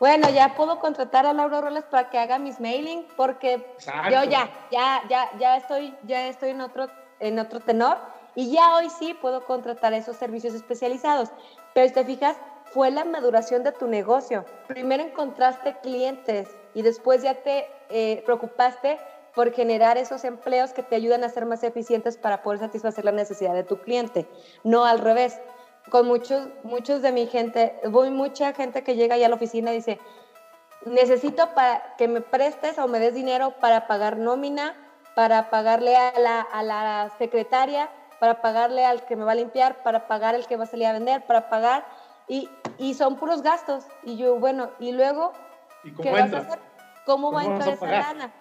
bueno, 0.00 0.28
ya 0.30 0.54
puedo 0.54 0.80
contratar 0.80 1.24
a 1.26 1.32
Laura 1.32 1.60
Robles 1.60 1.84
para 1.84 2.10
que 2.10 2.18
haga 2.18 2.38
mis 2.38 2.60
mailing 2.60 3.06
porque 3.16 3.64
yo 4.10 4.24
ya, 4.24 4.50
ya, 4.70 5.02
ya, 5.08 5.30
ya 5.38 5.56
estoy, 5.56 5.94
ya 6.02 6.28
estoy 6.28 6.50
en 6.50 6.60
otro, 6.60 6.88
en 7.20 7.38
otro 7.38 7.60
tenor 7.60 7.98
y 8.34 8.50
ya 8.50 8.74
hoy 8.76 8.90
sí 8.90 9.14
puedo 9.14 9.44
contratar 9.44 9.92
esos 9.94 10.16
servicios 10.16 10.54
especializados. 10.54 11.30
Pero 11.72 11.88
si 11.88 11.94
te 11.94 12.04
fijas, 12.04 12.36
fue 12.66 12.90
la 12.90 13.04
maduración 13.04 13.62
de 13.62 13.72
tu 13.72 13.86
negocio. 13.86 14.44
Primero 14.66 15.02
encontraste 15.04 15.76
clientes 15.82 16.48
y 16.74 16.82
después 16.82 17.22
ya 17.22 17.34
te 17.34 17.66
eh, 17.88 18.22
preocupaste 18.26 18.98
por 19.34 19.52
generar 19.52 19.98
esos 19.98 20.24
empleos 20.24 20.72
que 20.72 20.82
te 20.82 20.94
ayudan 20.94 21.24
a 21.24 21.28
ser 21.28 21.46
más 21.46 21.62
eficientes 21.64 22.16
para 22.16 22.42
poder 22.42 22.60
satisfacer 22.60 23.04
la 23.04 23.12
necesidad 23.12 23.54
de 23.54 23.64
tu 23.64 23.78
cliente, 23.78 24.28
no 24.62 24.84
al 24.84 25.00
revés. 25.00 25.40
Con 25.90 26.06
muchos, 26.06 26.48
muchos 26.62 27.02
de 27.02 27.12
mi 27.12 27.26
gente, 27.26 27.78
voy 27.90 28.10
mucha 28.10 28.54
gente 28.54 28.82
que 28.82 28.96
llega 28.96 29.18
ya 29.18 29.26
a 29.26 29.28
la 29.28 29.34
oficina 29.34 29.70
y 29.72 29.76
dice, 29.76 29.98
necesito 30.86 31.52
para 31.54 31.94
que 31.96 32.08
me 32.08 32.22
prestes 32.22 32.78
o 32.78 32.88
me 32.88 32.98
des 33.00 33.14
dinero 33.14 33.54
para 33.60 33.86
pagar 33.86 34.16
nómina, 34.16 34.74
para 35.14 35.50
pagarle 35.50 35.96
a 35.96 36.18
la, 36.18 36.40
a 36.40 36.62
la 36.62 37.12
secretaria, 37.18 37.90
para 38.18 38.40
pagarle 38.40 38.86
al 38.86 39.04
que 39.04 39.16
me 39.16 39.24
va 39.24 39.32
a 39.32 39.34
limpiar, 39.34 39.82
para 39.82 40.06
pagar 40.06 40.34
el 40.34 40.46
que 40.46 40.56
va 40.56 40.64
a 40.64 40.66
salir 40.66 40.86
a 40.86 40.92
vender, 40.92 41.26
para 41.26 41.50
pagar, 41.50 41.84
y, 42.28 42.48
y 42.78 42.94
son 42.94 43.16
puros 43.16 43.42
gastos. 43.42 43.84
Y 44.02 44.16
yo, 44.16 44.38
bueno, 44.38 44.70
y 44.78 44.92
luego, 44.92 45.32
¿qué 46.00 46.10
vas 46.10 46.32
a 46.32 46.38
hacer? 46.38 46.58
¿Cómo, 47.04 47.30
va 47.30 47.42
a 47.42 47.44
entrar 47.44 47.68
esa 47.68 47.86
lana? 47.86 48.32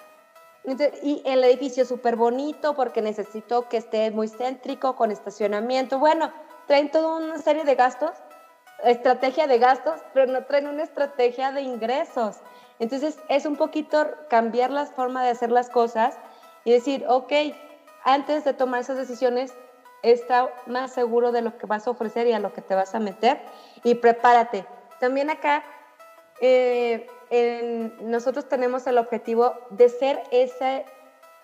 Y 0.66 1.22
el 1.26 1.43
edificio 1.43 1.86
súper 1.86 2.16
bonito 2.16 2.74
porque 2.76 3.01
necesito 3.01 3.68
que 3.68 3.78
esté 3.78 4.11
muy 4.11 4.30
céntrico, 4.30 4.95
con 4.95 5.11
estacionamiento. 5.11 5.99
Bueno, 5.99 6.32
traen 6.68 6.89
toda 6.89 7.18
una 7.18 7.38
serie 7.38 7.66
de 7.66 7.76
gastos, 7.76 8.11
estrategia 8.84 9.47
de 9.47 9.59
gastos, 9.59 9.99
pero 10.14 10.32
no 10.32 10.45
traen 10.45 10.68
una 10.68 10.84
estrategia 10.84 11.51
de 11.51 11.61
ingresos. 11.61 12.38
Entonces 12.80 13.18
es 13.30 13.45
un 13.45 13.55
poquito 13.55 14.05
cambiar 14.30 14.72
la 14.72 14.86
forma 14.86 15.24
de 15.24 15.32
hacer 15.32 15.51
las 15.51 15.70
cosas 15.70 16.18
y 16.64 16.72
decir, 16.72 17.05
ok, 17.07 17.32
antes 18.03 18.43
de 18.43 18.53
tomar 18.53 18.82
esas 18.82 18.97
decisiones, 18.97 19.53
está 20.01 20.49
más 20.66 20.93
seguro 20.93 21.32
de 21.32 21.41
lo 21.41 21.57
que 21.57 21.66
vas 21.66 21.88
a 21.88 21.91
ofrecer 21.91 22.28
y 22.28 22.34
a 22.34 22.39
lo 22.39 22.53
que 22.53 22.61
te 22.61 22.76
vas 22.76 22.93
a 22.93 22.99
meter 22.99 23.41
y 23.84 23.95
prepárate. 23.95 24.66
También 24.99 25.30
acá 25.30 25.64
eh, 26.41 27.07
nosotros 28.02 28.48
tenemos 28.48 28.86
el 28.88 28.98
objetivo 28.98 29.54
de 29.70 29.90
ser 29.90 30.24
ese, 30.32 30.86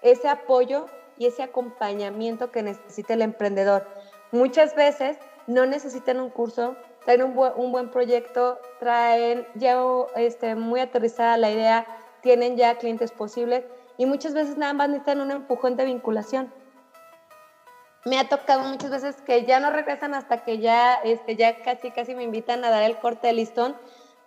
ese 0.02 0.28
apoyo 0.28 0.86
y 1.18 1.26
ese 1.28 1.44
acompañamiento 1.44 2.52
que 2.52 2.64
necesita 2.64 3.14
el 3.14 3.22
emprendedor. 3.22 3.88
Muchas 4.32 4.76
veces 4.76 5.18
no 5.48 5.66
necesitan 5.66 6.20
un 6.20 6.30
curso, 6.30 6.76
traen 7.06 7.24
un, 7.24 7.38
un 7.56 7.72
buen 7.72 7.90
proyecto, 7.90 8.60
traen 8.80 9.48
ya 9.56 9.78
este, 10.16 10.56
muy 10.56 10.80
aterrizada 10.80 11.38
la 11.38 11.52
idea, 11.52 11.86
tienen 12.22 12.56
ya 12.56 12.76
clientes 12.76 13.12
posibles 13.12 13.66
y 13.98 14.06
muchas 14.06 14.34
veces 14.34 14.58
nada 14.58 14.74
más 14.74 14.90
necesitan 14.90 15.22
un 15.22 15.32
empujón 15.32 15.76
de 15.76 15.86
vinculación. 15.86 16.54
Me 18.06 18.18
ha 18.18 18.30
tocado 18.30 18.64
muchas 18.64 18.92
veces 18.92 19.22
que 19.22 19.44
ya 19.46 19.60
no 19.60 19.72
regresan 19.72 20.14
hasta 20.14 20.44
que 20.44 20.60
ya, 20.60 20.96
este, 21.04 21.36
ya 21.36 21.62
casi, 21.64 21.92
casi 21.92 22.16
me 22.16 22.24
invitan 22.24 22.64
a 22.64 22.70
dar 22.70 22.84
el 22.84 22.98
corte 22.98 23.28
de 23.28 23.34
listón 23.34 23.76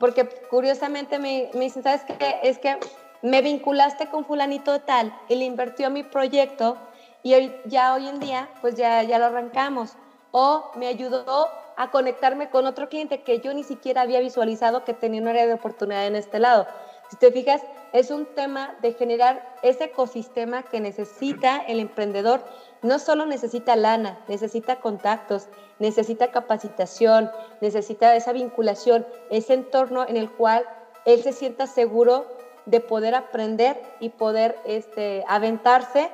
porque 0.02 0.26
curiosamente 0.50 1.20
me, 1.20 1.48
me 1.54 1.60
dicen, 1.60 1.84
¿sabes 1.84 2.02
qué? 2.02 2.40
Es 2.42 2.58
que 2.58 2.76
me 3.22 3.40
vinculaste 3.40 4.08
con 4.08 4.24
fulanito 4.24 4.80
tal, 4.80 5.16
él 5.28 5.42
invirtió 5.42 5.90
mi 5.90 6.02
proyecto 6.02 6.76
y 7.22 7.34
hoy, 7.34 7.54
ya 7.66 7.94
hoy 7.94 8.08
en 8.08 8.18
día, 8.18 8.50
pues 8.60 8.74
ya, 8.74 9.04
ya 9.04 9.20
lo 9.20 9.26
arrancamos. 9.26 9.92
O 10.32 10.72
me 10.74 10.88
ayudó 10.88 11.48
a 11.76 11.92
conectarme 11.92 12.50
con 12.50 12.66
otro 12.66 12.88
cliente 12.88 13.22
que 13.22 13.38
yo 13.38 13.54
ni 13.54 13.62
siquiera 13.62 14.00
había 14.00 14.18
visualizado 14.18 14.82
que 14.82 14.92
tenía 14.92 15.20
una 15.20 15.30
área 15.30 15.46
de 15.46 15.54
oportunidad 15.54 16.04
en 16.08 16.16
este 16.16 16.40
lado. 16.40 16.66
Si 17.08 17.16
te 17.16 17.30
fijas, 17.30 17.62
es 17.92 18.10
un 18.10 18.26
tema 18.26 18.74
de 18.82 18.94
generar 18.94 19.54
ese 19.62 19.84
ecosistema 19.84 20.64
que 20.64 20.80
necesita 20.80 21.58
el 21.58 21.78
emprendedor 21.78 22.42
no 22.82 22.98
solo 22.98 23.26
necesita 23.26 23.76
lana, 23.76 24.18
necesita 24.26 24.80
contactos, 24.80 25.46
necesita 25.82 26.30
capacitación, 26.30 27.30
necesita 27.60 28.14
esa 28.14 28.32
vinculación, 28.32 29.04
ese 29.30 29.54
entorno 29.54 30.06
en 30.08 30.16
el 30.16 30.30
cual 30.30 30.64
él 31.04 31.22
se 31.22 31.32
sienta 31.32 31.66
seguro 31.66 32.24
de 32.66 32.80
poder 32.80 33.16
aprender 33.16 33.82
y 33.98 34.10
poder 34.10 34.56
este, 34.64 35.24
aventarse 35.26 36.08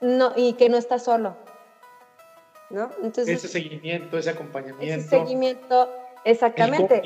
no, 0.00 0.32
y 0.34 0.54
que 0.54 0.68
no 0.68 0.76
está 0.76 0.98
solo. 0.98 1.36
¿no? 2.70 2.90
Entonces, 3.02 3.28
ese 3.38 3.48
seguimiento, 3.48 4.18
ese 4.18 4.30
acompañamiento. 4.30 4.84
Ese 4.84 5.08
seguimiento, 5.08 5.88
exactamente. 6.24 7.00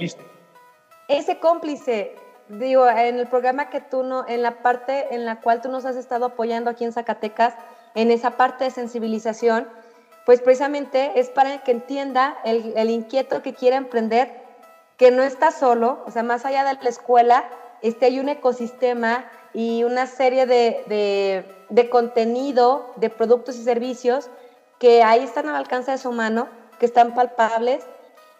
Ese 1.09 1.38
cómplice, 1.38 2.16
digo, 2.48 2.88
en 2.88 3.18
el 3.18 3.26
programa 3.26 3.68
que 3.68 3.82
tú 3.82 4.03
no, 4.03 4.26
en 4.26 4.42
la 4.42 4.62
parte 4.62 5.14
en 5.14 5.26
la 5.26 5.40
cual 5.40 5.61
tú 5.61 5.68
nos 5.68 5.84
has 5.84 5.96
estado 5.96 6.24
apoyando 6.24 6.70
aquí 6.70 6.84
en 6.84 6.92
Zacatecas, 6.92 7.55
en 7.94 8.11
esa 8.11 8.38
parte 8.38 8.64
de 8.64 8.70
sensibilización, 8.70 9.68
pues 10.25 10.41
precisamente 10.41 11.12
es 11.16 11.31
para 11.31 11.62
que 11.62 11.73
entienda 11.73 12.39
el, 12.45 12.91
inquieto 12.91 13.43
que 13.43 13.55
quiere 13.55 13.77
emprender, 13.77 14.43
que 14.97 15.11
no 15.11 15.23
está 15.23 15.51
solo, 15.51 16.03
o 16.07 16.11
sea, 16.11 16.23
más 16.23 16.45
allá 16.45 16.64
de 16.64 16.75
la 16.75 16.89
escuela, 16.89 17.45
este, 17.83 18.07
hay 18.07 18.20
un 18.20 18.29
ecosistema 18.29 19.25
y 19.53 19.83
una 19.85 20.07
serie 20.07 20.47
de, 20.47 21.45
de, 21.68 21.91
contenido, 21.91 22.93
de 22.97 23.11
productos 23.11 23.57
y 23.57 23.64
servicios 23.64 24.31
que 24.79 25.03
ahí 25.03 25.23
están 25.23 25.49
al 25.49 25.57
alcance 25.57 25.91
de 25.91 25.99
su 25.99 26.12
mano, 26.12 26.49
que 26.79 26.87
están 26.87 27.14
palpables 27.14 27.85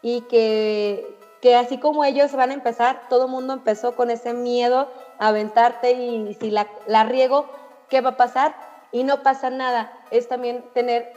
y 0.01 0.22
que, 0.22 1.16
que 1.41 1.57
así 1.57 1.78
como 1.78 2.05
ellos 2.05 2.33
van 2.33 2.51
a 2.51 2.55
empezar, 2.55 3.09
todo 3.09 3.26
el 3.26 3.30
mundo 3.30 3.53
empezó 3.53 3.95
con 3.97 4.11
ese 4.11 4.33
miedo 4.33 4.89
a 5.18 5.28
aventarte 5.28 5.93
y 5.93 6.35
si 6.41 6.51
la, 6.51 6.68
la 6.87 7.05
riego, 7.05 7.47
¿qué 7.89 8.01
va 8.01 8.11
a 8.11 8.16
pasar? 8.16 8.55
Y 8.93 9.05
no 9.05 9.22
pasa 9.22 9.51
nada. 9.51 9.93
Es 10.11 10.28
también 10.28 10.64
tener, 10.74 11.12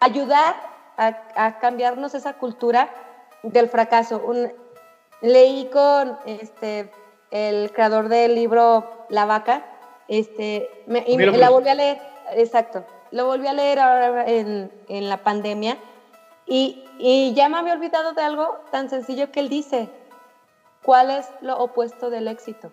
ayudar 0.00 0.54
a, 0.96 1.16
a 1.34 1.58
cambiarnos 1.58 2.14
esa 2.14 2.34
cultura 2.34 2.88
del 3.42 3.68
fracaso. 3.68 4.22
Un, 4.24 4.52
leí 5.20 5.68
con 5.72 6.18
este, 6.26 6.90
el 7.30 7.72
creador 7.72 8.08
del 8.08 8.34
libro 8.34 9.06
La 9.08 9.24
Vaca, 9.24 9.64
este, 10.08 10.70
y 11.06 11.16
la 11.18 11.50
volví 11.50 11.68
a 11.68 11.74
leer, 11.74 12.00
exacto, 12.32 12.84
lo 13.10 13.26
volví 13.26 13.46
a 13.46 13.52
leer 13.52 13.78
ahora 13.78 14.26
en, 14.26 14.72
en 14.88 15.08
la 15.08 15.18
pandemia 15.18 15.76
y, 16.46 16.84
y, 16.98 17.34
ya 17.34 17.48
me 17.48 17.58
había 17.58 17.74
olvidado 17.74 18.12
de 18.12 18.22
algo 18.22 18.58
tan 18.70 18.88
sencillo 18.88 19.30
que 19.30 19.40
él 19.40 19.48
dice, 19.48 19.90
¿cuál 20.82 21.10
es 21.10 21.28
lo 21.42 21.58
opuesto 21.58 22.08
del 22.08 22.28
éxito? 22.28 22.72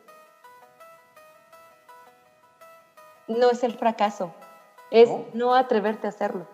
No 3.27 3.49
es 3.49 3.63
el 3.63 3.73
fracaso, 3.77 4.33
es 4.91 5.09
no 5.33 5.55
atreverte 5.55 6.07
a 6.07 6.09
hacerlo. 6.09 6.47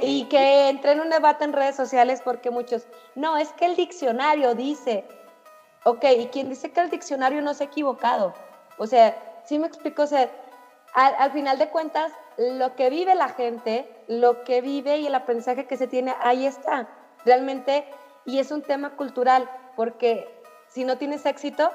Y 0.00 0.24
que 0.30 0.70
entré 0.70 0.92
en 0.92 1.00
un 1.00 1.10
debate 1.10 1.44
en 1.44 1.52
redes 1.52 1.76
sociales 1.76 2.22
porque 2.24 2.50
muchos, 2.50 2.86
no, 3.14 3.36
es 3.36 3.52
que 3.52 3.66
el 3.66 3.76
diccionario 3.76 4.54
dice, 4.54 5.04
ok, 5.84 6.04
y 6.18 6.26
quien 6.28 6.48
dice 6.48 6.72
que 6.72 6.80
el 6.80 6.88
diccionario 6.88 7.42
no 7.42 7.52
se 7.52 7.64
ha 7.64 7.66
equivocado. 7.66 8.32
O 8.78 8.86
sea, 8.86 9.42
sí 9.44 9.58
me 9.58 9.66
explico, 9.66 10.02
o 10.02 10.06
sea, 10.06 10.30
al, 10.94 11.30
final 11.32 11.58
de 11.58 11.68
cuentas, 11.68 12.10
lo 12.38 12.74
que 12.74 12.88
vive 12.88 13.14
la 13.14 13.28
gente, 13.28 13.86
lo 14.08 14.44
que 14.44 14.62
vive 14.62 14.96
y 14.96 15.06
el 15.06 15.14
aprendizaje 15.14 15.66
que 15.66 15.76
se 15.76 15.86
tiene, 15.86 16.14
ahí 16.20 16.46
está, 16.46 16.88
realmente, 17.26 17.86
y 18.24 18.38
es 18.38 18.50
un 18.50 18.62
tema 18.62 18.96
cultural, 18.96 19.48
porque 19.76 20.26
si 20.68 20.84
no 20.84 20.96
tienes 20.96 21.26
éxito, 21.26 21.70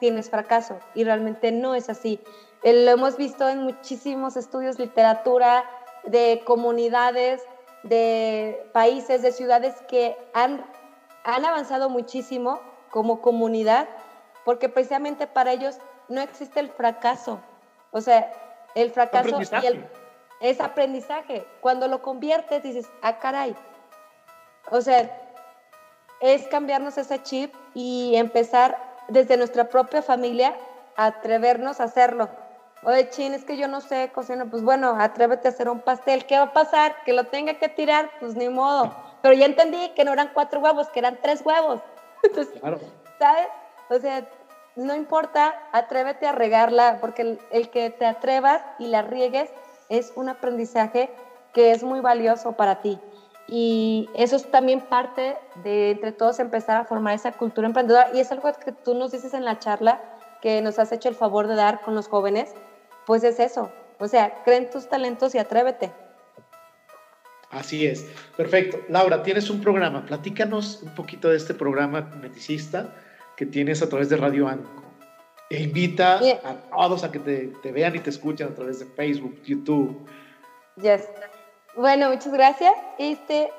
tienes 0.00 0.28
fracaso, 0.28 0.80
y 0.94 1.04
realmente 1.04 1.52
no 1.52 1.76
es 1.76 1.88
así. 1.88 2.20
Eh, 2.62 2.84
lo 2.84 2.90
hemos 2.90 3.16
visto 3.16 3.48
en 3.48 3.62
muchísimos 3.62 4.36
estudios, 4.36 4.78
literatura, 4.78 5.64
de 6.04 6.42
comunidades, 6.44 7.42
de 7.82 8.68
países, 8.72 9.22
de 9.22 9.32
ciudades 9.32 9.74
que 9.88 10.16
han, 10.34 10.64
han 11.24 11.44
avanzado 11.44 11.88
muchísimo 11.88 12.60
como 12.90 13.20
comunidad, 13.20 13.88
porque 14.44 14.68
precisamente 14.68 15.26
para 15.26 15.52
ellos 15.52 15.78
no 16.08 16.20
existe 16.20 16.60
el 16.60 16.70
fracaso. 16.70 17.40
O 17.90 18.00
sea, 18.00 18.32
el 18.74 18.90
fracaso 18.90 19.38
es 20.40 20.60
aprendizaje. 20.60 21.46
Cuando 21.60 21.88
lo 21.88 22.02
conviertes 22.02 22.62
dices, 22.62 22.86
ah, 23.02 23.18
caray. 23.18 23.56
O 24.70 24.80
sea, 24.80 25.10
es 26.20 26.46
cambiarnos 26.48 26.98
ese 26.98 27.22
chip 27.22 27.54
y 27.74 28.16
empezar 28.16 28.78
desde 29.08 29.36
nuestra 29.36 29.68
propia 29.68 30.02
familia 30.02 30.56
a 30.96 31.06
atrevernos 31.06 31.80
a 31.80 31.84
hacerlo. 31.84 32.28
Oye, 32.86 33.10
chin, 33.10 33.34
es 33.34 33.44
que 33.44 33.56
yo 33.56 33.66
no 33.66 33.80
sé 33.80 34.12
cocinar. 34.14 34.48
Pues 34.48 34.62
bueno, 34.62 34.94
atrévete 34.96 35.48
a 35.48 35.50
hacer 35.50 35.68
un 35.68 35.80
pastel. 35.80 36.24
¿Qué 36.24 36.36
va 36.36 36.44
a 36.44 36.52
pasar? 36.52 36.94
Que 37.04 37.12
lo 37.12 37.24
tenga 37.24 37.54
que 37.54 37.68
tirar, 37.68 38.08
pues 38.20 38.36
ni 38.36 38.48
modo. 38.48 38.94
Pero 39.22 39.34
ya 39.34 39.44
entendí 39.44 39.90
que 39.96 40.04
no 40.04 40.12
eran 40.12 40.30
cuatro 40.32 40.60
huevos, 40.60 40.88
que 40.90 41.00
eran 41.00 41.18
tres 41.20 41.44
huevos. 41.44 41.80
Entonces, 42.22 42.54
¿sabes? 43.18 43.48
O 43.90 43.98
sea, 43.98 44.28
no 44.76 44.94
importa, 44.94 45.52
atrévete 45.72 46.28
a 46.28 46.32
regarla, 46.32 46.98
porque 47.00 47.40
el, 47.50 47.70
que 47.70 47.90
te 47.90 48.06
atrevas 48.06 48.62
y 48.78 48.86
la 48.86 49.02
riegues 49.02 49.50
es 49.88 50.12
un 50.14 50.28
aprendizaje 50.28 51.10
que 51.52 51.72
es 51.72 51.82
muy 51.82 51.98
valioso 51.98 52.52
para 52.52 52.82
ti. 52.82 53.00
Y 53.48 54.08
eso 54.14 54.36
es 54.36 54.48
también 54.48 54.80
parte 54.80 55.36
de 55.64 55.90
entre 55.90 56.12
todos 56.12 56.38
empezar 56.38 56.76
a 56.76 56.84
formar 56.84 57.14
esa 57.14 57.32
cultura 57.32 57.66
emprendedora. 57.66 58.10
Y 58.14 58.20
es 58.20 58.30
algo 58.30 58.52
que 58.52 58.70
tú 58.70 58.94
nos 58.94 59.10
dices 59.10 59.34
en 59.34 59.44
la 59.44 59.58
charla 59.58 60.00
que 60.40 60.62
nos 60.62 60.78
has 60.78 60.92
hecho 60.92 61.08
el 61.08 61.16
favor 61.16 61.48
de 61.48 61.56
dar 61.56 61.80
con 61.80 61.96
los 61.96 62.06
jóvenes, 62.06 62.54
pues 63.06 63.24
es 63.24 63.40
eso. 63.40 63.70
O 63.98 64.08
sea, 64.08 64.42
creen 64.44 64.68
tus 64.68 64.88
talentos 64.88 65.34
y 65.34 65.38
atrévete. 65.38 65.92
Así 67.50 67.86
es. 67.86 68.06
Perfecto. 68.36 68.78
Laura, 68.88 69.22
tienes 69.22 69.48
un 69.48 69.60
programa. 69.60 70.04
Platícanos 70.04 70.82
un 70.82 70.94
poquito 70.94 71.30
de 71.30 71.36
este 71.36 71.54
programa 71.54 72.02
meticista 72.20 72.92
que 73.36 73.46
tienes 73.46 73.82
a 73.82 73.88
través 73.88 74.08
de 74.08 74.16
Radio 74.16 74.48
Anco. 74.48 74.82
E 75.48 75.62
invita 75.62 76.18
a 76.44 76.54
todos 76.70 77.04
a 77.04 77.12
que 77.12 77.20
te, 77.20 77.72
vean 77.72 77.94
y 77.94 78.00
te 78.00 78.10
escuchen 78.10 78.48
a 78.48 78.54
través 78.54 78.80
de 78.80 78.86
Facebook, 78.86 79.40
YouTube. 79.44 80.06
Yes. 80.82 81.08
Bueno, 81.76 82.10
muchas 82.10 82.32
gracias. 82.32 82.74
Este 82.98 83.50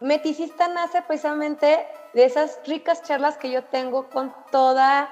Meticista 0.00 0.68
nace 0.68 1.02
precisamente 1.02 1.86
de 2.14 2.24
esas 2.24 2.60
ricas 2.66 3.02
charlas 3.02 3.36
que 3.36 3.50
yo 3.50 3.64
tengo 3.64 4.08
con 4.08 4.32
toda 4.52 5.08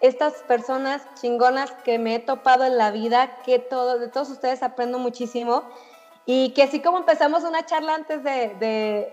estas 0.00 0.34
personas 0.44 1.02
chingonas 1.20 1.72
que 1.84 1.98
me 1.98 2.14
he 2.14 2.18
topado 2.18 2.64
en 2.64 2.78
la 2.78 2.90
vida, 2.90 3.36
que 3.44 3.58
todo, 3.58 3.98
de 3.98 4.08
todos 4.08 4.30
ustedes 4.30 4.62
aprendo 4.62 4.98
muchísimo. 4.98 5.64
Y 6.26 6.50
que 6.50 6.62
así 6.62 6.80
como 6.80 6.98
empezamos 6.98 7.44
una 7.44 7.66
charla 7.66 7.94
antes 7.94 8.22
de, 8.22 8.54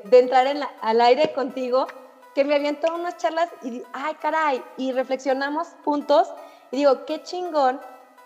de, 0.06 0.20
entrar 0.20 0.48
en 0.48 0.62
al 0.82 1.02
aire 1.02 1.34
contigo, 1.34 1.88
que 2.36 2.46
me 2.46 2.56
aviento 2.56 2.94
unas 2.94 3.18
charlas 3.18 3.50
y, 3.64 3.82
ay, 3.94 4.14
caray, 4.16 4.64
y 4.78 4.92
reflexionamos 4.92 5.70
puntos. 5.84 6.32
Y 6.72 6.78
digo, 6.78 7.06
qué 7.06 7.24
chingón 7.24 7.82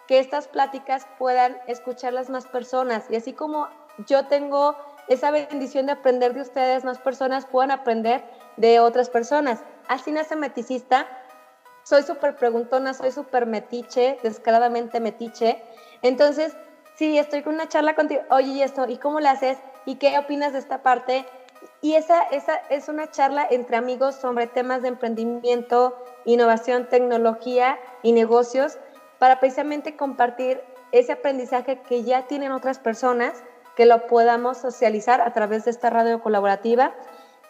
que 0.08 0.20
estas 0.20 0.48
pláticas 0.48 1.08
puedan 1.18 1.58
escucharlas 1.68 2.30
más 2.30 2.46
personas. 2.46 3.06
Y 3.10 3.16
así 3.16 3.34
como 3.34 3.70
yo 4.08 4.26
tengo 4.28 4.76
esa 5.08 5.32
bendición 5.32 5.86
de 5.86 5.94
aprender 5.94 6.34
de 6.34 6.42
ustedes, 6.42 6.84
más 6.84 7.00
personas 7.00 7.46
puedan 7.46 7.72
aprender 7.72 8.24
de 8.58 8.80
otras 8.80 9.10
personas. 9.10 9.64
Así 9.88 10.12
nace 10.12 10.36
Meticista 10.36 11.08
soy 11.92 12.04
súper 12.04 12.38
preguntona, 12.38 12.94
soy 12.94 13.12
súper 13.12 13.46
metiche, 13.46 14.18
descaradamente 14.24 15.02
metiche. 15.02 15.62
Entonces, 16.02 16.56
sí, 16.96 17.18
estoy 17.18 17.44
con 17.44 17.56
una 17.56 17.68
charla 17.68 17.96
contigo, 17.96 18.22
oye, 18.30 18.48
¿y 18.48 18.62
esto? 18.64 18.88
¿Y 18.88 18.96
cómo 18.96 19.20
le 19.20 19.28
haces? 19.28 19.58
¿Y 19.86 19.96
qué 19.96 20.18
opinas 20.18 20.54
de 20.54 20.60
esta 20.60 20.84
parte? 20.84 21.26
Y 21.82 21.96
esa, 21.96 22.22
esa 22.32 22.56
es 22.70 22.88
una 22.88 23.12
charla 23.12 23.46
entre 23.52 23.76
amigos 23.76 24.16
sobre 24.16 24.48
temas 24.48 24.84
de 24.84 24.88
emprendimiento, 24.88 26.02
innovación, 26.24 26.88
tecnología 26.88 27.78
y 28.04 28.14
negocios 28.14 28.78
para 29.20 29.42
precisamente 29.42 29.98
compartir 29.98 30.62
ese 30.94 31.12
aprendizaje 31.12 31.82
que 31.82 32.04
ya 32.04 32.26
tienen 32.26 32.54
otras 32.54 32.80
personas, 32.80 33.44
que 33.76 33.86
lo 33.86 34.08
podamos 34.08 34.60
socializar 34.60 35.20
a 35.20 35.34
través 35.34 35.66
de 35.66 35.72
esta 35.72 35.90
radio 35.90 36.22
colaborativa 36.22 36.94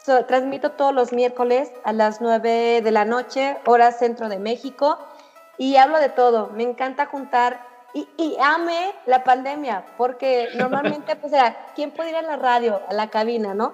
transmito 0.04 0.72
todos 0.72 0.94
los 0.94 1.14
miércoles 1.14 1.72
a 1.84 1.94
las 1.94 2.22
9 2.22 2.82
de 2.82 2.92
la 2.92 3.06
noche, 3.06 3.58
hora 3.66 3.92
centro 3.92 4.30
de 4.30 4.40
México, 4.40 4.98
y 5.58 5.76
hablo 5.78 6.00
de 6.00 6.10
todo. 6.10 6.50
Me 6.54 6.64
encanta 6.64 7.06
juntar 7.06 7.66
y, 7.94 8.08
y 8.18 8.38
ame 8.42 8.94
la 9.06 9.24
pandemia, 9.24 9.86
porque 9.98 10.50
normalmente, 10.56 11.16
pues 11.16 11.34
era, 11.34 11.68
¿quién 11.76 11.92
puede 11.92 12.10
ir 12.10 12.16
a 12.16 12.22
la 12.22 12.38
radio, 12.38 12.82
a 12.90 12.94
la 12.94 13.10
cabina, 13.10 13.54
no? 13.54 13.74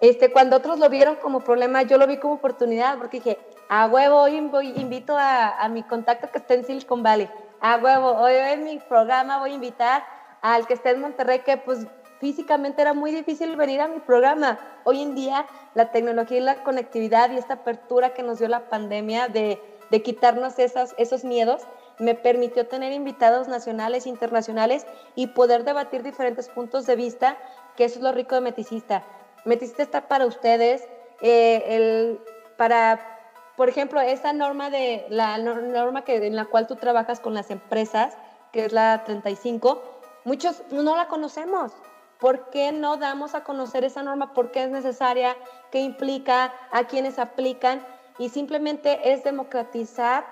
Este, 0.00 0.30
cuando 0.30 0.56
otros 0.56 0.78
lo 0.78 0.88
vieron 0.88 1.16
como 1.16 1.40
problema, 1.40 1.82
yo 1.82 1.96
lo 1.98 2.06
vi 2.06 2.18
como 2.18 2.34
oportunidad, 2.34 2.98
porque 2.98 3.18
dije, 3.18 3.38
a 3.68 3.86
huevo, 3.86 4.20
hoy 4.20 4.36
invito 4.36 5.16
a, 5.16 5.58
a 5.58 5.68
mi 5.68 5.82
contacto 5.82 6.30
que 6.30 6.38
está 6.38 6.54
en 6.54 6.64
Silicon 6.64 7.02
Valley, 7.02 7.30
a 7.60 7.76
huevo, 7.76 8.12
hoy 8.12 8.34
en 8.34 8.64
mi 8.64 8.78
programa 8.78 9.38
voy 9.38 9.52
a 9.52 9.54
invitar 9.54 10.04
al 10.42 10.66
que 10.66 10.74
esté 10.74 10.90
en 10.90 11.00
Monterrey, 11.00 11.40
que 11.40 11.56
pues 11.56 11.86
físicamente 12.20 12.82
era 12.82 12.94
muy 12.94 13.12
difícil 13.12 13.56
venir 13.56 13.80
a 13.80 13.88
mi 13.88 14.00
programa. 14.00 14.58
Hoy 14.84 15.02
en 15.02 15.14
día 15.14 15.46
la 15.74 15.90
tecnología 15.90 16.38
y 16.38 16.40
la 16.40 16.62
conectividad 16.62 17.30
y 17.30 17.36
esta 17.36 17.54
apertura 17.54 18.14
que 18.14 18.22
nos 18.22 18.38
dio 18.38 18.48
la 18.48 18.68
pandemia 18.68 19.28
de, 19.28 19.60
de 19.90 20.02
quitarnos 20.02 20.58
esas, 20.58 20.94
esos 20.98 21.24
miedos, 21.24 21.62
me 21.98 22.14
permitió 22.14 22.66
tener 22.66 22.92
invitados 22.92 23.48
nacionales 23.48 24.06
e 24.06 24.10
internacionales 24.10 24.86
y 25.14 25.28
poder 25.28 25.64
debatir 25.64 26.02
diferentes 26.02 26.48
puntos 26.48 26.86
de 26.86 26.96
vista, 26.96 27.36
que 27.76 27.84
eso 27.84 27.98
es 27.98 28.02
lo 28.02 28.12
rico 28.12 28.34
de 28.34 28.40
Meticista. 28.42 29.04
Meticista 29.44 29.82
está 29.82 30.08
para 30.08 30.26
ustedes, 30.26 30.86
eh, 31.20 31.62
el, 31.68 32.20
para, 32.56 33.00
por 33.56 33.68
ejemplo, 33.68 34.00
esa 34.00 34.32
norma 34.32 34.70
de 34.70 35.06
la 35.08 35.38
norma 35.38 36.04
que, 36.04 36.26
en 36.26 36.36
la 36.36 36.46
cual 36.46 36.66
tú 36.66 36.76
trabajas 36.76 37.20
con 37.20 37.34
las 37.34 37.50
empresas, 37.50 38.16
que 38.52 38.66
es 38.66 38.72
la 38.72 39.04
35, 39.04 39.82
muchos 40.24 40.62
no 40.70 40.96
la 40.96 41.08
conocemos. 41.08 41.72
¿Por 42.26 42.50
qué 42.50 42.72
no 42.72 42.96
damos 42.96 43.36
a 43.36 43.44
conocer 43.44 43.84
esa 43.84 44.02
norma? 44.02 44.34
¿Por 44.34 44.50
qué 44.50 44.64
es 44.64 44.70
necesaria? 44.70 45.36
¿Qué 45.70 45.78
implica? 45.78 46.52
¿A 46.72 46.88
quiénes 46.88 47.20
aplican? 47.20 47.86
Y 48.18 48.30
simplemente 48.30 49.12
es 49.12 49.22
democratizar 49.22 50.26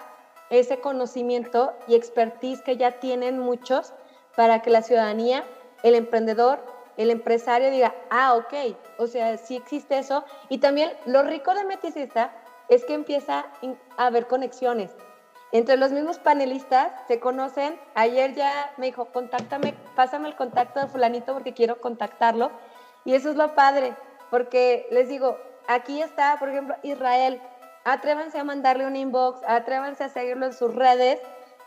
ese 0.51 0.80
conocimiento 0.80 1.72
y 1.86 1.95
expertise 1.95 2.62
que 2.62 2.76
ya 2.76 2.99
tienen 2.99 3.38
muchos 3.38 3.92
para 4.34 4.61
que 4.61 4.70
la 4.70 4.82
ciudadanía, 4.82 5.45
el 5.84 5.95
emprendedor, 5.95 6.64
el 6.97 7.11
empresario 7.11 7.70
diga, 7.70 7.95
ah, 8.11 8.34
ok, 8.34 8.76
o 8.99 9.07
sea, 9.07 9.36
sí 9.36 9.55
existe 9.55 9.97
eso. 9.97 10.24
Y 10.49 10.59
también 10.59 10.90
lo 11.07 11.22
rico 11.22 11.55
de 11.55 11.62
Meticista 11.62 12.32
es 12.68 12.84
que 12.84 12.95
empieza 12.95 13.47
a 13.97 14.07
haber 14.07 14.26
conexiones. 14.26 14.90
Entre 15.55 15.77
los 15.77 15.93
mismos 15.93 16.19
panelistas 16.19 16.91
se 17.07 17.21
conocen. 17.21 17.79
Ayer 17.95 18.35
ya 18.35 18.73
me 18.77 18.87
dijo, 18.87 19.05
contáctame, 19.05 19.73
pásame 19.95 20.27
el 20.27 20.35
contacto 20.35 20.81
de 20.81 20.89
fulanito 20.89 21.33
porque 21.33 21.55
quiero 21.55 21.81
contactarlo. 21.81 22.51
Y 23.05 23.15
eso 23.15 23.31
es 23.31 23.37
lo 23.37 23.55
padre, 23.55 23.95
porque 24.33 24.89
les 24.91 25.09
digo, 25.09 25.39
aquí 25.69 26.03
está, 26.03 26.39
por 26.41 26.49
ejemplo, 26.49 26.75
Israel. 26.83 27.41
Atrévanse 27.85 28.37
a 28.37 28.43
mandarle 28.43 28.85
un 28.85 28.97
inbox, 28.97 29.43
atrévanse 29.47 30.03
a 30.03 30.09
seguirlo 30.09 30.47
en 30.47 30.55
sus 30.55 30.75
redes. 30.75 31.21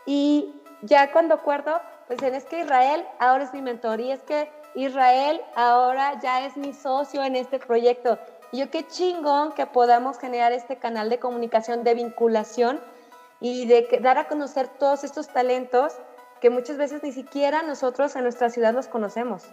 Y 0.04 0.54
ya 0.82 1.10
cuando 1.10 1.32
acuerdo, 1.36 1.80
pues 2.08 2.20
es 2.22 2.44
que 2.44 2.60
Israel 2.60 3.06
ahora 3.18 3.44
es 3.44 3.54
mi 3.54 3.62
mentor 3.62 4.00
y 4.00 4.12
es 4.12 4.22
que 4.24 4.50
Israel 4.74 5.40
ahora 5.56 6.20
ya 6.20 6.44
es 6.44 6.58
mi 6.58 6.74
socio 6.74 7.24
en 7.24 7.36
este 7.36 7.58
proyecto. 7.58 8.18
Y 8.52 8.58
yo 8.58 8.70
qué 8.70 8.86
chingón 8.86 9.52
que 9.52 9.64
podamos 9.64 10.18
generar 10.18 10.52
este 10.52 10.76
canal 10.76 11.08
de 11.08 11.18
comunicación, 11.18 11.84
de 11.84 11.94
vinculación 11.94 12.78
y 13.40 13.66
de 13.66 13.98
dar 14.00 14.18
a 14.18 14.28
conocer 14.28 14.68
todos 14.68 15.04
estos 15.04 15.28
talentos 15.28 15.94
que 16.40 16.50
muchas 16.50 16.76
veces 16.76 17.02
ni 17.02 17.12
siquiera 17.12 17.62
nosotros 17.62 18.14
en 18.16 18.22
nuestra 18.22 18.50
ciudad 18.50 18.72
los 18.72 18.88
conocemos. 18.88 19.44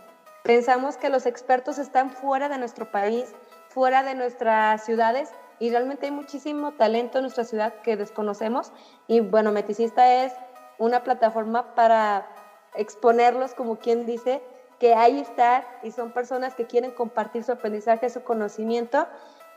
Pensamos 0.43 0.97
que 0.97 1.09
los 1.09 1.25
expertos 1.25 1.77
están 1.77 2.11
fuera 2.11 2.49
de 2.49 2.57
nuestro 2.57 2.91
país, 2.91 3.33
fuera 3.69 4.03
de 4.03 4.15
nuestras 4.15 4.85
ciudades 4.85 5.31
y 5.59 5.69
realmente 5.69 6.05
hay 6.05 6.11
muchísimo 6.11 6.73
talento 6.73 7.17
en 7.17 7.23
nuestra 7.23 7.43
ciudad 7.43 7.81
que 7.81 7.97
desconocemos 7.97 8.71
y 9.07 9.21
bueno, 9.21 9.51
Meticista 9.51 10.23
es 10.23 10.33
una 10.77 11.03
plataforma 11.03 11.73
para 11.73 12.27
exponerlos 12.75 13.53
como 13.53 13.77
quien 13.77 14.05
dice 14.05 14.41
que 14.79 14.93
ahí 14.93 15.19
está 15.19 15.65
y 15.83 15.91
son 15.91 16.11
personas 16.11 16.53
que 16.53 16.65
quieren 16.65 16.91
compartir 16.91 17.43
su 17.43 17.53
aprendizaje, 17.53 18.09
su 18.09 18.23
conocimiento 18.23 19.07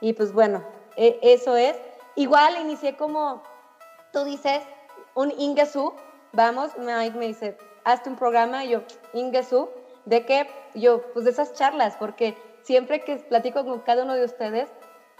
y 0.00 0.12
pues 0.12 0.32
bueno, 0.32 0.62
e, 0.96 1.18
eso 1.22 1.56
es. 1.56 1.76
Igual 2.14 2.56
inicié 2.60 2.96
como 2.96 3.42
tú 4.12 4.24
dices 4.24 4.62
un 5.14 5.32
Ingesu, 5.38 5.92
vamos, 6.32 6.72
Mike 6.78 7.16
me 7.18 7.26
dice, 7.26 7.56
hazte 7.84 8.10
un 8.10 8.16
programa, 8.16 8.64
y 8.64 8.70
yo, 8.70 8.82
Ingesu, 9.12 9.68
¿de 10.04 10.24
qué? 10.24 10.48
Yo, 10.74 11.02
pues 11.12 11.24
de 11.24 11.30
esas 11.32 11.54
charlas, 11.54 11.96
porque 11.98 12.36
siempre 12.62 13.00
que 13.04 13.16
platico 13.16 13.64
con 13.64 13.80
cada 13.80 14.04
uno 14.04 14.14
de 14.14 14.24
ustedes, 14.24 14.68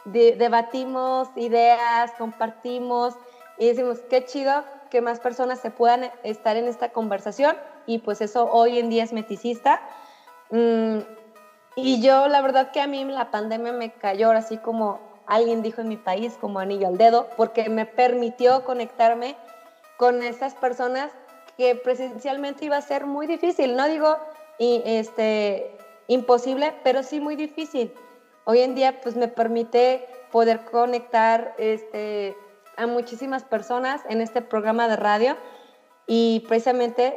debatimos 0.04 1.28
ideas, 1.36 2.12
compartimos 2.16 3.14
y 3.58 3.68
decimos, 3.68 3.98
qué 4.08 4.24
chido 4.24 4.64
que 4.90 5.00
más 5.00 5.20
personas 5.20 5.60
se 5.60 5.70
puedan 5.70 6.10
estar 6.22 6.56
en 6.56 6.66
esta 6.66 6.90
conversación 6.90 7.56
y 7.86 7.98
pues 7.98 8.20
eso 8.20 8.48
hoy 8.50 8.78
en 8.78 8.88
día 8.88 9.04
es 9.04 9.12
meticista. 9.12 9.80
Mm, 10.50 10.98
y 11.76 12.00
yo 12.00 12.28
la 12.28 12.40
verdad 12.40 12.70
que 12.70 12.80
a 12.80 12.86
mí 12.86 13.04
la 13.04 13.30
pandemia 13.30 13.72
me 13.72 13.92
cayó 13.92 14.30
así 14.30 14.56
como 14.56 15.00
alguien 15.28 15.62
dijo 15.62 15.80
en 15.80 15.88
mi 15.88 15.96
país 15.96 16.36
como 16.40 16.58
anillo 16.58 16.88
al 16.88 16.98
dedo, 16.98 17.28
porque 17.36 17.68
me 17.68 17.86
permitió 17.86 18.64
conectarme 18.64 19.36
con 19.96 20.22
esas 20.22 20.54
personas 20.54 21.12
que 21.56 21.74
presencialmente 21.74 22.64
iba 22.64 22.76
a 22.76 22.82
ser 22.82 23.06
muy 23.06 23.26
difícil. 23.26 23.76
No 23.76 23.86
digo 23.86 24.16
y, 24.58 24.82
este, 24.84 25.76
imposible, 26.06 26.74
pero 26.82 27.02
sí 27.02 27.20
muy 27.20 27.36
difícil. 27.36 27.92
Hoy 28.44 28.60
en 28.60 28.74
día 28.74 29.00
pues 29.00 29.16
me 29.16 29.28
permite 29.28 30.06
poder 30.32 30.64
conectar 30.64 31.54
este, 31.58 32.36
a 32.76 32.86
muchísimas 32.86 33.44
personas 33.44 34.00
en 34.08 34.20
este 34.20 34.40
programa 34.40 34.88
de 34.88 34.96
radio 34.96 35.36
y 36.06 36.44
precisamente 36.48 37.16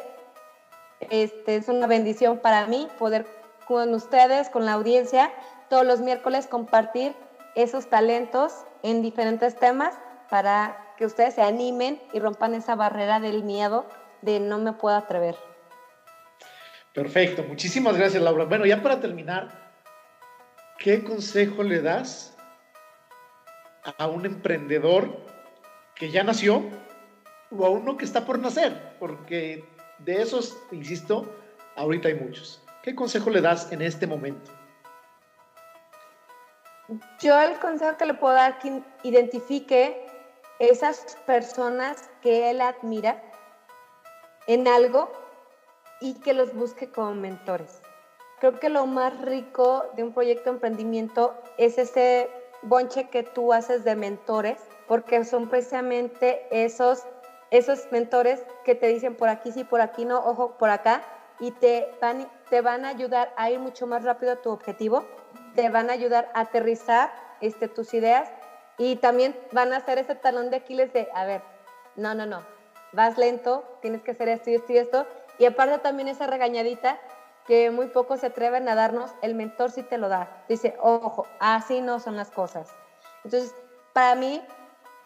este, 1.00 1.56
es 1.56 1.68
una 1.70 1.88
bendición 1.88 2.40
para 2.40 2.68
mí 2.68 2.88
poder 3.00 3.26
con 3.68 3.94
ustedes, 3.94 4.50
con 4.50 4.66
la 4.66 4.74
audiencia, 4.74 5.32
todos 5.70 5.86
los 5.86 6.02
miércoles 6.02 6.48
compartir 6.48 7.16
esos 7.56 7.90
talentos 7.90 8.54
en 8.84 9.02
diferentes 9.02 9.56
temas 9.56 9.98
para 10.30 10.94
que 10.98 11.06
ustedes 11.06 11.36
se 11.36 11.42
animen 11.42 12.02
y 12.14 12.20
rompan 12.20 12.54
esa 12.54 12.76
barrera 12.76 13.20
del 13.20 13.44
miedo 13.44 13.86
de 14.22 14.40
no 14.40 14.60
me 14.60 14.74
puedo 14.74 14.96
atrever. 14.96 15.36
Perfecto, 16.94 17.44
muchísimas 17.44 17.98
gracias 17.98 18.22
Laura. 18.22 18.46
Bueno, 18.46 18.66
ya 18.66 18.82
para 18.82 19.00
terminar, 19.00 19.74
¿qué 20.78 21.04
consejo 21.04 21.64
le 21.64 21.82
das 21.82 22.38
a 23.98 24.08
un 24.08 24.26
emprendedor 24.26 25.26
que 25.96 26.12
ya 26.12 26.24
nació 26.24 26.64
o 27.50 27.66
a 27.66 27.70
uno 27.70 27.98
que 27.98 28.06
está 28.06 28.26
por 28.26 28.40
nacer? 28.40 28.96
Porque 29.00 29.66
de 30.00 30.22
esos, 30.22 30.58
insisto, 30.72 31.34
ahorita 31.76 32.10
hay 32.10 32.16
muchos. 32.16 32.62
¿Qué 32.84 32.96
consejo 32.96 33.30
le 33.30 33.42
das 33.42 33.72
en 33.72 33.82
este 33.82 34.08
momento? 34.08 34.52
Yo 37.20 37.40
el 37.40 37.58
consejo 37.60 37.96
que 37.96 38.06
le 38.06 38.14
puedo 38.14 38.34
dar 38.34 38.60
que 38.60 38.84
identifique 39.04 40.06
esas 40.60 41.18
personas 41.26 42.10
que 42.22 42.50
él 42.50 42.60
admira 42.60 43.22
en 44.48 44.68
algo 44.68 45.10
y 46.02 46.16
que 46.16 46.34
los 46.34 46.54
busque 46.54 46.92
como 46.92 47.14
mentores. 47.14 47.82
Creo 48.40 48.60
que 48.60 48.70
lo 48.70 48.88
más 48.88 49.18
rico 49.22 49.86
de 49.96 50.04
un 50.04 50.14
proyecto 50.14 50.46
de 50.46 50.56
emprendimiento 50.56 51.34
es 51.58 51.78
ese 51.78 52.30
bonche 52.64 53.08
que 53.08 53.24
tú 53.24 53.54
haces 53.54 53.86
de 53.86 53.96
mentores, 53.96 54.60
porque 54.88 55.24
son 55.24 55.48
precisamente 55.48 56.46
esos, 56.52 57.04
esos 57.52 57.90
mentores 57.92 58.44
que 58.66 58.76
te 58.76 58.88
dicen 58.88 59.16
por 59.16 59.30
aquí 59.30 59.54
sí, 59.54 59.64
por 59.64 59.80
aquí 59.80 60.04
no, 60.04 60.20
ojo, 60.20 60.58
por 60.58 60.70
acá, 60.70 61.04
y 61.40 61.52
te 61.52 61.90
van, 62.02 62.30
te 62.50 62.62
van 62.62 62.84
a 62.84 62.90
ayudar 62.90 63.34
a 63.38 63.50
ir 63.50 63.60
mucho 63.60 63.88
más 63.88 64.04
rápido 64.04 64.34
a 64.34 64.42
tu 64.42 64.50
objetivo 64.50 65.06
te 65.56 65.70
van 65.70 65.90
a 65.90 65.94
ayudar 65.94 66.30
a 66.34 66.42
aterrizar 66.42 67.12
este, 67.42 67.68
tus 67.68 67.94
ideas 67.94 68.30
y 68.78 68.96
también 68.98 69.38
van 69.52 69.74
a 69.74 69.78
hacer 69.78 69.98
ese 69.98 70.16
talón 70.16 70.50
de 70.50 70.58
Aquiles 70.58 70.94
de, 70.94 71.08
a 71.14 71.26
ver, 71.26 71.42
no, 71.96 72.16
no, 72.16 72.26
no, 72.26 72.42
vas 72.94 73.18
lento, 73.18 73.64
tienes 73.82 74.02
que 74.02 74.12
hacer 74.12 74.30
esto 74.30 74.50
y 74.50 74.56
esto 74.56 74.74
y 74.74 74.78
esto. 74.78 75.08
Y 75.38 75.46
aparte 75.46 75.78
también 75.80 76.08
esa 76.08 76.28
regañadita 76.28 77.00
que 77.48 77.72
muy 77.72 77.88
pocos 77.88 78.20
se 78.22 78.28
atreven 78.28 78.68
a 78.70 78.76
darnos, 78.76 79.12
el 79.22 79.36
mentor 79.36 79.72
sí 79.72 79.84
te 79.84 79.98
lo 79.98 80.10
da. 80.10 80.44
Dice, 80.48 80.76
ojo, 80.80 81.26
así 81.40 81.82
no 81.82 82.00
son 82.00 82.16
las 82.16 82.32
cosas. 82.32 82.70
Entonces, 83.24 83.54
para 83.94 84.16
mí, 84.16 84.42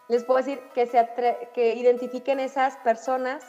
les 0.08 0.24
puedo 0.24 0.38
decir 0.38 0.60
que, 0.74 0.86
se 0.86 1.08
que 1.54 1.74
identifiquen 1.74 2.40
esas 2.40 2.76
personas 2.78 3.44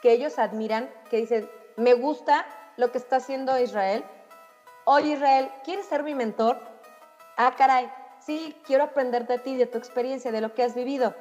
que 0.00 0.12
ellos 0.12 0.38
admiran, 0.38 0.88
que 1.10 1.18
dicen, 1.18 1.50
me 1.76 1.94
gusta 1.94 2.46
lo 2.76 2.92
que 2.92 2.98
está 2.98 3.16
haciendo 3.16 3.58
Israel, 3.58 4.04
oye 4.88 5.12
Israel, 5.12 5.50
¿quieres 5.64 5.84
ser 5.84 6.02
mi 6.02 6.14
mentor? 6.14 6.58
Ah, 7.36 7.54
caray, 7.56 7.92
sí, 8.20 8.56
quiero 8.64 8.84
aprender 8.84 9.26
de 9.26 9.38
ti, 9.38 9.54
de 9.56 9.66
tu 9.66 9.76
experiencia, 9.76 10.32
de 10.32 10.40
lo 10.40 10.54
que 10.54 10.62
has 10.62 10.74
vivido. 10.74 11.14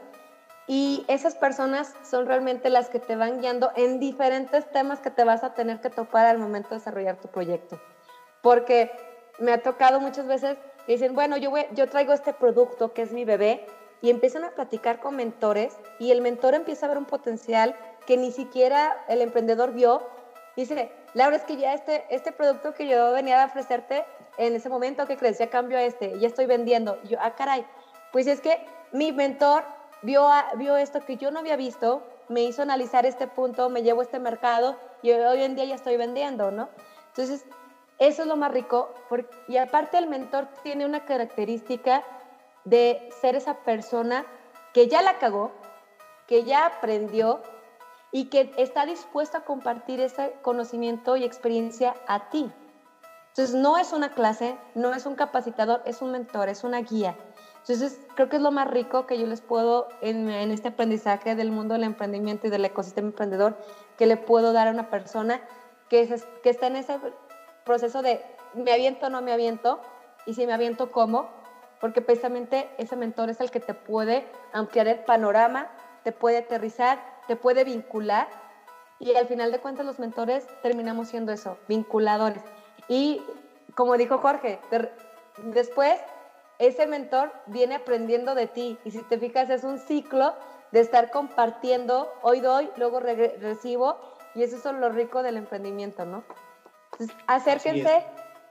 Y 0.67 1.03
esas 1.09 1.35
personas 1.35 1.93
son 2.09 2.27
realmente 2.27 2.69
las 2.69 2.89
que 2.89 2.99
te 2.99 3.17
van 3.17 3.41
guiando 3.41 3.71
en 3.75 3.99
diferentes 3.99 4.69
temas 4.71 5.01
que 5.01 5.11
te 5.11 5.25
vas 5.25 5.43
a 5.43 5.53
tener 5.53 5.81
que 5.81 5.89
topar 5.89 6.25
al 6.25 6.37
momento 6.37 6.69
de 6.69 6.75
desarrollar 6.75 7.17
tu 7.17 7.27
proyecto. 7.27 7.79
Porque 8.41 8.89
me 9.37 9.51
ha 9.51 9.61
tocado 9.61 9.99
muchas 9.99 10.27
veces 10.27 10.57
que 10.85 10.93
dicen, 10.93 11.13
bueno, 11.13 11.35
yo, 11.35 11.51
yo 11.73 11.89
traigo 11.89 12.13
este 12.13 12.31
producto 12.33 12.93
que 12.93 13.01
es 13.01 13.11
mi 13.11 13.25
bebé 13.25 13.65
y 14.01 14.09
empiezan 14.09 14.45
a 14.45 14.51
platicar 14.51 15.01
con 15.01 15.17
mentores 15.17 15.77
y 15.99 16.11
el 16.11 16.21
mentor 16.21 16.53
empieza 16.53 16.85
a 16.85 16.89
ver 16.89 16.97
un 16.97 17.05
potencial 17.05 17.75
que 18.05 18.15
ni 18.15 18.31
siquiera 18.31 19.03
el 19.09 19.21
emprendedor 19.21 19.73
vio. 19.73 20.07
Dice, 20.55 20.89
Laura, 21.17 21.35
es 21.35 21.41
que 21.45 21.57
ya 21.57 21.73
este, 21.73 22.05
este 22.11 22.31
producto 22.31 22.75
que 22.75 22.87
yo 22.87 23.11
venía 23.11 23.41
a 23.41 23.47
ofrecerte 23.47 24.05
en 24.37 24.53
ese 24.53 24.69
momento, 24.69 25.07
que 25.07 25.17
crees? 25.17 25.39
Ya 25.39 25.49
cambio 25.49 25.79
a 25.79 25.81
este, 25.81 26.19
ya 26.19 26.27
estoy 26.27 26.45
vendiendo. 26.45 27.01
yo, 27.05 27.17
ah, 27.19 27.33
caray, 27.33 27.65
pues 28.11 28.27
es 28.27 28.39
que 28.39 28.63
mi 28.91 29.11
mentor 29.11 29.63
vio, 30.03 30.29
vio 30.57 30.77
esto 30.77 30.99
que 31.03 31.17
yo 31.17 31.31
no 31.31 31.39
había 31.39 31.55
visto, 31.55 32.03
me 32.27 32.43
hizo 32.43 32.61
analizar 32.61 33.07
este 33.07 33.25
punto, 33.25 33.67
me 33.71 33.81
llevo 33.81 34.01
a 34.01 34.03
este 34.03 34.19
mercado 34.19 34.77
y 35.01 35.09
hoy 35.09 35.41
en 35.41 35.55
día 35.55 35.65
ya 35.65 35.73
estoy 35.73 35.97
vendiendo, 35.97 36.51
¿no? 36.51 36.69
Entonces, 37.07 37.47
eso 37.97 38.21
es 38.21 38.27
lo 38.27 38.37
más 38.37 38.51
rico. 38.51 38.93
y 39.47 39.57
aparte 39.57 39.97
el 39.97 40.05
mentor 40.05 40.47
tiene 40.61 40.85
una 40.85 41.03
característica 41.03 42.03
de 42.63 43.09
ser 43.21 43.35
esa 43.35 43.55
persona 43.55 44.23
que 44.71 44.87
ya 44.87 45.01
la 45.01 45.17
cagó, 45.17 45.51
que 46.27 46.43
ya 46.43 46.67
aprendió 46.67 47.41
y 48.11 48.25
que 48.25 48.53
está 48.57 48.85
dispuesto 48.85 49.37
a 49.37 49.41
compartir 49.41 49.99
ese 49.99 50.33
conocimiento 50.41 51.17
y 51.17 51.23
experiencia 51.23 51.95
a 52.07 52.29
ti. 52.29 52.51
Entonces, 53.29 53.55
no 53.55 53.77
es 53.77 53.93
una 53.93 54.13
clase, 54.13 54.57
no 54.73 54.93
es 54.93 55.05
un 55.05 55.15
capacitador, 55.15 55.83
es 55.85 56.01
un 56.01 56.11
mentor, 56.11 56.49
es 56.49 56.63
una 56.63 56.81
guía. 56.81 57.15
Entonces, 57.59 57.99
creo 58.15 58.29
que 58.29 58.37
es 58.37 58.41
lo 58.41 58.51
más 58.51 58.67
rico 58.67 59.05
que 59.05 59.19
yo 59.19 59.27
les 59.27 59.41
puedo 59.41 59.89
en, 60.01 60.29
este 60.29 60.69
aprendizaje 60.69 61.35
del 61.35 61.51
mundo 61.51 61.73
del 61.73 61.83
emprendimiento 61.83 62.47
y 62.47 62.49
del 62.49 62.65
ecosistema 62.65 63.09
emprendedor, 63.09 63.57
que 63.97 64.05
le 64.05 64.17
puedo 64.17 64.53
dar 64.53 64.67
a 64.67 64.71
una 64.71 64.89
persona 64.89 65.41
que, 65.89 66.07
que 66.41 66.49
está 66.49 66.67
en 66.67 66.77
ese 66.77 66.97
proceso 67.65 68.01
de 68.01 68.23
me 68.55 68.71
aviento 68.71 69.07
o 69.07 69.09
no 69.09 69.21
me 69.21 69.33
aviento, 69.33 69.81
y 70.25 70.33
si 70.33 70.47
me 70.47 70.53
aviento, 70.53 70.91
¿cómo? 70.91 71.29
Porque 71.79 72.01
precisamente 72.01 72.69
ese 72.77 72.95
mentor 72.95 73.29
es 73.29 73.39
el 73.39 73.51
que 73.51 73.59
te 73.59 73.73
puede 73.73 74.25
ampliar 74.51 74.87
el 74.87 74.99
panorama, 74.99 75.67
te 76.03 76.11
puede 76.11 76.37
aterrizar, 76.37 76.99
te 77.27 77.35
puede 77.35 77.63
vincular, 77.63 78.27
y 78.99 79.15
al 79.15 79.27
final 79.27 79.51
de 79.51 79.59
cuentas 79.59 79.85
los 79.85 79.99
mentores 79.99 80.47
terminamos 80.61 81.09
siendo 81.09 81.31
eso, 81.31 81.57
vinculadores. 81.67 82.41
Y 82.87 83.21
como 83.75 83.95
dijo 83.97 84.17
Jorge, 84.17 84.59
después 85.37 85.99
ese 86.57 86.87
mentor 86.87 87.31
viene 87.45 87.75
aprendiendo 87.75 88.33
de 88.33 88.47
ti 88.47 88.79
y 88.83 88.91
si 88.91 89.03
te 89.03 89.19
fijas 89.19 89.49
es 89.49 89.63
un 89.63 89.77
ciclo 89.77 90.33
de 90.71 90.79
estar 90.79 91.11
compartiendo, 91.11 92.11
hoy 92.23 92.39
doy, 92.39 92.71
luego 92.75 92.99
recibo 92.99 93.97
y 94.33 94.43
eso 94.43 94.57
es 94.57 94.65
lo 94.75 94.89
rico 94.89 95.21
del 95.21 95.37
emprendimiento, 95.37 96.05
¿no? 96.05 96.23
Entonces, 96.93 97.15
acérquense, 97.27 98.03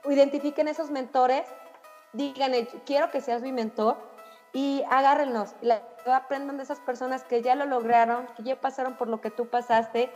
identifiquen 0.05 0.69
esos 0.69 0.89
mentores, 0.89 1.45
digan, 2.13 2.53
quiero 2.85 3.11
que 3.11 3.19
seas 3.19 3.41
mi 3.41 3.51
mentor 3.51 3.97
y 4.53 4.83
agárrenlos, 4.89 5.53
aprendan 6.05 6.57
de 6.57 6.63
esas 6.63 6.79
personas 6.79 7.23
que 7.23 7.41
ya 7.41 7.55
lo 7.55 7.65
lograron, 7.65 8.27
que 8.37 8.43
ya 8.43 8.59
pasaron 8.59 8.95
por 8.95 9.07
lo 9.07 9.21
que 9.21 9.31
tú 9.31 9.47
pasaste, 9.47 10.11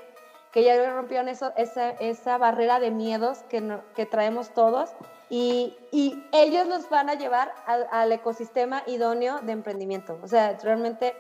que 0.52 0.64
ya 0.64 0.92
rompieron 0.92 1.30
eso, 1.30 1.54
esa, 1.56 1.92
esa 1.92 2.38
barrera 2.38 2.80
de 2.80 2.92
miedos 2.92 3.40
que, 3.50 3.80
que 3.96 4.06
traemos 4.06 4.54
todos 4.54 4.90
y, 5.30 5.78
y, 5.92 6.28
ellos 6.34 6.68
nos 6.68 6.90
van 6.90 7.10
a 7.10 7.14
llevar 7.14 7.54
al, 7.66 7.88
al, 7.90 8.12
ecosistema 8.12 8.84
idóneo 8.86 9.40
de 9.40 9.54
emprendimiento. 9.54 10.20
O 10.22 10.28
sea, 10.28 10.58
realmente 10.62 11.16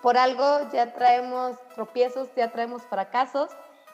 por 0.00 0.16
algo 0.16 0.70
ya 0.72 0.92
traemos 0.92 1.56
tropiezos, 1.74 2.28
ya 2.36 2.52
traemos 2.52 2.82
fracasos 2.82 3.50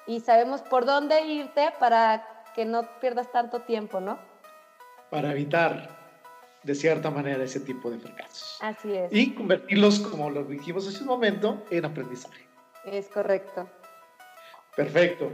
y 0.06 0.20
sabemos 0.20 0.60
por 0.60 0.84
dónde 0.84 1.22
irte 1.22 1.72
para 1.78 2.26
que 2.54 2.66
no 2.66 2.82
pierdas 3.00 3.32
tanto 3.32 3.62
tiempo, 3.62 4.00
¿no? 4.00 4.18
Para 5.10 5.30
evitar, 5.30 5.95
de 6.66 6.74
cierta 6.74 7.10
manera, 7.10 7.44
ese 7.44 7.60
tipo 7.60 7.90
de 7.90 7.98
fracasos. 7.98 8.58
Así 8.60 8.92
es. 8.92 9.12
Y 9.12 9.34
convertirlos, 9.34 10.00
como 10.00 10.28
lo 10.30 10.44
dijimos 10.44 10.86
hace 10.88 11.00
un 11.00 11.06
momento, 11.06 11.64
en 11.70 11.84
aprendizaje. 11.84 12.44
Es 12.84 13.06
correcto. 13.06 13.70
Perfecto. 14.74 15.32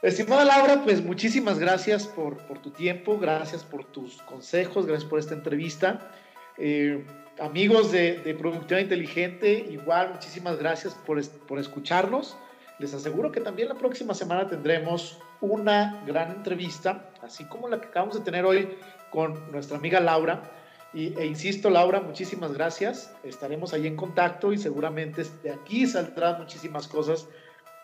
Estimada 0.00 0.44
Laura, 0.44 0.82
pues 0.84 1.04
muchísimas 1.04 1.58
gracias 1.58 2.06
por, 2.06 2.36
tu 2.62 2.70
tiempo, 2.70 3.18
gracias 3.18 3.64
por 3.64 3.84
tus 3.84 4.22
consejos, 4.22 4.86
gracias 4.86 5.10
por 5.10 5.18
esta 5.18 5.34
entrevista. 5.34 6.12
Eh, 6.56 7.04
amigos 7.40 7.90
de, 7.90 8.18
de, 8.18 8.34
Productividad 8.34 8.80
Inteligente, 8.80 9.66
igual 9.70 10.12
muchísimas 10.14 10.56
gracias 10.56 10.94
por, 10.94 11.20
por 11.48 11.58
escucharnos. 11.58 12.36
Les 12.78 12.94
aseguro 12.94 13.32
que 13.32 13.40
también 13.40 13.68
la 13.68 13.74
próxima 13.74 14.14
semana 14.14 14.48
tendremos 14.48 15.18
una 15.40 16.02
gran 16.06 16.30
entrevista, 16.30 17.10
así 17.22 17.44
como 17.44 17.68
la 17.68 17.80
que 17.80 17.88
acabamos 17.88 18.16
de 18.16 18.24
tener 18.24 18.44
hoy 18.44 18.68
con 19.10 19.50
nuestra 19.50 19.76
amiga 19.76 20.00
Laura. 20.00 20.59
Y, 20.92 21.16
e 21.18 21.26
insisto, 21.26 21.70
Laura, 21.70 22.00
muchísimas 22.00 22.52
gracias. 22.52 23.12
Estaremos 23.22 23.72
ahí 23.72 23.86
en 23.86 23.96
contacto 23.96 24.52
y 24.52 24.58
seguramente 24.58 25.24
de 25.42 25.52
aquí 25.52 25.86
saldrán 25.86 26.38
muchísimas 26.38 26.88
cosas 26.88 27.28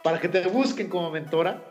para 0.02 0.20
que 0.20 0.28
te 0.28 0.46
busquen 0.48 0.88
como 0.88 1.10
mentora. 1.10 1.62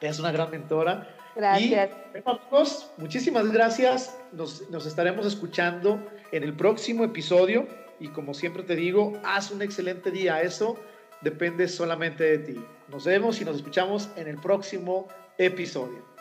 Es 0.00 0.18
una 0.18 0.32
gran 0.32 0.50
mentora. 0.50 1.08
Gracias. 1.36 1.90
Y, 2.14 2.18
amigos, 2.18 2.90
muchísimas 2.96 3.50
gracias. 3.52 4.18
Nos, 4.32 4.68
nos 4.70 4.86
estaremos 4.86 5.26
escuchando 5.26 6.00
en 6.32 6.42
el 6.42 6.54
próximo 6.54 7.04
episodio. 7.04 7.66
Y 8.00 8.08
como 8.08 8.34
siempre 8.34 8.62
te 8.62 8.74
digo, 8.74 9.12
haz 9.24 9.50
un 9.50 9.62
excelente 9.62 10.10
día. 10.10 10.40
Eso 10.42 10.76
depende 11.20 11.68
solamente 11.68 12.24
de 12.24 12.38
ti. 12.38 12.64
Nos 12.88 13.04
vemos 13.04 13.40
y 13.40 13.44
nos 13.44 13.56
escuchamos 13.56 14.10
en 14.16 14.28
el 14.28 14.36
próximo 14.36 15.08
episodio. 15.38 16.13